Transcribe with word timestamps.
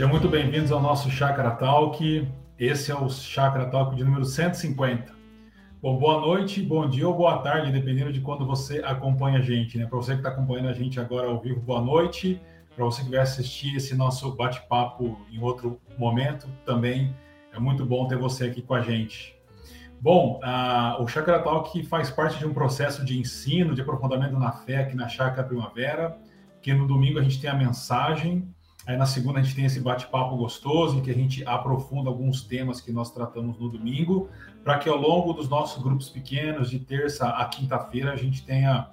Sejam 0.00 0.12
muito 0.12 0.30
bem-vindos 0.30 0.72
ao 0.72 0.80
nosso 0.80 1.10
Chakra 1.10 1.50
Talk. 1.50 2.26
Esse 2.58 2.90
é 2.90 2.94
o 2.94 3.10
Chakra 3.10 3.66
Talk 3.66 3.94
de 3.94 4.02
número 4.02 4.24
150. 4.24 5.12
Bom, 5.82 5.98
boa 5.98 6.22
noite, 6.22 6.62
bom 6.62 6.88
dia 6.88 7.06
ou 7.06 7.14
boa 7.14 7.36
tarde, 7.42 7.70
dependendo 7.70 8.10
de 8.10 8.18
quando 8.18 8.46
você 8.46 8.78
acompanha 8.78 9.40
a 9.40 9.42
gente, 9.42 9.76
né? 9.76 9.84
Para 9.84 9.98
você 9.98 10.12
que 10.12 10.20
está 10.20 10.30
acompanhando 10.30 10.68
a 10.70 10.72
gente 10.72 10.98
agora 10.98 11.28
ao 11.28 11.38
vivo, 11.38 11.60
boa 11.60 11.82
noite. 11.82 12.40
Para 12.74 12.86
você 12.86 13.04
que 13.04 13.10
vai 13.10 13.20
assistir 13.20 13.76
esse 13.76 13.94
nosso 13.94 14.34
bate-papo 14.34 15.18
em 15.30 15.38
outro 15.38 15.78
momento, 15.98 16.48
também 16.64 17.14
é 17.52 17.58
muito 17.58 17.84
bom 17.84 18.08
ter 18.08 18.16
você 18.16 18.46
aqui 18.46 18.62
com 18.62 18.72
a 18.72 18.80
gente. 18.80 19.36
Bom, 20.00 20.40
o 20.98 21.06
Chakra 21.08 21.40
Talk 21.40 21.82
faz 21.82 22.10
parte 22.10 22.38
de 22.38 22.46
um 22.46 22.54
processo 22.54 23.04
de 23.04 23.18
ensino, 23.18 23.74
de 23.74 23.82
aprofundamento 23.82 24.38
na 24.38 24.50
fé 24.50 24.78
aqui 24.78 24.96
na 24.96 25.08
Chakra 25.08 25.44
Primavera, 25.44 26.16
que 26.62 26.72
no 26.72 26.86
domingo 26.86 27.18
a 27.18 27.22
gente 27.22 27.38
tem 27.38 27.50
a 27.50 27.54
mensagem 27.54 28.48
Aí 28.90 28.96
na 28.96 29.06
segunda 29.06 29.38
a 29.38 29.42
gente 29.42 29.54
tem 29.54 29.64
esse 29.64 29.78
bate-papo 29.78 30.36
gostoso 30.36 30.98
em 30.98 31.00
que 31.00 31.12
a 31.12 31.14
gente 31.14 31.46
aprofunda 31.46 32.10
alguns 32.10 32.42
temas 32.42 32.80
que 32.80 32.90
nós 32.90 33.12
tratamos 33.12 33.56
no 33.56 33.68
domingo, 33.68 34.28
para 34.64 34.78
que 34.78 34.88
ao 34.88 34.96
longo 34.96 35.32
dos 35.32 35.48
nossos 35.48 35.80
grupos 35.80 36.10
pequenos, 36.10 36.68
de 36.68 36.80
terça 36.80 37.28
a 37.28 37.44
quinta-feira, 37.44 38.10
a 38.10 38.16
gente 38.16 38.44
tenha 38.44 38.88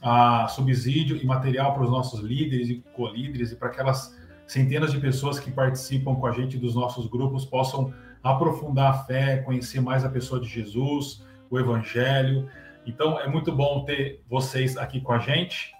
a 0.00 0.48
subsídio 0.48 1.18
e 1.18 1.26
material 1.26 1.74
para 1.74 1.82
os 1.82 1.90
nossos 1.90 2.20
líderes 2.20 2.70
e 2.70 2.82
co-líderes 2.94 3.52
e 3.52 3.56
para 3.56 3.68
aquelas 3.68 4.18
centenas 4.46 4.90
de 4.90 4.98
pessoas 4.98 5.38
que 5.38 5.50
participam 5.50 6.14
com 6.14 6.26
a 6.26 6.32
gente 6.32 6.56
dos 6.56 6.74
nossos 6.74 7.06
grupos 7.06 7.44
possam 7.44 7.92
aprofundar 8.24 8.90
a 8.90 8.98
fé, 9.04 9.36
conhecer 9.42 9.82
mais 9.82 10.02
a 10.02 10.08
pessoa 10.08 10.40
de 10.40 10.48
Jesus, 10.48 11.22
o 11.50 11.58
Evangelho. 11.58 12.48
Então 12.86 13.20
é 13.20 13.28
muito 13.28 13.52
bom 13.52 13.84
ter 13.84 14.24
vocês 14.30 14.78
aqui 14.78 14.98
com 14.98 15.12
a 15.12 15.18
gente. 15.18 15.74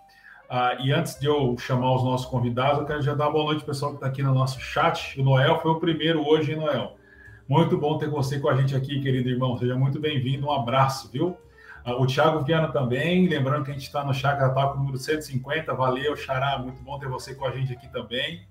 Ah, 0.54 0.76
e 0.78 0.92
antes 0.92 1.18
de 1.18 1.24
eu 1.24 1.56
chamar 1.56 1.94
os 1.94 2.04
nossos 2.04 2.26
convidados, 2.26 2.80
eu 2.80 2.84
quero 2.84 3.00
já 3.00 3.14
dar 3.14 3.30
boa 3.30 3.46
noite 3.46 3.64
pessoal 3.64 3.92
que 3.92 3.96
está 3.96 4.06
aqui 4.06 4.22
no 4.22 4.34
nosso 4.34 4.60
chat. 4.60 5.18
O 5.18 5.24
Noel 5.24 5.58
foi 5.60 5.70
o 5.70 5.80
primeiro 5.80 6.28
hoje, 6.28 6.52
hein, 6.52 6.58
Noel? 6.58 6.98
Muito 7.48 7.78
bom 7.78 7.96
ter 7.96 8.06
você 8.10 8.38
com 8.38 8.50
a 8.50 8.54
gente 8.54 8.76
aqui, 8.76 9.00
querido 9.00 9.30
irmão. 9.30 9.56
Seja 9.56 9.74
muito 9.74 9.98
bem-vindo. 9.98 10.48
Um 10.48 10.52
abraço, 10.52 11.10
viu? 11.10 11.38
Ah, 11.82 11.96
o 11.96 12.06
Thiago 12.06 12.44
Viana 12.44 12.68
também. 12.68 13.26
Lembrando 13.26 13.64
que 13.64 13.70
a 13.70 13.72
gente 13.72 13.86
está 13.86 14.04
no 14.04 14.12
Chakra 14.12 14.50
Talk 14.50 14.76
número 14.76 14.98
150. 14.98 15.72
Valeu, 15.72 16.14
Xará. 16.14 16.58
Muito 16.58 16.82
bom 16.82 16.98
ter 16.98 17.08
você 17.08 17.34
com 17.34 17.46
a 17.46 17.50
gente 17.50 17.72
aqui 17.72 17.90
também. 17.90 18.42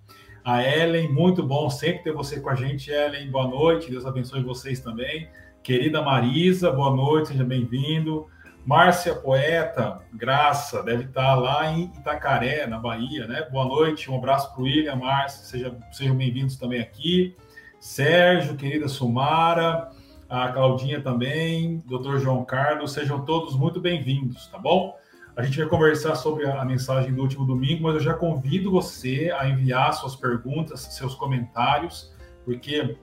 A 0.44 0.64
Ellen, 0.64 1.08
muito 1.08 1.44
bom 1.44 1.70
sempre 1.70 2.02
ter 2.02 2.14
você 2.14 2.40
com 2.40 2.50
a 2.50 2.56
gente, 2.56 2.90
Ellen. 2.90 3.30
Boa 3.30 3.48
noite. 3.48 3.92
Deus 3.92 4.08
abençoe 4.08 4.42
vocês 4.42 4.80
também. 4.80 5.30
Querida 5.62 6.02
Marisa, 6.02 6.72
boa 6.72 6.96
noite. 6.96 7.28
Seja 7.28 7.44
bem-vindo. 7.44 8.28
Márcia 8.66 9.16
Poeta, 9.16 10.00
Graça, 10.14 10.84
deve 10.84 11.06
estar 11.06 11.34
lá 11.34 11.72
em 11.72 11.86
Itacaré, 11.86 12.68
na 12.68 12.78
Bahia, 12.78 13.26
né? 13.26 13.48
Boa 13.52 13.66
noite, 13.66 14.10
um 14.10 14.16
abraço 14.16 14.54
para 14.54 14.62
o 14.62 14.66
William, 14.66 14.96
Márcia, 14.96 15.44
seja, 15.46 15.76
sejam 15.92 16.16
bem-vindos 16.16 16.56
também 16.58 16.80
aqui. 16.80 17.36
Sérgio, 17.80 18.56
querida 18.56 18.88
Sumara, 18.88 19.90
a 20.30 20.50
Claudinha 20.50 21.02
também, 21.02 21.84
doutor 21.88 22.20
João 22.20 22.46
Carlos, 22.46 22.92
sejam 22.92 23.26
todos 23.26 23.56
muito 23.56 23.82
bem-vindos, 23.82 24.46
tá 24.46 24.60
bom? 24.60 24.96
A 25.36 25.42
gente 25.42 25.58
vai 25.58 25.68
conversar 25.68 26.14
sobre 26.14 26.46
a 26.48 26.64
mensagem 26.64 27.12
do 27.12 27.22
último 27.24 27.46
domingo, 27.46 27.82
mas 27.82 27.96
eu 27.96 28.02
já 28.02 28.14
convido 28.14 28.70
você 28.70 29.34
a 29.40 29.50
enviar 29.50 29.92
suas 29.94 30.16
perguntas, 30.16 30.82
seus 30.82 31.16
comentários, 31.16 32.14
porque 32.46 32.96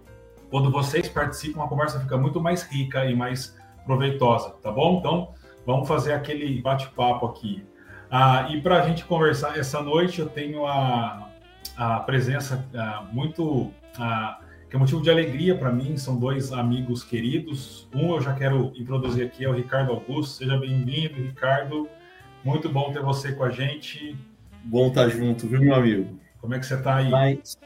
quando 0.50 0.70
vocês 0.70 1.09
participam, 1.09 1.65
a 1.65 1.69
conversa 1.69 1.98
fica 1.98 2.17
muito 2.17 2.41
mais 2.41 2.62
rica 2.62 3.05
e 3.06 3.16
mais 3.16 3.59
proveitosa, 3.84 4.50
tá 4.62 4.71
bom? 4.71 4.99
Então, 4.99 5.34
Vamos 5.69 5.87
fazer 5.87 6.15
aquele 6.15 6.62
bate-papo 6.62 7.27
aqui. 7.27 7.62
Ah, 8.11 8.49
e 8.51 8.59
para 8.59 8.83
a 8.83 8.89
gente 8.89 9.05
conversar 9.05 9.59
essa 9.59 9.83
noite, 9.83 10.19
eu 10.19 10.27
tenho 10.27 10.65
a, 10.67 11.31
a 11.77 12.01
presença 12.01 12.67
ah, 12.75 13.06
muito. 13.12 13.71
Ah, 13.99 14.41
que 14.71 14.77
é 14.77 14.79
motivo 14.79 15.03
de 15.03 15.11
alegria 15.11 15.55
para 15.55 15.71
mim, 15.71 15.99
são 15.99 16.19
dois 16.19 16.55
amigos 16.55 17.05
queridos. 17.05 17.87
Um 17.95 18.15
eu 18.15 18.21
já 18.23 18.33
quero 18.33 18.73
introduzir 18.77 19.27
aqui, 19.27 19.45
é 19.45 19.49
o 19.51 19.53
Ricardo 19.53 19.93
Augusto. 19.93 20.39
Seja 20.39 20.56
bem-vindo, 20.56 21.17
Ricardo. 21.17 21.87
Muito 22.43 22.71
bom 22.71 22.91
ter 22.91 23.03
você 23.03 23.33
com 23.33 23.45
a 23.45 23.50
gente. 23.50 24.17
Bom 24.65 24.89
estar 24.89 25.03
tá 25.03 25.09
junto, 25.11 25.47
viu, 25.47 25.61
meu 25.61 25.75
amigo? 25.75 26.19
Como 26.41 26.55
é 26.55 26.59
que 26.59 26.65
você 26.65 26.77
está 26.77 26.97
aí? 26.97 27.11
Mas, 27.11 27.59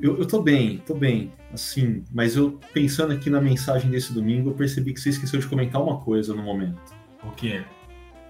eu, 0.00 0.18
eu 0.18 0.26
tô 0.26 0.42
bem, 0.42 0.78
tô 0.78 0.94
bem, 0.94 1.32
assim, 1.54 2.02
mas 2.12 2.34
eu 2.34 2.58
pensando 2.72 3.12
aqui 3.12 3.30
na 3.30 3.40
mensagem 3.40 3.88
desse 3.88 4.12
domingo, 4.12 4.50
eu 4.50 4.54
percebi 4.54 4.92
que 4.92 4.98
você 4.98 5.10
esqueceu 5.10 5.38
de 5.38 5.46
comentar 5.46 5.80
uma 5.80 6.00
coisa 6.00 6.34
no 6.34 6.42
momento. 6.42 6.95
O 7.26 7.30
que 7.32 7.62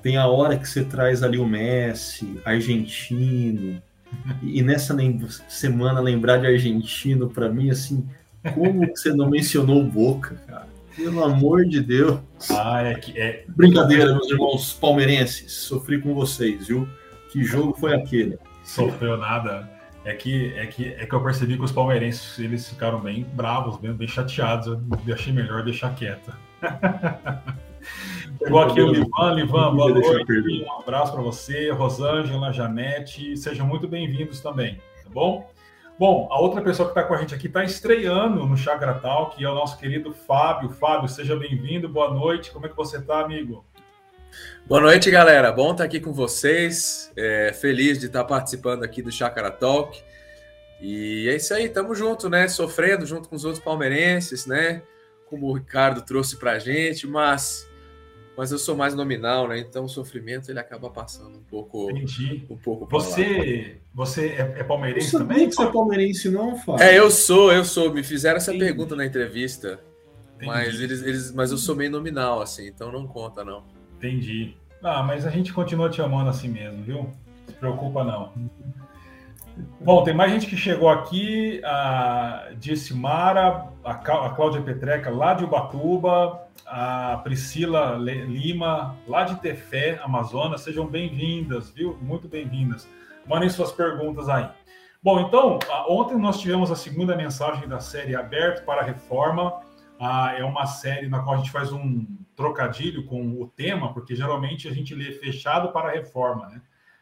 Tem 0.03 0.17
a 0.17 0.27
hora 0.27 0.57
que 0.57 0.69
você 0.69 0.85
traz 0.85 1.23
ali 1.23 1.39
o 1.39 1.47
Messi, 1.47 2.41
argentino, 2.45 3.83
e 4.43 4.63
nessa 4.63 4.97
semana 5.49 6.01
lembrar 6.01 6.39
de 6.39 6.47
argentino, 6.47 7.29
para 7.29 7.49
mim, 7.49 7.71
assim, 7.71 8.09
como 8.55 8.87
você 8.87 9.13
não 9.13 9.29
mencionou 9.29 9.85
Boca, 9.85 10.37
cara? 10.47 10.67
Pelo 10.97 11.23
amor 11.23 11.67
de 11.67 11.81
Deus. 11.81 12.21
Ah, 12.51 12.83
é 12.83 12.95
que 12.95 13.19
é. 13.21 13.45
Brincadeira, 13.49 14.15
meus 14.15 14.31
irmãos 14.31 14.73
palmeirenses. 14.73 15.53
Sofri 15.53 16.01
com 16.01 16.15
vocês, 16.15 16.69
viu? 16.69 16.89
Que 17.31 17.45
jogo 17.45 17.77
foi 17.79 17.95
aquele? 17.95 18.39
Sofreu 18.65 19.19
nada. 19.19 19.71
É 20.07 20.15
que, 20.15 20.55
é 20.55 20.67
que, 20.67 20.95
é 20.95 21.05
que 21.05 21.15
eu 21.15 21.23
percebi 21.23 21.57
que 21.59 21.65
os 21.65 21.73
palmeirenses 21.73 22.39
eles 22.39 22.69
ficaram 22.69 23.01
bem 23.01 23.27
bravos, 23.35 23.77
bem, 23.77 23.93
bem 23.93 24.09
chateados. 24.09 24.79
Eu 25.07 25.15
achei 25.15 25.33
melhor 25.33 25.63
deixar 25.65 25.95
quieto. 25.95 26.33
Chegou 28.39 28.61
aqui 28.61 28.81
o 28.81 28.93
Livan. 28.93 29.35
Livan, 29.35 29.75
boa 29.75 29.91
noite. 29.91 30.65
Um 30.65 30.81
abraço 30.81 31.13
para 31.13 31.23
você, 31.23 31.71
Rosângela, 31.71 32.53
Janete. 32.53 33.37
Sejam 33.37 33.67
muito 33.67 33.89
bem-vindos 33.89 34.41
também, 34.41 34.81
tá 35.03 35.11
bom? 35.11 35.51
Bom, 35.99 36.29
a 36.31 36.39
outra 36.39 36.61
pessoa 36.61 36.87
que 36.87 36.99
está 36.99 37.03
com 37.03 37.15
a 37.15 37.17
gente 37.17 37.35
aqui 37.35 37.47
está 37.47 37.65
estreando 37.65 38.47
no 38.47 38.57
Chakra 38.57 38.95
Talk, 38.95 39.37
que 39.37 39.45
é 39.45 39.49
o 39.49 39.55
nosso 39.55 39.79
querido 39.79 40.13
Fábio. 40.13 40.69
Fábio, 40.69 41.09
seja 41.09 41.35
bem-vindo, 41.35 41.89
boa 41.89 42.13
noite. 42.13 42.51
Como 42.51 42.67
é 42.67 42.69
que 42.69 42.77
você 42.77 42.99
está, 42.99 43.21
amigo? 43.21 43.65
Boa 44.67 44.83
noite, 44.83 45.11
galera. 45.11 45.51
Bom 45.51 45.73
estar 45.73 45.85
aqui 45.85 45.99
com 45.99 46.13
vocês. 46.13 47.11
É, 47.17 47.53
feliz 47.55 47.99
de 47.99 48.07
estar 48.07 48.25
participando 48.25 48.83
aqui 48.83 49.01
do 49.01 49.11
Chakra 49.11 49.51
Talk. 49.51 50.03
E 50.81 51.27
é 51.29 51.37
isso 51.37 51.55
aí, 51.55 51.69
tamo 51.71 51.95
junto, 51.95 52.29
né? 52.29 52.47
Sofrendo 52.49 53.07
junto 53.07 53.29
com 53.29 53.37
os 53.37 53.45
outros 53.45 53.65
palmeirenses, 53.65 54.45
né? 54.47 54.83
Como 55.31 55.47
o 55.47 55.55
Ricardo 55.55 56.03
trouxe 56.03 56.37
pra 56.37 56.59
gente, 56.59 57.07
mas 57.07 57.67
mas 58.37 58.53
eu 58.53 58.59
sou 58.59 58.77
mais 58.77 58.95
nominal, 58.95 59.49
né? 59.49 59.59
Então 59.59 59.85
o 59.85 59.89
sofrimento 59.89 60.51
ele 60.51 60.59
acaba 60.59 60.91
passando 60.91 61.39
um 61.39 61.43
pouco. 61.43 61.91
Entendi. 61.91 62.45
Um 62.51 62.57
pouco 62.57 62.87
você, 62.91 63.79
você 63.95 64.29
é, 64.29 64.61
é 64.61 64.65
palmeirense 64.65 65.11
você 65.11 65.19
também? 65.19 65.49
Que 65.49 65.55
você 65.55 65.63
é 65.63 65.71
palmeirense, 65.71 66.31
não, 66.31 66.57
Fábio? 66.57 66.85
É, 66.85 66.99
eu 66.99 67.11
sou, 67.11 67.53
eu 67.53 67.65
sou. 67.65 67.93
Me 67.93 68.03
fizeram 68.03 68.37
essa 68.37 68.51
Entendi. 68.53 68.67
pergunta 68.67 68.95
na 68.95 69.07
entrevista. 69.07 69.81
Entendi. 70.35 70.47
Mas 70.47 70.81
eles, 70.81 71.03
eles, 71.03 71.33
mas 71.33 71.51
eu 71.51 71.57
sou 71.57 71.75
meio 71.75 71.91
nominal, 71.91 72.43
assim, 72.43 72.67
então 72.67 72.93
não 72.93 73.07
conta, 73.07 73.43
não. 73.43 73.65
Entendi. 73.97 74.55
Ah, 74.83 75.03
mas 75.03 75.27
a 75.27 75.31
gente 75.31 75.53
continua 75.53 75.89
te 75.89 76.03
amando 76.03 76.29
assim 76.29 76.49
mesmo, 76.49 76.83
viu? 76.83 76.97
Não 76.97 77.13
se 77.47 77.55
preocupa, 77.55 78.05
não. 78.05 78.33
Bom, 79.81 80.05
tem 80.05 80.13
mais 80.13 80.31
gente 80.31 80.47
que 80.47 80.57
chegou 80.57 80.89
aqui, 80.89 81.63
a 81.65 82.51
Dissimara, 82.59 83.69
a 83.83 83.95
Cláudia 83.95 84.61
Petreca, 84.61 85.09
lá 85.09 85.33
de 85.33 85.45
Ubatuba, 85.45 86.47
a 86.67 87.19
Priscila 87.25 87.97
Lima, 87.97 88.97
lá 89.09 89.25
de 89.25 89.37
Tefé, 89.37 89.99
Amazonas. 90.03 90.61
Sejam 90.61 90.87
bem-vindas, 90.87 91.71
viu? 91.71 91.97
Muito 92.03 92.29
bem-vindas. 92.29 92.87
Mandem 93.27 93.49
suas 93.49 93.73
perguntas 93.73 94.29
aí. 94.29 94.47
Bom, 95.03 95.21
então, 95.21 95.59
ontem 95.89 96.19
nós 96.19 96.39
tivemos 96.39 96.71
a 96.71 96.77
segunda 96.77 97.17
mensagem 97.17 97.67
da 97.67 97.81
série 97.81 98.15
Aberto 98.15 98.63
para 98.67 98.83
a 98.83 98.85
Reforma. 98.85 99.61
É 100.37 100.45
uma 100.45 100.67
série 100.67 101.09
na 101.09 101.21
qual 101.21 101.37
a 101.37 101.39
gente 101.39 101.51
faz 101.51 101.73
um 101.73 102.07
trocadilho 102.35 103.07
com 103.07 103.41
o 103.41 103.47
tema, 103.47 103.95
porque 103.95 104.15
geralmente 104.15 104.69
a 104.69 104.73
gente 104.73 104.95
lê 104.95 105.13
fechado 105.13 105.73
para 105.73 105.89
a 105.89 105.93
reforma, 105.93 106.47
né? 106.49 106.61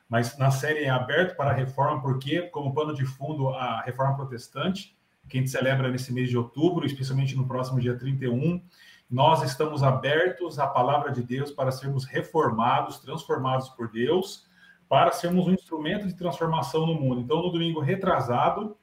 Mas 0.09 0.37
na 0.39 0.51
série 0.51 0.85
é 0.85 0.91
aberto 0.91 1.37
para 1.37 1.51
a 1.51 1.55
reforma, 1.55 2.01
porque, 2.01 2.43
como 2.43 2.75
pano 2.75 2.95
de 2.95 3.05
fundo, 3.05 3.49
a 3.49 3.81
reforma 3.81 4.17
protestante, 4.17 4.97
que 5.29 5.39
a 5.39 5.41
gente 5.41 5.51
celebra 5.51 5.91
nesse 5.91 6.13
mês 6.13 6.29
de 6.29 6.37
outubro, 6.37 6.87
especialmente 6.87 7.35
no 7.35 7.47
próximo 7.47 7.81
dia 7.81 7.97
31, 7.97 8.63
nós 9.11 9.43
estamos 9.43 9.83
abertos 9.83 10.59
à 10.59 10.67
palavra 10.67 11.11
de 11.11 11.23
Deus 11.23 11.51
para 11.51 11.71
sermos 11.71 12.05
reformados, 12.05 12.99
transformados 12.99 13.69
por 13.71 13.91
Deus, 13.91 14.47
para 14.89 15.13
sermos 15.13 15.47
um 15.47 15.53
instrumento 15.53 16.07
de 16.07 16.15
transformação 16.15 16.87
no 16.87 16.95
mundo. 16.95 17.21
Então, 17.21 17.43
no 17.43 17.51
domingo 17.51 17.81
retrasado, 17.81 18.77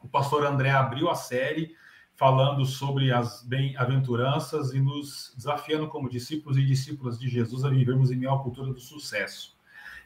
o 0.00 0.08
pastor 0.08 0.44
André 0.44 0.70
abriu 0.70 1.10
a 1.10 1.14
série 1.14 1.74
falando 2.14 2.64
sobre 2.64 3.12
as 3.12 3.42
bem-aventuranças 3.42 4.72
e 4.72 4.80
nos 4.80 5.34
desafiando 5.36 5.88
como 5.88 6.08
discípulos 6.08 6.56
e 6.56 6.64
discípulas 6.64 7.18
de 7.18 7.28
Jesus 7.28 7.64
a 7.64 7.68
vivermos 7.68 8.10
em 8.10 8.16
meio 8.16 8.32
à 8.32 8.42
cultura 8.42 8.72
do 8.72 8.80
sucesso. 8.80 9.55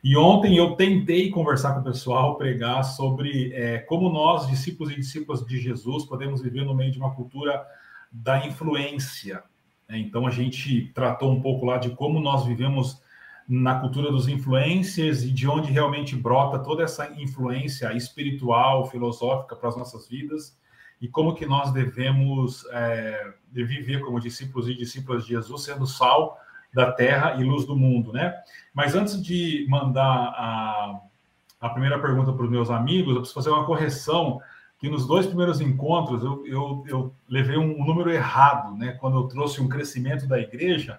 E 0.02 0.16
ontem 0.16 0.56
eu 0.56 0.76
tentei 0.76 1.30
conversar 1.30 1.74
com 1.74 1.80
o 1.80 1.84
pessoal, 1.84 2.36
pregar 2.36 2.82
sobre 2.82 3.52
é, 3.52 3.78
como 3.78 4.08
nós, 4.08 4.46
discípulos 4.46 4.92
e 4.92 4.96
discípulas 4.96 5.44
de 5.44 5.60
Jesus, 5.60 6.06
podemos 6.06 6.40
viver 6.40 6.64
no 6.64 6.74
meio 6.74 6.90
de 6.90 6.98
uma 6.98 7.14
cultura 7.14 7.62
da 8.10 8.46
influência, 8.46 9.42
né? 9.88 9.98
Então 9.98 10.26
a 10.26 10.30
gente 10.30 10.90
tratou 10.94 11.30
um 11.30 11.42
pouco 11.42 11.66
lá 11.66 11.76
de 11.76 11.90
como 11.90 12.18
nós 12.20 12.46
vivemos 12.46 13.02
na 13.46 13.80
cultura 13.80 14.10
dos 14.10 14.28
influencers 14.28 15.24
e 15.24 15.32
de 15.32 15.46
onde 15.48 15.72
realmente 15.72 16.14
brota 16.14 16.58
toda 16.58 16.84
essa 16.84 17.10
influência 17.20 17.92
espiritual, 17.94 18.88
filosófica 18.88 19.56
para 19.56 19.68
as 19.68 19.76
nossas 19.76 20.08
vidas 20.08 20.56
e 21.00 21.08
como 21.08 21.34
que 21.34 21.46
nós 21.46 21.72
devemos 21.72 22.64
é, 22.70 23.32
viver 23.50 24.00
como 24.00 24.20
discípulos 24.20 24.68
e 24.68 24.74
discípulas 24.74 25.24
de 25.24 25.30
Jesus, 25.30 25.64
sendo 25.64 25.86
sal 25.86 26.38
da 26.72 26.92
terra 26.92 27.34
e 27.36 27.44
luz 27.44 27.66
do 27.66 27.76
mundo, 27.76 28.12
né? 28.12 28.34
Mas 28.72 28.94
antes 28.94 29.20
de 29.22 29.66
mandar 29.68 30.06
a, 30.06 31.00
a 31.60 31.68
primeira 31.70 31.98
pergunta 31.98 32.32
para 32.32 32.44
os 32.44 32.50
meus 32.50 32.70
amigos, 32.70 33.10
eu 33.10 33.20
preciso 33.20 33.34
fazer 33.34 33.50
uma 33.50 33.66
correção 33.66 34.40
que 34.78 34.88
nos 34.88 35.06
dois 35.06 35.26
primeiros 35.26 35.60
encontros 35.60 36.22
eu, 36.22 36.46
eu, 36.46 36.84
eu 36.88 37.14
levei 37.28 37.58
um 37.58 37.84
número 37.84 38.10
errado, 38.10 38.76
né? 38.76 38.92
Quando 38.92 39.18
eu 39.18 39.24
trouxe 39.24 39.60
um 39.60 39.68
crescimento 39.68 40.26
da 40.26 40.38
igreja, 40.38 40.98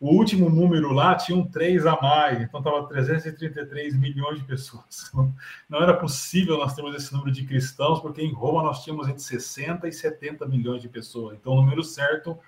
o 0.00 0.14
último 0.14 0.48
número 0.48 0.92
lá 0.92 1.16
tinha 1.16 1.36
um 1.36 1.44
3 1.44 1.84
a 1.84 2.00
mais, 2.00 2.40
então 2.40 2.60
estava 2.60 2.86
333 2.86 3.96
milhões 3.96 4.38
de 4.38 4.44
pessoas. 4.44 5.10
Não 5.68 5.82
era 5.82 5.92
possível 5.92 6.56
nós 6.56 6.74
termos 6.74 6.94
esse 6.94 7.12
número 7.12 7.32
de 7.32 7.44
cristãos, 7.44 8.00
porque 8.00 8.22
em 8.22 8.32
Roma 8.32 8.62
nós 8.62 8.84
tínhamos 8.84 9.08
entre 9.08 9.20
60 9.20 9.88
e 9.88 9.92
70 9.92 10.46
milhões 10.46 10.80
de 10.80 10.88
pessoas. 10.88 11.36
Então 11.36 11.52
o 11.52 11.60
número 11.60 11.82
certo 11.82 12.38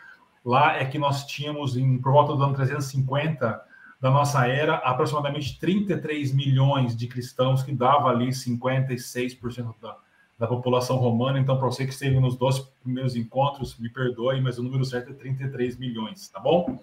lá 0.44 0.76
é 0.76 0.84
que 0.84 0.98
nós 0.98 1.26
tínhamos, 1.26 1.76
em, 1.76 1.98
por 1.98 2.12
volta 2.12 2.34
do 2.34 2.42
ano 2.42 2.54
350 2.54 3.60
da 4.00 4.10
nossa 4.10 4.46
era, 4.46 4.76
aproximadamente 4.76 5.58
33 5.58 6.32
milhões 6.32 6.96
de 6.96 7.06
cristãos, 7.06 7.62
que 7.62 7.72
dava 7.72 8.08
ali 8.08 8.28
56% 8.28 9.74
da, 9.80 9.96
da 10.38 10.46
população 10.46 10.96
romana. 10.96 11.38
Então, 11.38 11.58
para 11.58 11.66
você 11.66 11.84
que 11.84 11.92
esteve 11.92 12.18
nos 12.18 12.36
dois 12.36 12.58
primeiros 12.82 13.14
encontros, 13.14 13.76
me 13.78 13.90
perdoe, 13.90 14.40
mas 14.40 14.58
o 14.58 14.62
número 14.62 14.84
certo 14.86 15.10
é 15.10 15.14
33 15.14 15.76
milhões, 15.76 16.28
tá 16.28 16.40
bom? 16.40 16.82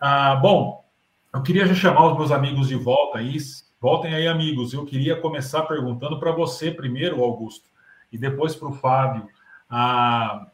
Ah, 0.00 0.34
bom, 0.34 0.84
eu 1.32 1.42
queria 1.42 1.66
já 1.66 1.74
chamar 1.74 2.10
os 2.10 2.18
meus 2.18 2.32
amigos 2.32 2.66
de 2.66 2.74
volta 2.74 3.18
aí. 3.18 3.36
Voltem 3.80 4.12
aí, 4.12 4.26
amigos. 4.26 4.72
Eu 4.72 4.84
queria 4.84 5.14
começar 5.20 5.62
perguntando 5.62 6.18
para 6.18 6.32
você 6.32 6.72
primeiro, 6.72 7.22
Augusto, 7.22 7.68
e 8.10 8.18
depois 8.18 8.56
para 8.56 8.68
o 8.68 8.72
Fábio. 8.72 9.28
Ah, 9.70 10.46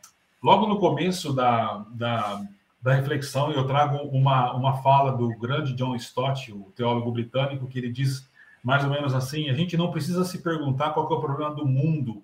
logo 0.44 0.66
no 0.66 0.78
começo 0.78 1.32
da, 1.32 1.84
da, 1.90 2.44
da, 2.80 2.94
reflexão, 2.94 3.50
eu 3.50 3.66
trago 3.66 3.96
uma, 4.08 4.52
uma 4.52 4.82
fala 4.82 5.10
do 5.10 5.30
grande 5.38 5.74
John 5.74 5.96
Stott, 5.96 6.52
o 6.52 6.70
teólogo 6.76 7.10
britânico, 7.10 7.66
que 7.66 7.78
ele 7.78 7.90
diz 7.90 8.30
mais 8.62 8.84
ou 8.84 8.90
menos 8.90 9.14
assim: 9.14 9.48
a 9.48 9.54
gente 9.54 9.76
não 9.76 9.90
precisa 9.90 10.24
se 10.24 10.42
perguntar 10.42 10.90
qual 10.90 11.10
é 11.10 11.14
o 11.14 11.20
problema 11.20 11.54
do 11.54 11.66
mundo. 11.66 12.22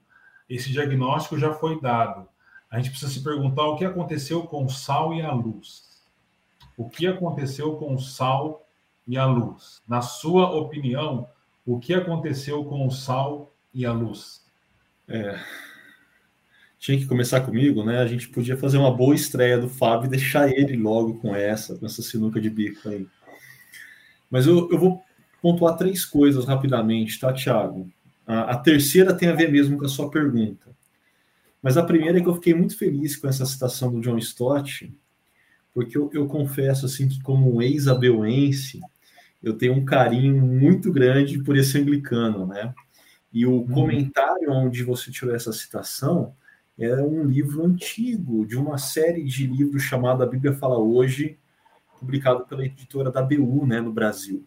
Esse 0.49 0.70
diagnóstico 0.70 1.38
já 1.38 1.55
foi 1.55 1.81
dado. 1.81 2.28
A 2.70 2.76
gente 2.76 2.90
precisa 2.90 3.11
se 3.11 3.25
perguntar 3.25 3.64
o 3.64 3.76
que 3.76 3.84
aconteceu 3.84 4.43
com 4.43 4.64
o 4.64 4.69
sal 4.69 5.14
e 5.14 5.22
a 5.22 5.32
luz 5.32 5.90
o 6.81 6.88
que 6.88 7.06
aconteceu 7.06 7.76
com 7.76 7.94
o 7.94 8.00
sal 8.00 8.67
e 9.06 9.19
a 9.19 9.26
luz? 9.26 9.82
Na 9.87 10.00
sua 10.00 10.50
opinião, 10.50 11.28
o 11.67 11.78
que 11.78 11.93
aconteceu 11.93 12.64
com 12.64 12.87
o 12.87 12.90
sal 12.90 13.52
e 13.75 13.84
a 13.84 13.93
luz? 13.93 14.43
É, 15.06 15.38
tinha 16.81 16.97
que 16.97 17.06
começar 17.06 17.43
comigo, 17.43 17.85
né? 17.85 17.99
A 17.99 18.06
gente 18.06 18.31
podia 18.31 18.56
fazer 18.56 18.79
uma 18.79 18.91
boa 18.91 19.15
estreia 19.15 19.59
do 19.59 19.69
Fábio 19.69 20.06
e 20.06 20.11
deixar 20.11 20.49
ele 20.50 20.79
logo 20.79 21.19
com 21.19 21.37
essa, 21.37 21.77
com 21.77 21.85
essa 21.85 22.00
sinuca 22.00 22.41
de 22.41 22.49
bico 22.49 22.88
aí. 22.88 23.06
Mas 24.31 24.47
eu, 24.47 24.67
eu 24.73 24.79
vou 24.79 25.03
pontuar 25.43 25.77
três 25.77 26.06
coisas 26.06 26.47
rapidamente, 26.47 27.21
tá, 27.21 27.35
Thiago? 27.35 27.87
A, 28.27 28.53
a 28.53 28.56
terceira 28.56 29.12
tem 29.12 29.29
a 29.29 29.35
ver 29.35 29.53
mesmo 29.53 29.77
com 29.77 29.85
a 29.85 29.91
sua 29.91 30.11
pergunta. 30.11 30.71
Mas 31.62 31.77
a 31.77 31.82
primeira 31.82 32.19
é 32.19 32.23
que 32.23 32.29
eu 32.29 32.35
fiquei 32.37 32.55
muito 32.55 32.79
feliz 32.79 33.15
com 33.15 33.29
essa 33.29 33.44
citação 33.44 33.93
do 33.93 34.00
John 34.00 34.17
Stott, 34.17 34.91
porque 35.75 35.99
eu, 35.99 36.11
eu 36.15 36.27
confesso 36.27 36.87
assim 36.87 37.06
que 37.06 37.23
como 37.23 37.55
um 37.55 37.61
ex-abeuense, 37.61 38.81
eu 39.43 39.53
tenho 39.53 39.75
um 39.75 39.85
carinho 39.85 40.47
muito 40.47 40.91
grande 40.91 41.43
por 41.43 41.59
esse 41.59 41.77
anglicano, 41.77 42.47
né? 42.47 42.73
E 43.31 43.44
o 43.44 43.53
uhum. 43.53 43.69
comentário 43.69 44.50
onde 44.50 44.82
você 44.82 45.11
tirou 45.11 45.35
essa 45.35 45.53
citação 45.53 46.35
é 46.78 46.94
um 47.02 47.25
livro 47.25 47.64
antigo, 47.64 48.46
de 48.46 48.56
uma 48.56 48.78
série 48.78 49.25
de 49.25 49.46
livros 49.46 49.82
chamada 49.82 50.25
A 50.25 50.26
Bíblia 50.26 50.55
Fala 50.55 50.78
Hoje, 50.78 51.38
publicado 51.99 52.46
pela 52.46 52.64
editora 52.64 53.11
da 53.11 53.22
BU, 53.22 53.67
né, 53.67 53.81
no 53.81 53.93
Brasil. 53.93 54.44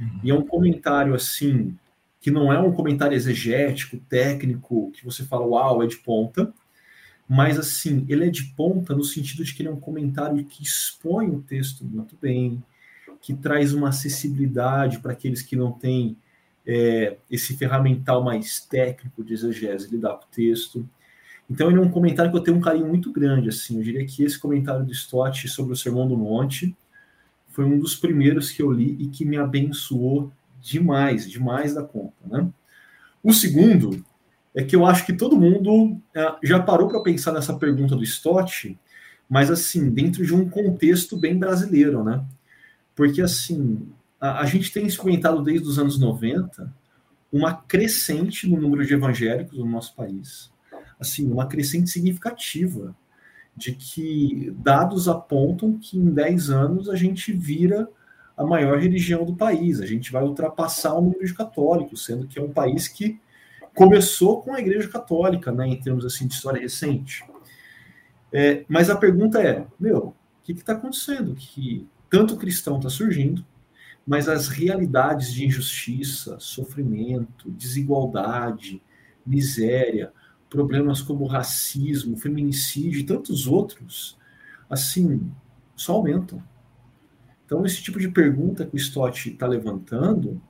Uhum. 0.00 0.20
E 0.24 0.30
é 0.30 0.34
um 0.34 0.46
comentário 0.46 1.14
assim, 1.14 1.76
que 2.20 2.30
não 2.30 2.52
é 2.52 2.58
um 2.58 2.72
comentário 2.72 3.14
exegético, 3.14 3.98
técnico, 4.08 4.90
que 4.92 5.04
você 5.04 5.24
fala, 5.24 5.46
uau, 5.46 5.82
é 5.82 5.86
de 5.86 5.96
ponta, 5.98 6.52
mas 7.28 7.58
assim, 7.58 8.06
ele 8.08 8.26
é 8.26 8.30
de 8.30 8.44
ponta 8.44 8.94
no 8.94 9.04
sentido 9.04 9.44
de 9.44 9.54
que 9.54 9.62
ele 9.62 9.68
é 9.68 9.72
um 9.72 9.80
comentário 9.80 10.44
que 10.44 10.62
expõe 10.62 11.28
o 11.28 11.42
texto 11.42 11.84
muito 11.84 12.16
bem, 12.20 12.62
que 13.20 13.34
traz 13.34 13.74
uma 13.74 13.88
acessibilidade 13.88 15.00
para 15.00 15.12
aqueles 15.12 15.42
que 15.42 15.56
não 15.56 15.72
têm 15.72 16.16
é, 16.66 17.16
esse 17.30 17.56
ferramental 17.56 18.22
mais 18.22 18.60
técnico 18.60 19.24
de 19.24 19.34
exegese 19.34 19.90
lidar 19.90 20.14
com 20.14 20.24
o 20.24 20.28
texto. 20.30 20.88
Então 21.48 21.70
ele 21.70 21.78
é 21.78 21.80
um 21.80 21.90
comentário 21.90 22.30
que 22.30 22.36
eu 22.36 22.42
tenho 22.42 22.56
um 22.56 22.60
carinho 22.60 22.88
muito 22.88 23.12
grande, 23.12 23.48
assim, 23.48 23.76
eu 23.76 23.82
diria 23.82 24.04
que 24.04 24.24
esse 24.24 24.38
comentário 24.38 24.84
do 24.84 24.92
Stott 24.92 25.48
sobre 25.48 25.72
o 25.72 25.76
Sermão 25.76 26.08
do 26.08 26.16
Monte 26.16 26.76
foi 27.48 27.64
um 27.64 27.78
dos 27.78 27.94
primeiros 27.94 28.50
que 28.50 28.60
eu 28.60 28.70
li 28.70 28.96
e 29.00 29.06
que 29.08 29.24
me 29.24 29.36
abençoou 29.36 30.32
demais, 30.60 31.30
demais 31.30 31.74
da 31.74 31.82
conta, 31.82 32.16
né? 32.26 32.48
O 33.22 33.32
segundo 33.32 34.04
é 34.54 34.64
que 34.64 34.74
eu 34.74 34.84
acho 34.84 35.06
que 35.06 35.12
todo 35.12 35.38
mundo 35.38 36.00
é, 36.14 36.34
já 36.42 36.60
parou 36.60 36.88
para 36.88 37.00
pensar 37.00 37.32
nessa 37.32 37.54
pergunta 37.54 37.94
do 37.94 38.02
Stott, 38.02 38.78
mas 39.28 39.50
assim, 39.50 39.90
dentro 39.90 40.24
de 40.24 40.34
um 40.34 40.48
contexto 40.48 41.16
bem 41.16 41.38
brasileiro, 41.38 42.02
né? 42.02 42.24
Porque 42.94 43.20
assim, 43.20 43.86
a, 44.20 44.40
a 44.40 44.46
gente 44.46 44.72
tem 44.72 44.86
experimentado 44.86 45.42
desde 45.42 45.68
os 45.68 45.78
anos 45.78 45.98
90 45.98 46.72
uma 47.32 47.54
crescente 47.54 48.48
no 48.48 48.60
número 48.60 48.84
de 48.84 48.94
evangélicos 48.94 49.58
no 49.58 49.66
nosso 49.66 49.94
país. 49.94 50.50
Assim, 50.98 51.30
uma 51.30 51.46
crescente 51.46 51.90
significativa 51.90 52.94
de 53.56 53.72
que 53.72 54.52
dados 54.58 55.08
apontam 55.08 55.78
que 55.78 55.98
em 55.98 56.10
10 56.10 56.50
anos 56.50 56.88
a 56.88 56.96
gente 56.96 57.32
vira 57.32 57.88
a 58.36 58.44
maior 58.44 58.78
religião 58.78 59.24
do 59.24 59.34
país, 59.34 59.80
a 59.80 59.86
gente 59.86 60.12
vai 60.12 60.22
ultrapassar 60.22 60.94
o 60.94 61.00
número 61.00 61.24
de 61.24 61.32
católicos, 61.32 62.04
sendo 62.04 62.26
que 62.26 62.38
é 62.38 62.42
um 62.42 62.52
país 62.52 62.86
que 62.86 63.18
começou 63.74 64.42
com 64.42 64.54
a 64.54 64.60
Igreja 64.60 64.88
Católica, 64.88 65.50
né, 65.50 65.66
em 65.66 65.80
termos 65.80 66.04
assim 66.04 66.26
de 66.26 66.34
história 66.34 66.60
recente. 66.60 67.24
É, 68.32 68.64
mas 68.68 68.90
a 68.90 68.96
pergunta 68.96 69.40
é, 69.40 69.66
meu, 69.80 69.98
o 69.98 70.14
que 70.42 70.52
está 70.52 70.74
acontecendo? 70.74 71.34
Que 71.34 71.88
tanto 72.10 72.36
cristão 72.36 72.76
está 72.76 72.90
surgindo, 72.90 73.44
mas 74.06 74.28
as 74.28 74.48
realidades 74.48 75.32
de 75.32 75.46
injustiça, 75.46 76.38
sofrimento, 76.38 77.50
desigualdade, 77.50 78.82
miséria, 79.26 80.12
problemas 80.48 81.02
como 81.02 81.26
racismo, 81.26 82.16
feminicídio 82.16 83.00
e 83.00 83.04
tantos 83.04 83.46
outros, 83.46 84.16
assim, 84.68 85.30
só 85.74 85.94
aumentam. 85.94 86.42
Então, 87.44 87.64
esse 87.64 87.82
tipo 87.82 87.98
de 87.98 88.08
pergunta 88.08 88.66
que 88.66 88.74
o 88.74 88.78
Stott 88.78 89.30
está 89.30 89.46
levantando, 89.46 90.40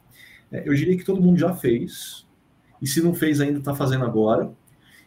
é, 0.50 0.68
eu 0.68 0.74
diria 0.74 0.96
que 0.96 1.04
todo 1.04 1.20
mundo 1.20 1.38
já 1.38 1.54
fez, 1.54 2.26
e 2.80 2.86
se 2.86 3.02
não 3.02 3.14
fez 3.14 3.40
ainda, 3.40 3.58
está 3.58 3.74
fazendo 3.74 4.04
agora, 4.04 4.50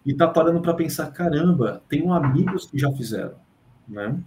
e 0.05 0.11
está 0.11 0.27
parando 0.27 0.61
para 0.61 0.73
pensar, 0.73 1.11
caramba, 1.11 1.81
tenho 1.89 2.13
amigos 2.13 2.65
que 2.65 2.77
já 2.77 2.91
fizeram, 2.91 3.35
né? 3.87 4.17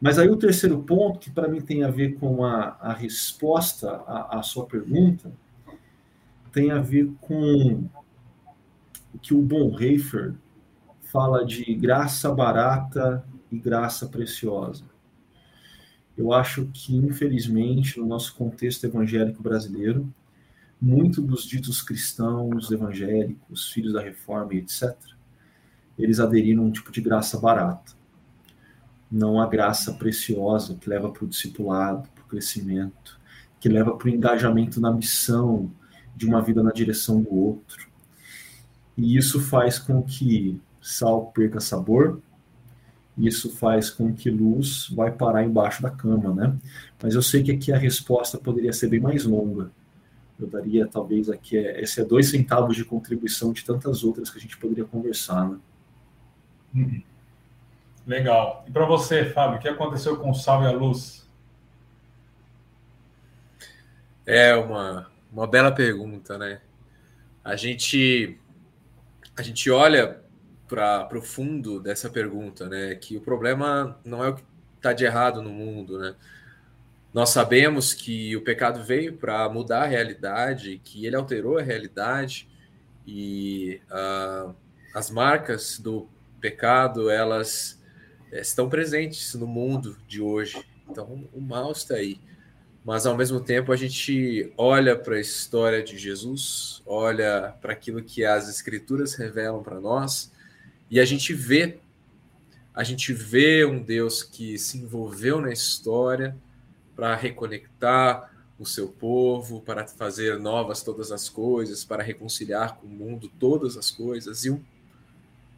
Mas 0.00 0.18
aí 0.18 0.28
o 0.28 0.36
terceiro 0.36 0.78
ponto, 0.82 1.18
que 1.18 1.30
para 1.30 1.48
mim 1.48 1.60
tem 1.60 1.82
a 1.82 1.90
ver 1.90 2.16
com 2.16 2.44
a, 2.44 2.76
a 2.80 2.92
resposta 2.92 3.90
à, 4.06 4.38
à, 4.38 4.42
sua 4.42 4.66
pergunta, 4.66 5.32
tem 6.52 6.70
a 6.70 6.78
ver 6.78 7.10
com 7.20 7.88
que 9.18 9.34
o 9.34 9.42
Bonhoeffer 9.42 10.34
fala 11.02 11.44
de 11.44 11.74
graça 11.74 12.32
barata 12.32 13.24
e 13.50 13.58
graça 13.58 14.06
preciosa. 14.06 14.84
Eu 16.16 16.32
acho 16.32 16.66
que, 16.72 16.96
infelizmente, 16.96 17.98
no 17.98 18.06
nosso 18.06 18.34
contexto 18.34 18.84
evangélico 18.84 19.42
brasileiro, 19.42 20.12
muito 20.80 21.20
dos 21.20 21.44
ditos 21.44 21.82
cristãos, 21.82 22.70
evangélicos, 22.70 23.70
filhos 23.70 23.92
da 23.92 24.00
reforma 24.00 24.54
e 24.54 24.58
etc., 24.58 24.96
eles 25.98 26.20
aderiram 26.20 26.64
a 26.64 26.66
um 26.66 26.70
tipo 26.70 26.92
de 26.92 27.00
graça 27.00 27.38
barata, 27.38 27.92
não 29.10 29.40
a 29.40 29.46
graça 29.46 29.94
preciosa 29.94 30.74
que 30.74 30.88
leva 30.88 31.10
para 31.10 31.24
o 31.24 31.28
discipulado, 31.28 32.08
para 32.14 32.24
o 32.24 32.26
crescimento, 32.26 33.18
que 33.60 33.68
leva 33.68 33.96
para 33.96 34.06
o 34.06 34.10
engajamento 34.10 34.80
na 34.80 34.92
missão 34.92 35.70
de 36.14 36.26
uma 36.26 36.42
vida 36.42 36.62
na 36.62 36.72
direção 36.72 37.22
do 37.22 37.34
outro. 37.34 37.88
E 38.96 39.16
isso 39.16 39.40
faz 39.40 39.78
com 39.78 40.02
que 40.02 40.60
sal 40.80 41.26
perca 41.26 41.60
sabor, 41.60 42.20
isso 43.18 43.50
faz 43.56 43.90
com 43.90 44.12
que 44.12 44.30
luz 44.30 44.88
vai 44.90 45.10
parar 45.10 45.44
embaixo 45.44 45.82
da 45.82 45.90
cama, 45.90 46.34
né? 46.34 46.56
Mas 47.02 47.14
eu 47.14 47.22
sei 47.22 47.42
que 47.42 47.52
aqui 47.52 47.72
a 47.72 47.78
resposta 47.78 48.38
poderia 48.38 48.72
ser 48.72 48.88
bem 48.88 49.00
mais 49.00 49.24
longa 49.24 49.70
eu 50.38 50.46
daria 50.46 50.86
talvez 50.86 51.30
aqui, 51.30 51.56
é, 51.56 51.80
esse 51.80 52.00
é 52.00 52.04
dois 52.04 52.28
centavos 52.28 52.76
de 52.76 52.84
contribuição 52.84 53.52
de 53.52 53.64
tantas 53.64 54.04
outras 54.04 54.30
que 54.30 54.38
a 54.38 54.40
gente 54.40 54.56
poderia 54.56 54.84
conversar, 54.84 55.48
né? 55.48 55.58
Uhum. 56.74 57.02
Legal. 58.06 58.64
E 58.68 58.70
para 58.70 58.84
você, 58.84 59.24
Fábio, 59.24 59.58
o 59.58 59.60
que 59.60 59.68
aconteceu 59.68 60.16
com 60.18 60.30
o 60.30 60.34
sal 60.34 60.62
e 60.62 60.66
a 60.66 60.70
luz? 60.70 61.26
É 64.26 64.54
uma, 64.54 65.10
uma 65.32 65.46
bela 65.46 65.72
pergunta, 65.72 66.36
né? 66.36 66.60
A 67.42 67.56
gente, 67.56 68.38
a 69.36 69.42
gente 69.42 69.70
olha 69.70 70.20
para 70.66 71.08
o 71.16 71.22
fundo 71.22 71.80
dessa 71.80 72.10
pergunta, 72.10 72.68
né? 72.68 72.94
Que 72.94 73.16
o 73.16 73.20
problema 73.20 74.00
não 74.04 74.24
é 74.24 74.28
o 74.28 74.34
que 74.34 74.42
está 74.76 74.92
de 74.92 75.04
errado 75.04 75.42
no 75.42 75.50
mundo, 75.50 75.98
né? 75.98 76.14
Nós 77.12 77.30
sabemos 77.30 77.94
que 77.94 78.36
o 78.36 78.42
pecado 78.42 78.82
veio 78.82 79.16
para 79.16 79.48
mudar 79.48 79.84
a 79.84 79.86
realidade, 79.86 80.80
que 80.84 81.06
ele 81.06 81.16
alterou 81.16 81.58
a 81.58 81.62
realidade 81.62 82.48
e 83.06 83.80
uh, 83.90 84.54
as 84.94 85.10
marcas 85.10 85.78
do 85.78 86.08
pecado 86.40 87.08
elas 87.08 87.82
eh, 88.30 88.40
estão 88.40 88.68
presentes 88.68 89.34
no 89.34 89.46
mundo 89.46 89.96
de 90.06 90.20
hoje. 90.20 90.62
Então 90.90 91.26
o 91.32 91.40
mal 91.40 91.72
está 91.72 91.94
aí 91.94 92.20
mas 92.86 93.04
ao 93.04 93.16
mesmo 93.16 93.40
tempo 93.40 93.72
a 93.72 93.76
gente 93.76 94.52
olha 94.56 94.94
para 94.94 95.16
a 95.16 95.20
história 95.20 95.82
de 95.82 95.98
Jesus, 95.98 96.80
olha 96.86 97.52
para 97.60 97.72
aquilo 97.72 98.00
que 98.00 98.24
as 98.24 98.48
escrituras 98.48 99.16
revelam 99.16 99.60
para 99.60 99.80
nós 99.80 100.30
e 100.88 101.00
a 101.00 101.04
gente 101.04 101.34
vê. 101.34 101.78
A 102.72 102.84
gente 102.84 103.12
vê 103.12 103.64
um 103.64 103.82
Deus 103.82 104.22
que 104.22 104.56
se 104.56 104.78
envolveu 104.78 105.40
na 105.40 105.52
história 105.52 106.36
para 106.94 107.16
reconectar 107.16 108.32
o 108.56 108.64
seu 108.64 108.86
povo, 108.86 109.60
para 109.62 109.84
fazer 109.88 110.38
novas 110.38 110.80
todas 110.80 111.10
as 111.10 111.28
coisas, 111.28 111.84
para 111.84 112.04
reconciliar 112.04 112.76
com 112.76 112.86
o 112.86 112.90
mundo 112.90 113.28
todas 113.40 113.76
as 113.76 113.90
coisas 113.90 114.44
e 114.44 114.50
um, 114.50 114.62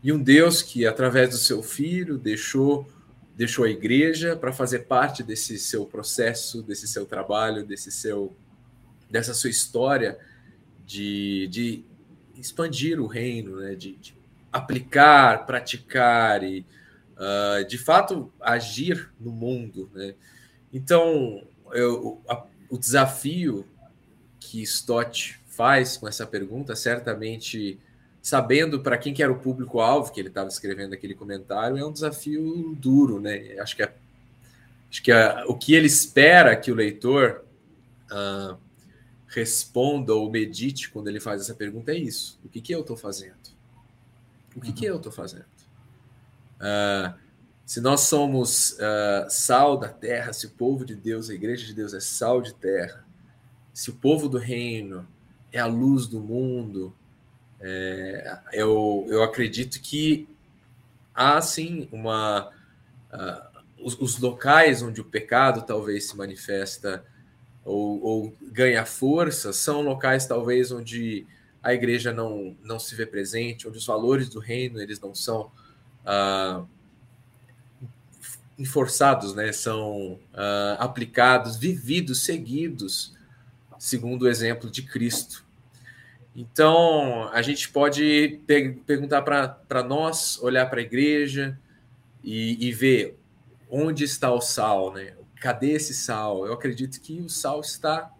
e 0.02 0.10
um 0.10 0.22
Deus 0.22 0.62
que 0.62 0.86
através 0.86 1.28
do 1.28 1.36
seu 1.36 1.62
filho 1.62 2.16
deixou 2.16 2.88
deixou 3.38 3.64
a 3.64 3.70
igreja 3.70 4.34
para 4.34 4.52
fazer 4.52 4.80
parte 4.80 5.22
desse 5.22 5.60
seu 5.60 5.86
processo, 5.86 6.60
desse 6.60 6.88
seu 6.88 7.06
trabalho, 7.06 7.64
desse 7.64 7.92
seu 7.92 8.34
dessa 9.08 9.32
sua 9.32 9.48
história 9.48 10.18
de, 10.84 11.46
de 11.46 11.84
expandir 12.34 13.00
o 13.00 13.06
reino, 13.06 13.60
né? 13.60 13.76
de, 13.76 13.94
de 13.94 14.14
aplicar, 14.52 15.46
praticar 15.46 16.42
e 16.42 16.66
uh, 17.14 17.64
de 17.64 17.78
fato 17.78 18.30
agir 18.40 19.08
no 19.20 19.30
mundo. 19.30 19.88
Né? 19.94 20.14
Então, 20.72 21.46
eu, 21.72 22.20
a, 22.28 22.44
o 22.68 22.76
desafio 22.76 23.64
que 24.40 24.60
Stott 24.62 25.40
faz 25.46 25.96
com 25.96 26.08
essa 26.08 26.26
pergunta 26.26 26.74
certamente 26.76 27.78
sabendo 28.22 28.80
para 28.80 28.98
quem 28.98 29.14
que 29.14 29.22
era 29.22 29.32
o 29.32 29.38
público-alvo 29.38 30.12
que 30.12 30.20
ele 30.20 30.28
estava 30.28 30.48
escrevendo 30.48 30.92
aquele 30.92 31.14
comentário, 31.14 31.78
é 31.78 31.84
um 31.84 31.92
desafio 31.92 32.76
duro, 32.78 33.20
né? 33.20 33.56
Acho 33.60 33.76
que, 33.76 33.82
é, 33.82 33.94
acho 34.90 35.02
que 35.02 35.12
é, 35.12 35.44
o 35.46 35.54
que 35.54 35.74
ele 35.74 35.86
espera 35.86 36.56
que 36.56 36.70
o 36.70 36.74
leitor 36.74 37.44
uh, 38.10 38.56
responda 39.28 40.14
ou 40.14 40.30
medite 40.30 40.90
quando 40.90 41.08
ele 41.08 41.20
faz 41.20 41.40
essa 41.40 41.54
pergunta 41.54 41.92
é 41.92 41.96
isso: 41.96 42.38
o 42.44 42.48
que, 42.48 42.60
que 42.60 42.74
eu 42.74 42.80
estou 42.80 42.96
fazendo? 42.96 43.36
O 44.56 44.60
que, 44.60 44.68
uhum. 44.68 44.74
que 44.74 44.84
eu 44.84 44.96
estou 44.96 45.12
fazendo? 45.12 45.46
Uh, 46.58 47.14
se 47.64 47.80
nós 47.80 48.00
somos 48.00 48.72
uh, 48.72 49.28
sal 49.28 49.76
da 49.76 49.88
terra, 49.88 50.32
se 50.32 50.46
o 50.46 50.50
povo 50.50 50.84
de 50.84 50.96
Deus, 50.96 51.28
a 51.28 51.34
igreja 51.34 51.66
de 51.66 51.74
Deus 51.74 51.92
é 51.92 52.00
sal 52.00 52.40
de 52.40 52.54
terra, 52.54 53.04
se 53.74 53.90
o 53.90 53.94
povo 53.94 54.28
do 54.28 54.38
reino 54.38 55.06
é 55.52 55.60
a 55.60 55.66
luz 55.66 56.06
do 56.06 56.18
mundo, 56.18 56.94
é, 57.60 58.38
eu, 58.52 59.06
eu 59.08 59.22
acredito 59.22 59.80
que 59.80 60.28
há 61.14 61.40
sim 61.40 61.88
uma. 61.90 62.50
Uh, 63.12 63.58
os, 63.84 63.98
os, 64.00 64.18
locais 64.18 64.82
onde 64.82 65.00
o 65.00 65.04
pecado 65.04 65.62
talvez 65.62 66.08
se 66.08 66.16
manifesta 66.16 67.04
ou, 67.64 68.02
ou, 68.02 68.36
ganha 68.42 68.84
força 68.84 69.52
são 69.52 69.82
locais 69.82 70.26
talvez 70.26 70.72
onde 70.72 71.24
a 71.62 71.72
igreja 71.72 72.12
não, 72.12 72.56
não 72.62 72.78
se 72.78 72.94
vê 72.94 73.06
presente, 73.06 73.68
onde 73.68 73.78
os 73.78 73.86
valores 73.86 74.28
do 74.28 74.40
reino 74.40 74.80
eles 74.80 75.00
não 75.00 75.14
são 75.14 75.50
uh, 76.04 76.66
enforçados, 78.58 79.34
né? 79.34 79.52
são 79.52 80.18
uh, 80.32 80.76
aplicados, 80.78 81.56
vividos, 81.56 82.22
seguidos, 82.22 83.14
segundo 83.78 84.22
o 84.22 84.28
exemplo 84.28 84.70
de 84.70 84.82
Cristo. 84.82 85.47
Então, 86.40 87.28
a 87.32 87.42
gente 87.42 87.68
pode 87.68 88.40
perguntar 88.86 89.22
para 89.22 89.82
nós, 89.82 90.40
olhar 90.40 90.66
para 90.70 90.78
a 90.78 90.84
igreja 90.84 91.58
e, 92.22 92.68
e, 92.68 92.70
ver 92.70 93.18
onde 93.68 94.04
está 94.04 94.32
o 94.32 94.40
sal, 94.40 94.94
né? 94.94 95.14
Cadê 95.40 95.72
esse 95.72 95.92
sal? 95.92 96.46
Eu 96.46 96.52
acredito 96.52 97.00
que 97.00 97.20
o 97.20 97.28
sal 97.28 97.60
está 97.60 98.12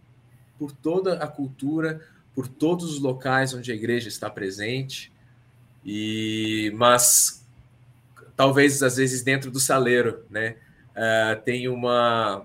por 0.59 0.73
toda 0.73 1.15
a 1.23 1.29
cultura, 1.29 2.05
por 2.35 2.49
todos 2.49 2.93
os 2.93 2.99
locais 2.99 3.55
onde 3.55 3.71
a 3.71 3.75
igreja 3.77 4.09
está 4.09 4.29
presente, 4.29 5.13
e 5.85 6.73
mas 6.75 7.47
talvez 8.35 8.83
às 8.83 8.97
vezes 8.97 9.23
dentro 9.23 9.49
do 9.49 9.61
saleiro, 9.61 10.25
né? 10.29 10.57
Uh, 10.91 11.41
tem 11.45 11.69
uma, 11.69 12.45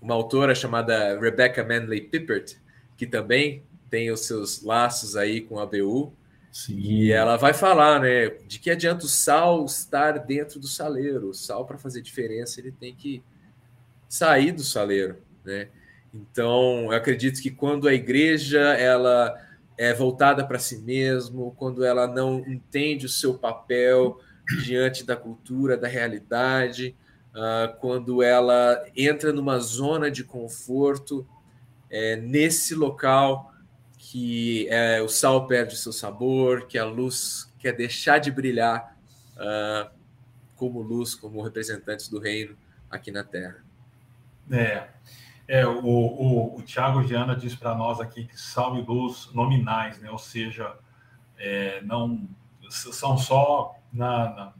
uma 0.00 0.14
autora 0.14 0.54
chamada 0.54 1.20
Rebecca 1.20 1.62
Manley 1.62 2.00
Pippert, 2.00 2.56
que 2.96 3.06
também 3.06 3.62
tem 3.94 4.10
os 4.10 4.26
seus 4.26 4.60
laços 4.60 5.14
aí 5.14 5.40
com 5.40 5.60
a 5.60 5.66
BU. 5.66 6.12
Sim. 6.50 6.76
E 6.80 7.12
ela 7.12 7.36
vai 7.36 7.54
falar, 7.54 8.00
né, 8.00 8.28
de 8.44 8.58
que 8.58 8.68
adianta 8.68 9.04
o 9.04 9.08
sal 9.08 9.64
estar 9.64 10.18
dentro 10.18 10.58
do 10.58 10.66
saleiro. 10.66 11.28
O 11.28 11.34
sal, 11.34 11.64
para 11.64 11.78
fazer 11.78 12.02
diferença, 12.02 12.60
ele 12.60 12.72
tem 12.72 12.92
que 12.92 13.22
sair 14.08 14.50
do 14.50 14.64
saleiro, 14.64 15.18
né? 15.44 15.68
Então, 16.12 16.86
eu 16.86 16.90
acredito 16.90 17.40
que 17.40 17.52
quando 17.52 17.86
a 17.86 17.94
igreja 17.94 18.60
ela 18.60 19.40
é 19.78 19.94
voltada 19.94 20.44
para 20.44 20.58
si 20.58 20.78
mesmo, 20.78 21.54
quando 21.56 21.84
ela 21.84 22.08
não 22.08 22.40
entende 22.40 23.06
o 23.06 23.08
seu 23.08 23.34
papel 23.34 24.18
diante 24.64 25.04
da 25.04 25.14
cultura, 25.14 25.76
da 25.76 25.86
realidade, 25.86 26.96
uh, 27.30 27.78
quando 27.78 28.24
ela 28.24 28.84
entra 28.96 29.32
numa 29.32 29.60
zona 29.60 30.10
de 30.10 30.24
conforto, 30.24 31.24
é, 31.88 32.16
nesse 32.16 32.74
local 32.74 33.53
que 34.14 34.68
é, 34.68 35.02
o 35.02 35.08
sal 35.08 35.44
perde 35.48 35.76
seu 35.76 35.92
sabor, 35.92 36.68
que 36.68 36.78
a 36.78 36.84
luz 36.84 37.52
quer 37.58 37.72
deixar 37.72 38.18
de 38.18 38.30
brilhar 38.30 38.96
uh, 39.32 39.90
como 40.54 40.80
luz, 40.80 41.16
como 41.16 41.42
representantes 41.42 42.08
do 42.08 42.20
reino 42.20 42.56
aqui 42.88 43.10
na 43.10 43.24
Terra. 43.24 43.56
É, 44.48 44.86
é 45.48 45.66
o, 45.66 45.84
o, 45.84 46.58
o 46.58 46.62
Tiago 46.62 47.02
Giana 47.02 47.34
diz 47.34 47.56
para 47.56 47.74
nós 47.74 47.98
aqui 47.98 48.24
que 48.24 48.40
sal 48.40 48.76
e 48.76 48.82
luz 48.82 49.30
nominais, 49.34 49.98
né? 49.98 50.08
ou 50.12 50.18
seja, 50.18 50.76
é, 51.36 51.80
não 51.82 52.28
são 52.70 53.18
só 53.18 53.74
na, 53.92 54.30
na, 54.30 54.52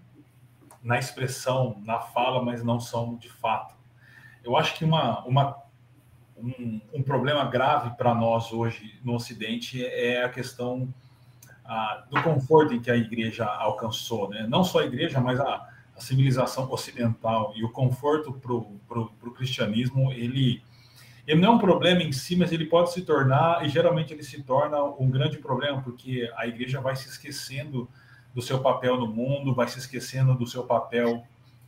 na 0.83 0.99
expressão, 0.99 1.81
na 1.85 2.01
fala, 2.01 2.43
mas 2.43 2.65
não 2.65 2.81
são 2.81 3.15
de 3.15 3.31
fato. 3.31 3.73
Eu 4.43 4.57
acho 4.57 4.75
que 4.75 4.85
uma, 4.85 5.25
uma 5.25 5.64
um, 6.37 6.81
um 6.93 7.03
problema 7.03 7.45
grave 7.45 7.97
para 7.97 8.15
nós 8.15 8.53
hoje 8.53 8.99
no 9.05 9.15
Ocidente 9.15 9.85
é 9.85 10.25
a 10.25 10.29
questão 10.29 10.93
ah, 11.65 12.05
do 12.11 12.23
conforto 12.23 12.75
em 12.75 12.81
que 12.81 12.91
a 12.91 12.97
igreja 12.97 13.47
alcançou, 13.47 14.29
né? 14.29 14.47
Não 14.49 14.63
só 14.65 14.81
a 14.81 14.85
igreja, 14.85 15.21
mas 15.21 15.41
a, 15.41 15.67
a 15.97 16.01
civilização 16.01 16.71
ocidental 16.71 17.53
e 17.57 17.65
o 17.65 17.71
conforto 17.71 18.33
para 18.33 19.01
o 19.01 19.35
cristianismo, 19.35 20.13
ele, 20.13 20.63
ele 21.27 21.41
não 21.41 21.53
é 21.53 21.57
um 21.57 21.59
problema 21.59 22.03
em 22.03 22.13
si, 22.13 22.37
mas 22.37 22.53
ele 22.53 22.67
pode 22.67 22.93
se 22.93 23.03
tornar, 23.03 23.65
e 23.65 23.69
geralmente 23.69 24.13
ele 24.13 24.23
se 24.23 24.43
torna 24.43 24.83
um 24.83 25.11
grande 25.11 25.39
problema, 25.39 25.81
porque 25.81 26.31
a 26.37 26.47
igreja 26.47 26.81
vai 26.81 26.97
se 26.97 27.09
esquecendo 27.09 27.89
do 28.35 28.43
seu 28.43 28.61
papel 28.61 28.99
no 28.99 29.07
mundo, 29.07 29.55
vai 29.55 29.69
se 29.69 29.79
esquecendo 29.79 30.35
do 30.35 30.47
seu 30.47 30.65
papel 30.65 31.25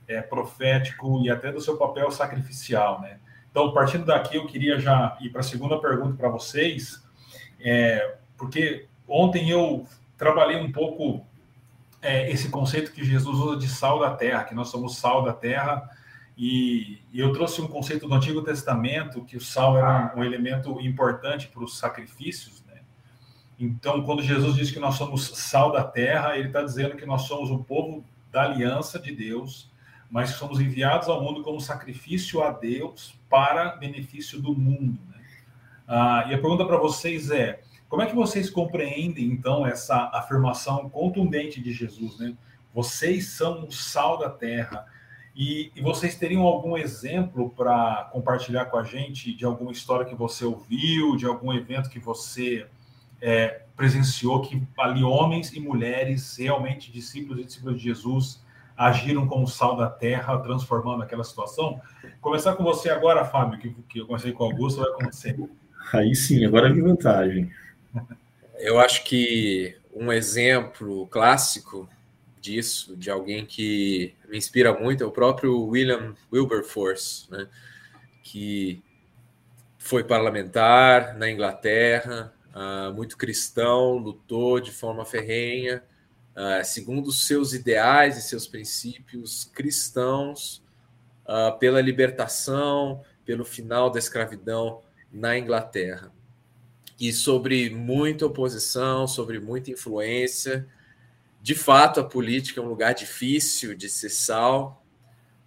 é, 0.08 0.20
profético 0.20 1.22
e 1.24 1.30
até 1.30 1.52
do 1.52 1.60
seu 1.60 1.76
papel 1.76 2.10
sacrificial, 2.10 3.00
né? 3.00 3.18
Então, 3.56 3.72
partindo 3.72 4.04
daqui, 4.04 4.36
eu 4.36 4.46
queria 4.46 4.78
já 4.78 5.16
ir 5.18 5.30
para 5.30 5.40
a 5.40 5.42
segunda 5.42 5.80
pergunta 5.80 6.14
para 6.14 6.28
vocês, 6.28 7.02
é, 7.58 8.16
porque 8.36 8.86
ontem 9.08 9.48
eu 9.48 9.86
trabalhei 10.18 10.60
um 10.60 10.70
pouco 10.70 11.26
é, 12.02 12.30
esse 12.30 12.50
conceito 12.50 12.92
que 12.92 13.02
Jesus 13.02 13.38
usa 13.38 13.56
de 13.56 13.66
sal 13.66 13.98
da 13.98 14.10
terra, 14.10 14.44
que 14.44 14.54
nós 14.54 14.68
somos 14.68 14.98
sal 14.98 15.22
da 15.22 15.32
terra, 15.32 15.88
e, 16.36 16.98
e 17.10 17.18
eu 17.18 17.32
trouxe 17.32 17.62
um 17.62 17.66
conceito 17.66 18.06
do 18.06 18.14
Antigo 18.14 18.42
Testamento, 18.42 19.24
que 19.24 19.38
o 19.38 19.40
sal 19.40 19.78
era 19.78 20.12
um, 20.14 20.20
um 20.20 20.22
elemento 20.22 20.78
importante 20.82 21.48
para 21.48 21.64
os 21.64 21.78
sacrifícios, 21.78 22.62
né? 22.66 22.82
Então, 23.58 24.02
quando 24.02 24.22
Jesus 24.22 24.54
diz 24.54 24.70
que 24.70 24.78
nós 24.78 24.96
somos 24.96 25.28
sal 25.28 25.72
da 25.72 25.82
terra, 25.82 26.36
ele 26.36 26.48
está 26.48 26.60
dizendo 26.60 26.94
que 26.94 27.06
nós 27.06 27.22
somos 27.22 27.50
o 27.50 27.64
povo 27.64 28.04
da 28.30 28.42
aliança 28.42 28.98
de 28.98 29.12
Deus, 29.12 29.70
mas 30.10 30.30
somos 30.30 30.60
enviados 30.60 31.08
ao 31.08 31.22
mundo 31.22 31.42
como 31.42 31.60
sacrifício 31.60 32.42
a 32.42 32.50
Deus 32.50 33.14
para 33.28 33.76
benefício 33.76 34.40
do 34.40 34.54
mundo. 34.54 34.98
Né? 35.10 35.20
Ah, 35.86 36.26
e 36.28 36.34
a 36.34 36.38
pergunta 36.38 36.64
para 36.64 36.76
vocês 36.76 37.30
é: 37.30 37.60
como 37.88 38.02
é 38.02 38.06
que 38.06 38.14
vocês 38.14 38.50
compreendem 38.50 39.26
então 39.26 39.66
essa 39.66 40.10
afirmação 40.12 40.88
contundente 40.88 41.60
de 41.60 41.72
Jesus? 41.72 42.18
Né? 42.18 42.34
Vocês 42.74 43.28
são 43.28 43.66
o 43.66 43.72
sal 43.72 44.18
da 44.18 44.30
terra. 44.30 44.86
E, 45.34 45.70
e 45.76 45.82
vocês 45.82 46.14
teriam 46.14 46.42
algum 46.42 46.78
exemplo 46.78 47.50
para 47.50 48.08
compartilhar 48.10 48.66
com 48.66 48.78
a 48.78 48.82
gente 48.82 49.34
de 49.34 49.44
alguma 49.44 49.70
história 49.70 50.06
que 50.06 50.14
você 50.14 50.46
ouviu, 50.46 51.14
de 51.14 51.26
algum 51.26 51.52
evento 51.52 51.90
que 51.90 51.98
você 51.98 52.66
é, 53.20 53.62
presenciou, 53.76 54.40
que 54.40 54.62
ali 54.78 55.04
homens 55.04 55.52
e 55.52 55.60
mulheres, 55.60 56.36
realmente 56.38 56.90
discípulos 56.90 57.42
e 57.42 57.44
discípulos 57.44 57.76
de 57.76 57.84
Jesus, 57.84 58.42
agiram 58.76 59.26
como 59.26 59.46
sal 59.46 59.76
da 59.76 59.88
terra, 59.88 60.38
transformando 60.38 61.02
aquela 61.02 61.24
situação? 61.24 61.80
Começar 62.20 62.54
com 62.54 62.64
você 62.64 62.90
agora, 62.90 63.24
Fábio, 63.24 63.58
que, 63.58 63.74
que 63.88 64.00
eu 64.00 64.06
comecei 64.06 64.32
com 64.32 64.44
o 64.44 64.46
Augusto, 64.50 64.80
vai 64.80 64.92
com 64.92 65.10
você. 65.10 65.36
Aí 65.92 66.14
sim, 66.14 66.44
agora 66.44 66.68
é 66.68 66.72
minha 66.72 66.84
vantagem. 66.84 67.50
Eu 68.58 68.78
acho 68.78 69.04
que 69.04 69.76
um 69.94 70.12
exemplo 70.12 71.06
clássico 71.06 71.88
disso, 72.40 72.96
de 72.96 73.10
alguém 73.10 73.44
que 73.44 74.14
me 74.28 74.36
inspira 74.36 74.72
muito, 74.78 75.02
é 75.02 75.06
o 75.06 75.10
próprio 75.10 75.64
William 75.64 76.14
Wilberforce, 76.32 77.30
né? 77.30 77.48
que 78.22 78.82
foi 79.78 80.04
parlamentar 80.04 81.16
na 81.16 81.30
Inglaterra, 81.30 82.32
uh, 82.54 82.92
muito 82.92 83.16
cristão, 83.16 83.96
lutou 83.96 84.60
de 84.60 84.72
forma 84.72 85.04
ferrenha, 85.04 85.82
uh, 86.36 86.64
segundo 86.64 87.10
seus 87.10 87.52
ideais 87.52 88.16
e 88.18 88.22
seus 88.22 88.46
princípios 88.46 89.50
cristãos, 89.52 90.62
uh, 91.24 91.58
pela 91.58 91.80
libertação, 91.80 93.02
pelo 93.24 93.44
final 93.44 93.90
da 93.90 93.98
escravidão 93.98 94.82
na 95.10 95.38
Inglaterra. 95.38 96.12
E 97.00 97.12
sobre 97.12 97.70
muita 97.70 98.26
oposição, 98.26 99.06
sobre 99.06 99.40
muita 99.40 99.70
influência, 99.70 100.66
de 101.46 101.54
fato, 101.54 102.00
a 102.00 102.04
política 102.04 102.60
é 102.60 102.64
um 102.64 102.68
lugar 102.68 102.92
difícil 102.92 103.72
de 103.72 103.88
ser 103.88 104.10
sal, 104.10 104.84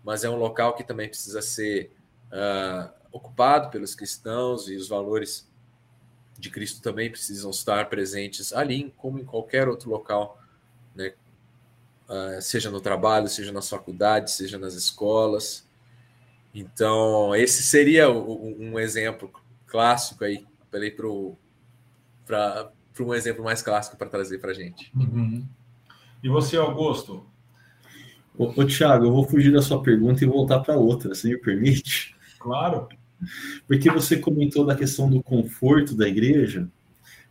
mas 0.01 0.23
é 0.23 0.29
um 0.29 0.37
local 0.37 0.73
que 0.73 0.81
também 0.81 1.09
precisa 1.09 1.41
ser 1.41 1.91
uh, 2.31 2.89
ocupado 3.11 3.69
pelos 3.69 3.95
cristãos 3.95 4.69
e 4.69 4.77
os 4.77 4.87
valores 4.87 5.45
de 6.37 6.49
Cristo 6.49 6.81
também 6.81 7.11
precisam 7.11 7.51
estar 7.51 7.89
presentes 7.89 8.53
ali, 8.53 8.93
como 8.95 9.19
em 9.19 9.25
qualquer 9.25 9.67
outro 9.67 9.89
local, 9.89 10.38
né? 10.95 11.13
Uh, 12.07 12.41
seja 12.41 12.71
no 12.71 12.81
trabalho, 12.81 13.27
seja 13.27 13.51
nas 13.51 13.69
faculdades, 13.69 14.33
seja 14.33 14.57
nas 14.57 14.73
escolas. 14.73 15.67
Então, 16.53 17.35
esse 17.35 17.61
seria 17.61 18.09
um 18.09 18.79
exemplo 18.79 19.31
clássico 19.67 20.23
aí, 20.23 20.45
para 22.25 22.71
um 22.99 23.13
exemplo 23.13 23.43
mais 23.43 23.61
clássico 23.61 23.95
para 23.95 24.09
trazer 24.09 24.39
para 24.39 24.51
a 24.51 24.53
gente. 24.53 24.91
Uhum. 24.95 25.47
E 26.23 26.29
você, 26.29 26.57
Augusto? 26.57 27.25
Ô, 28.37 28.45
ô 28.61 28.65
Tiago, 28.65 29.05
eu 29.05 29.11
vou 29.11 29.27
fugir 29.27 29.51
da 29.51 29.61
sua 29.61 29.81
pergunta 29.81 30.23
e 30.23 30.27
voltar 30.27 30.59
para 30.59 30.75
outra, 30.75 31.13
se 31.13 31.27
me 31.27 31.37
permite? 31.37 32.15
Claro. 32.39 32.87
Porque 33.67 33.89
você 33.91 34.17
comentou 34.17 34.65
da 34.65 34.75
questão 34.75 35.09
do 35.09 35.21
conforto 35.21 35.95
da 35.95 36.07
igreja 36.07 36.67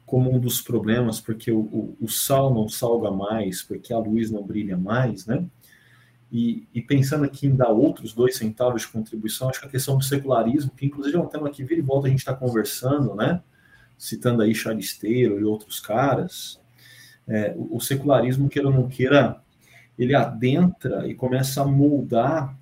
como 0.08 0.34
um 0.34 0.40
dos 0.40 0.62
problemas, 0.62 1.20
porque 1.20 1.52
o, 1.52 1.60
o, 1.60 1.96
o 2.00 2.08
sal 2.08 2.52
não 2.52 2.66
salga 2.66 3.10
mais, 3.10 3.62
porque 3.62 3.92
a 3.92 3.98
luz 3.98 4.30
não 4.30 4.42
brilha 4.42 4.76
mais, 4.76 5.26
né? 5.26 5.44
E, 6.32 6.66
e, 6.74 6.80
pensando 6.80 7.24
aqui 7.24 7.46
em 7.46 7.54
dar 7.54 7.68
outros 7.68 8.14
dois 8.14 8.36
centavos 8.36 8.82
de 8.82 8.88
contribuição, 8.88 9.50
acho 9.50 9.60
que 9.60 9.66
a 9.66 9.70
questão 9.70 9.98
do 9.98 10.04
secularismo, 10.04 10.70
que 10.74 10.86
inclusive 10.86 11.16
é 11.16 11.20
um 11.20 11.26
tema 11.26 11.50
que 11.50 11.62
vira 11.62 11.80
e 11.80 11.84
volta 11.84 12.06
a 12.06 12.10
gente 12.10 12.20
está 12.20 12.34
conversando, 12.34 13.14
né? 13.14 13.42
Citando 13.98 14.42
aí 14.42 14.54
Charisteiro 14.54 15.38
e 15.38 15.44
outros 15.44 15.78
caras, 15.78 16.58
é, 17.26 17.54
o 17.56 17.78
secularismo, 17.78 18.48
queira 18.48 18.68
ou 18.68 18.74
não 18.74 18.88
queira, 18.88 19.42
ele 19.98 20.14
adentra 20.14 21.06
e 21.06 21.14
começa 21.14 21.60
a 21.60 21.66
moldar 21.66 22.56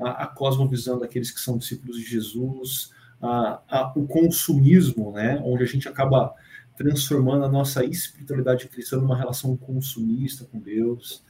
a, 0.00 0.24
a 0.24 0.26
cosmovisão 0.26 0.98
daqueles 0.98 1.30
que 1.30 1.40
são 1.40 1.58
discípulos 1.58 1.98
de 1.98 2.04
Jesus, 2.04 2.90
a, 3.20 3.60
a, 3.68 3.92
o 3.94 4.06
consumismo, 4.06 5.12
né, 5.12 5.40
onde 5.44 5.62
a 5.62 5.66
gente 5.66 5.88
acaba 5.88 6.34
transformando 6.76 7.44
a 7.44 7.48
nossa 7.48 7.84
espiritualidade 7.84 8.68
cristã 8.68 8.98
numa 8.98 9.16
relação 9.16 9.56
consumista 9.56 10.44
com 10.44 10.58
Deus. 10.58 11.22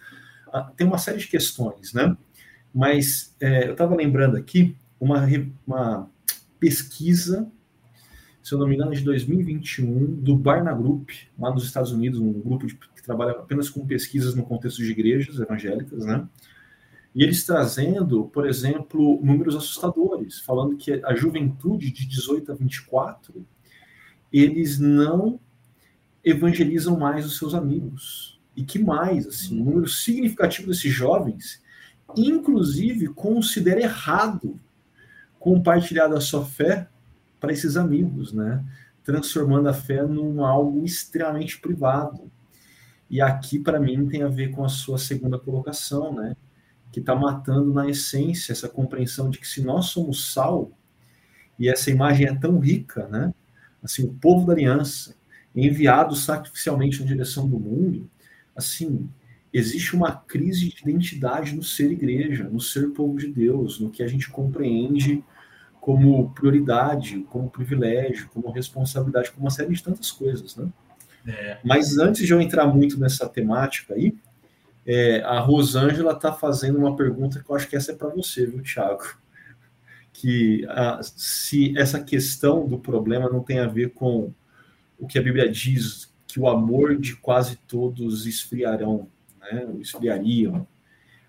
Ah, 0.53 0.71
tem 0.77 0.87
uma 0.87 0.99
série 0.99 1.19
de 1.19 1.29
questões, 1.29 1.93
né? 1.93 2.17
Mas 2.75 3.35
é, 3.41 3.69
eu 3.69 3.73
estava 3.73 3.95
lembrando 3.95 4.37
aqui 4.37 4.77
uma, 5.01 5.27
uma 5.67 6.11
pesquisa 6.59 7.51
se 8.47 8.55
eu 8.55 8.61
não 8.61 8.69
me 8.69 8.77
engano, 8.77 8.95
de 8.95 9.03
2021, 9.03 10.21
do 10.23 10.37
Barna 10.37 10.73
Group, 10.73 11.11
lá 11.37 11.53
nos 11.53 11.65
Estados 11.65 11.91
Unidos, 11.91 12.21
um 12.21 12.33
grupo 12.33 12.65
de, 12.65 12.77
que 12.77 13.03
trabalha 13.03 13.33
apenas 13.33 13.69
com 13.69 13.85
pesquisas 13.85 14.37
no 14.37 14.45
contexto 14.45 14.77
de 14.77 14.89
igrejas 14.89 15.41
evangélicas, 15.41 16.07
né? 16.07 16.29
E 17.13 17.25
eles 17.25 17.45
trazendo, 17.45 18.27
por 18.27 18.47
exemplo, 18.47 19.21
números 19.21 19.57
assustadores, 19.57 20.39
falando 20.39 20.77
que 20.77 20.93
a 21.05 21.13
juventude 21.17 21.91
de 21.91 22.07
18 22.07 22.53
a 22.53 22.55
24, 22.55 23.45
eles 24.39 24.79
não 24.79 25.41
evangelizam 26.25 26.99
mais 26.99 27.25
os 27.25 27.39
seus 27.39 27.55
amigos. 27.55 28.41
E 28.57 28.65
que 28.65 28.79
mais, 28.79 29.27
assim, 29.27 29.61
um 29.61 29.65
número 29.65 29.89
significativo 29.89 30.69
desses 30.69 30.93
jovens, 30.93 31.63
inclusive, 32.17 33.09
considera 33.09 33.81
errado 33.81 34.59
compartilhar 35.39 36.09
da 36.09 36.21
sua 36.21 36.45
fé 36.45 36.89
para 37.39 37.53
esses 37.53 37.77
amigos, 37.77 38.33
né? 38.33 38.65
Transformando 39.05 39.69
a 39.69 39.73
fé 39.73 40.03
num 40.03 40.45
algo 40.45 40.85
extremamente 40.85 41.61
privado. 41.61 42.31
E 43.09 43.21
aqui, 43.21 43.59
para 43.59 43.79
mim, 43.79 44.09
tem 44.09 44.23
a 44.23 44.29
ver 44.29 44.51
com 44.51 44.65
a 44.65 44.69
sua 44.69 44.99
segunda 44.99 45.39
colocação, 45.39 46.13
né? 46.13 46.35
Que 46.91 46.99
está 46.99 47.15
matando 47.15 47.73
na 47.73 47.89
essência 47.89 48.53
essa 48.53 48.69
compreensão 48.69 49.31
de 49.31 49.39
que 49.39 49.47
se 49.47 49.63
nós 49.63 49.87
somos 49.87 50.33
sal, 50.33 50.73
e 51.59 51.69
essa 51.69 51.91
imagem 51.91 52.27
é 52.27 52.35
tão 52.35 52.59
rica, 52.59 53.07
né? 53.07 53.33
Assim, 53.87 54.05
o 54.05 54.13
povo 54.15 54.45
da 54.45 54.53
aliança, 54.53 55.15
enviado 55.55 56.15
sacrificialmente 56.17 57.01
na 57.01 57.07
direção 57.07 57.49
do 57.49 57.59
mundo, 57.59 58.11
assim, 58.55 59.09
existe 59.53 59.95
uma 59.95 60.13
crise 60.13 60.69
de 60.69 60.83
identidade 60.83 61.55
no 61.55 61.63
ser 61.63 61.93
igreja, 61.93 62.49
no 62.51 62.61
ser 62.61 62.91
povo 62.91 63.17
de 63.17 63.29
Deus, 63.29 63.79
no 63.79 63.89
que 63.89 64.03
a 64.03 64.09
gente 64.09 64.29
compreende 64.29 65.23
como 65.81 66.31
prioridade, 66.35 67.25
como 67.31 67.49
privilégio, 67.49 68.29
como 68.35 68.51
responsabilidade, 68.51 69.31
como 69.31 69.45
uma 69.45 69.51
série 69.51 69.73
de 69.73 69.83
tantas 69.83 70.11
coisas, 70.11 70.57
né? 70.57 70.69
É. 71.29 71.59
Mas 71.65 71.97
antes 71.97 72.27
de 72.27 72.33
eu 72.33 72.41
entrar 72.41 72.67
muito 72.67 72.99
nessa 72.99 73.29
temática 73.29 73.95
aí, 73.95 74.17
é, 74.85 75.21
a 75.23 75.39
Rosângela 75.39 76.13
está 76.13 76.33
fazendo 76.33 76.79
uma 76.79 76.97
pergunta 76.97 77.41
que 77.41 77.49
eu 77.49 77.55
acho 77.55 77.69
que 77.69 77.77
essa 77.77 77.93
é 77.93 77.95
para 77.95 78.09
você, 78.09 78.47
viu, 78.47 78.63
Thiago? 78.63 79.17
Que 80.19 80.67
a, 80.69 81.01
se 81.03 81.77
essa 81.77 82.03
questão 82.03 82.67
do 82.67 82.79
problema 82.79 83.29
não 83.29 83.43
tem 83.43 83.59
a 83.59 83.67
ver 83.67 83.91
com 83.91 84.33
o 84.99 85.07
que 85.07 85.19
a 85.19 85.23
Bíblia 85.23 85.51
diz, 85.51 86.13
que 86.27 86.41
o 86.41 86.49
amor 86.49 86.97
de 86.97 87.17
quase 87.17 87.57
todos 87.57 88.27
esfriarão, 88.27 89.09
né? 89.41 89.67
esfriariam, 89.81 90.67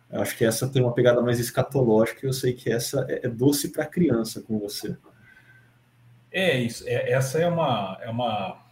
eu 0.10 0.22
acho 0.22 0.38
que 0.38 0.46
essa 0.46 0.70
tem 0.70 0.82
uma 0.82 0.94
pegada 0.94 1.22
mais 1.22 1.40
escatológica 1.40 2.26
eu 2.26 2.32
sei 2.32 2.54
que 2.54 2.72
essa 2.72 3.06
é, 3.10 3.26
é 3.26 3.30
doce 3.30 3.70
para 3.70 3.86
criança 3.86 4.42
com 4.42 4.58
você. 4.58 4.98
É 6.32 6.58
isso. 6.60 6.84
É, 6.88 7.12
essa 7.12 7.40
é 7.40 7.48
uma, 7.48 7.98
é, 8.02 8.10
uma, 8.10 8.66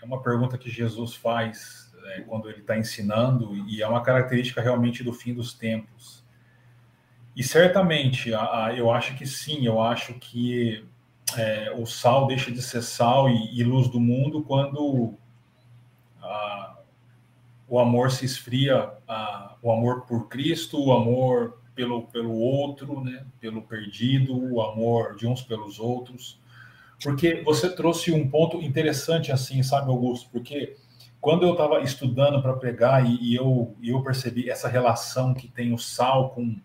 é 0.00 0.04
uma 0.04 0.22
pergunta 0.22 0.56
que 0.56 0.70
Jesus 0.70 1.14
faz 1.14 1.92
é, 2.06 2.20
quando 2.22 2.48
ele 2.48 2.60
está 2.60 2.78
ensinando 2.78 3.54
e 3.68 3.82
é 3.82 3.86
uma 3.86 4.02
característica 4.02 4.60
realmente 4.60 5.02
do 5.04 5.12
fim 5.12 5.34
dos 5.34 5.52
tempos. 5.52 6.24
E 7.36 7.42
certamente, 7.42 8.34
a, 8.34 8.66
a, 8.66 8.74
eu 8.74 8.90
acho 8.90 9.16
que 9.16 9.26
sim, 9.26 9.64
eu 9.66 9.80
acho 9.80 10.14
que 10.14 10.84
é, 11.36 11.72
o 11.76 11.86
sal 11.86 12.26
deixa 12.26 12.50
de 12.50 12.60
ser 12.60 12.82
sal 12.82 13.28
e, 13.28 13.58
e 13.58 13.62
luz 13.62 13.88
do 13.88 14.00
mundo 14.00 14.42
quando 14.42 15.14
a, 16.20 16.76
o 17.68 17.78
amor 17.78 18.10
se 18.10 18.24
esfria 18.24 18.90
o 19.62 19.70
amor 19.70 20.06
por 20.06 20.28
Cristo, 20.28 20.82
o 20.82 20.92
amor 20.92 21.60
pelo, 21.74 22.02
pelo 22.02 22.34
outro, 22.34 23.02
né? 23.02 23.24
pelo 23.40 23.62
perdido, 23.62 24.36
o 24.52 24.60
amor 24.60 25.16
de 25.16 25.26
uns 25.26 25.42
pelos 25.42 25.78
outros. 25.78 26.40
Porque 27.02 27.42
você 27.42 27.74
trouxe 27.74 28.12
um 28.12 28.28
ponto 28.28 28.58
interessante 28.58 29.32
assim, 29.32 29.62
sabe, 29.62 29.88
Augusto? 29.88 30.28
Porque 30.30 30.76
quando 31.20 31.44
eu 31.44 31.52
estava 31.52 31.80
estudando 31.80 32.42
para 32.42 32.54
pregar 32.54 33.04
e, 33.04 33.18
e, 33.22 33.34
eu, 33.34 33.74
e 33.80 33.90
eu 33.90 34.02
percebi 34.02 34.50
essa 34.50 34.68
relação 34.68 35.32
que 35.32 35.48
tem 35.48 35.72
o 35.72 35.78
sal 35.78 36.30
com 36.30 36.56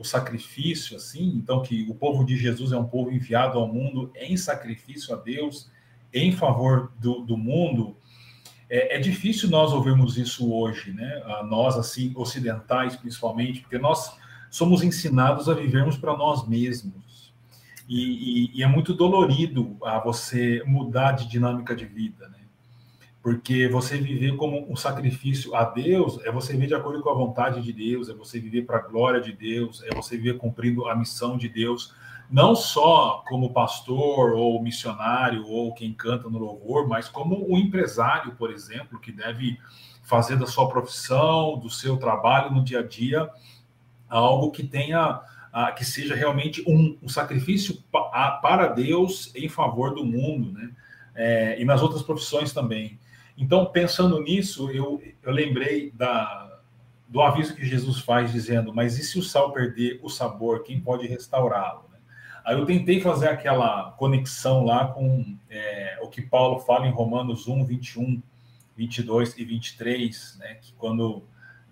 o 0.00 0.04
sacrifício, 0.04 0.96
assim, 0.96 1.28
então 1.36 1.62
que 1.62 1.86
o 1.86 1.94
povo 1.94 2.24
de 2.24 2.34
Jesus 2.34 2.72
é 2.72 2.76
um 2.78 2.86
povo 2.86 3.12
enviado 3.12 3.58
ao 3.58 3.68
mundo 3.68 4.10
em 4.16 4.34
sacrifício 4.34 5.14
a 5.14 5.18
Deus, 5.18 5.70
em 6.10 6.32
favor 6.32 6.90
do, 6.98 7.20
do 7.20 7.36
mundo, 7.36 7.94
é, 8.70 8.96
é, 8.96 8.98
difícil 8.98 9.50
nós 9.50 9.74
ouvirmos 9.74 10.16
isso 10.16 10.50
hoje, 10.50 10.92
né? 10.92 11.22
A 11.26 11.44
nós, 11.44 11.76
assim, 11.76 12.12
ocidentais 12.16 12.96
principalmente, 12.96 13.60
porque 13.60 13.76
nós 13.76 14.16
somos 14.50 14.82
ensinados 14.82 15.50
a 15.50 15.54
vivermos 15.54 15.98
para 15.98 16.16
nós 16.16 16.48
mesmos. 16.48 17.34
E, 17.86 17.98
e, 17.98 18.58
e, 18.58 18.62
é 18.62 18.66
muito 18.66 18.94
dolorido 18.94 19.76
a 19.82 19.98
você 19.98 20.62
mudar 20.64 21.12
de 21.12 21.28
dinâmica 21.28 21.76
de 21.76 21.84
vida, 21.84 22.26
né? 22.30 22.39
Porque 23.22 23.68
você 23.68 23.98
viver 23.98 24.34
como 24.36 24.70
um 24.70 24.76
sacrifício 24.76 25.54
a 25.54 25.64
Deus 25.64 26.18
é 26.24 26.32
você 26.32 26.52
viver 26.54 26.68
de 26.68 26.74
acordo 26.74 27.02
com 27.02 27.10
a 27.10 27.14
vontade 27.14 27.60
de 27.60 27.72
Deus, 27.72 28.08
é 28.08 28.14
você 28.14 28.40
viver 28.40 28.62
para 28.62 28.78
a 28.78 28.82
glória 28.82 29.20
de 29.20 29.32
Deus, 29.32 29.82
é 29.82 29.94
você 29.94 30.16
viver 30.16 30.38
cumprindo 30.38 30.88
a 30.88 30.96
missão 30.96 31.36
de 31.36 31.48
Deus, 31.48 31.94
não 32.30 32.54
só 32.54 33.22
como 33.28 33.52
pastor 33.52 34.32
ou 34.32 34.62
missionário 34.62 35.46
ou 35.46 35.74
quem 35.74 35.92
canta 35.92 36.30
no 36.30 36.38
louvor, 36.38 36.88
mas 36.88 37.08
como 37.08 37.46
um 37.52 37.58
empresário, 37.58 38.34
por 38.36 38.50
exemplo, 38.50 38.98
que 38.98 39.12
deve 39.12 39.58
fazer 40.02 40.36
da 40.36 40.46
sua 40.46 40.68
profissão, 40.68 41.58
do 41.58 41.68
seu 41.68 41.98
trabalho 41.98 42.50
no 42.50 42.64
dia 42.64 42.80
a 42.80 42.82
dia, 42.82 43.28
algo 44.08 44.50
que 44.50 44.62
tenha, 44.64 45.20
que 45.76 45.84
seja 45.84 46.14
realmente 46.14 46.64
um, 46.66 46.96
um 47.02 47.08
sacrifício 47.08 47.76
para 47.92 48.68
Deus 48.68 49.30
em 49.34 49.48
favor 49.48 49.94
do 49.94 50.04
mundo, 50.04 50.52
né? 50.52 50.70
É, 51.14 51.60
e 51.60 51.64
nas 51.64 51.82
outras 51.82 52.02
profissões 52.02 52.52
também. 52.52 52.98
Então, 53.40 53.64
pensando 53.64 54.20
nisso, 54.20 54.70
eu, 54.70 55.02
eu 55.22 55.32
lembrei 55.32 55.90
da, 55.92 56.60
do 57.08 57.22
aviso 57.22 57.56
que 57.56 57.64
Jesus 57.64 57.98
faz, 57.98 58.30
dizendo: 58.30 58.72
Mas 58.74 58.98
e 58.98 59.02
se 59.02 59.18
o 59.18 59.22
sal 59.22 59.50
perder 59.50 59.98
o 60.02 60.10
sabor, 60.10 60.62
quem 60.62 60.78
pode 60.78 61.06
restaurá-lo? 61.06 61.86
Né? 61.90 61.98
Aí 62.44 62.58
eu 62.58 62.66
tentei 62.66 63.00
fazer 63.00 63.28
aquela 63.28 63.92
conexão 63.92 64.62
lá 64.62 64.88
com 64.88 65.38
é, 65.48 65.98
o 66.02 66.08
que 66.08 66.20
Paulo 66.20 66.60
fala 66.60 66.86
em 66.86 66.92
Romanos 66.92 67.48
1, 67.48 67.64
21, 67.64 68.22
22 68.76 69.38
e 69.38 69.44
23, 69.44 70.36
né? 70.38 70.54
que 70.60 70.74
quando 70.74 71.22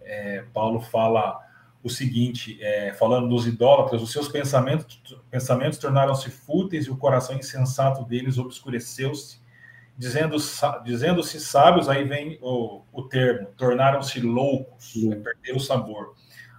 é, 0.01 0.47
Paulo 0.55 0.81
fala 0.81 1.39
o 1.85 1.91
seguinte, 1.91 2.59
é, 2.63 2.95
falando 2.95 3.29
dos 3.29 3.47
idólatras, 3.47 4.01
os 4.01 4.11
seus 4.11 4.27
pensamentos, 4.27 5.01
pensamentos 5.31 5.79
tornaram-se 5.79 6.31
fúteis 6.31 6.87
e 6.87 6.91
o 6.91 6.97
coração 6.97 7.37
insensato 7.37 8.05
deles 8.07 8.39
obscureceu-se 8.39 9.47
dizendo-se 9.99 10.65
dizendo 10.85 11.23
sábios, 11.25 11.89
aí 11.89 12.05
vem 12.05 12.39
o, 12.41 12.83
o 12.93 13.03
termo, 13.03 13.49
tornaram-se 13.57 14.21
loucos, 14.21 14.95
é 15.11 15.17
perder 15.17 15.57
o 15.57 15.61
sabor, 15.61 16.15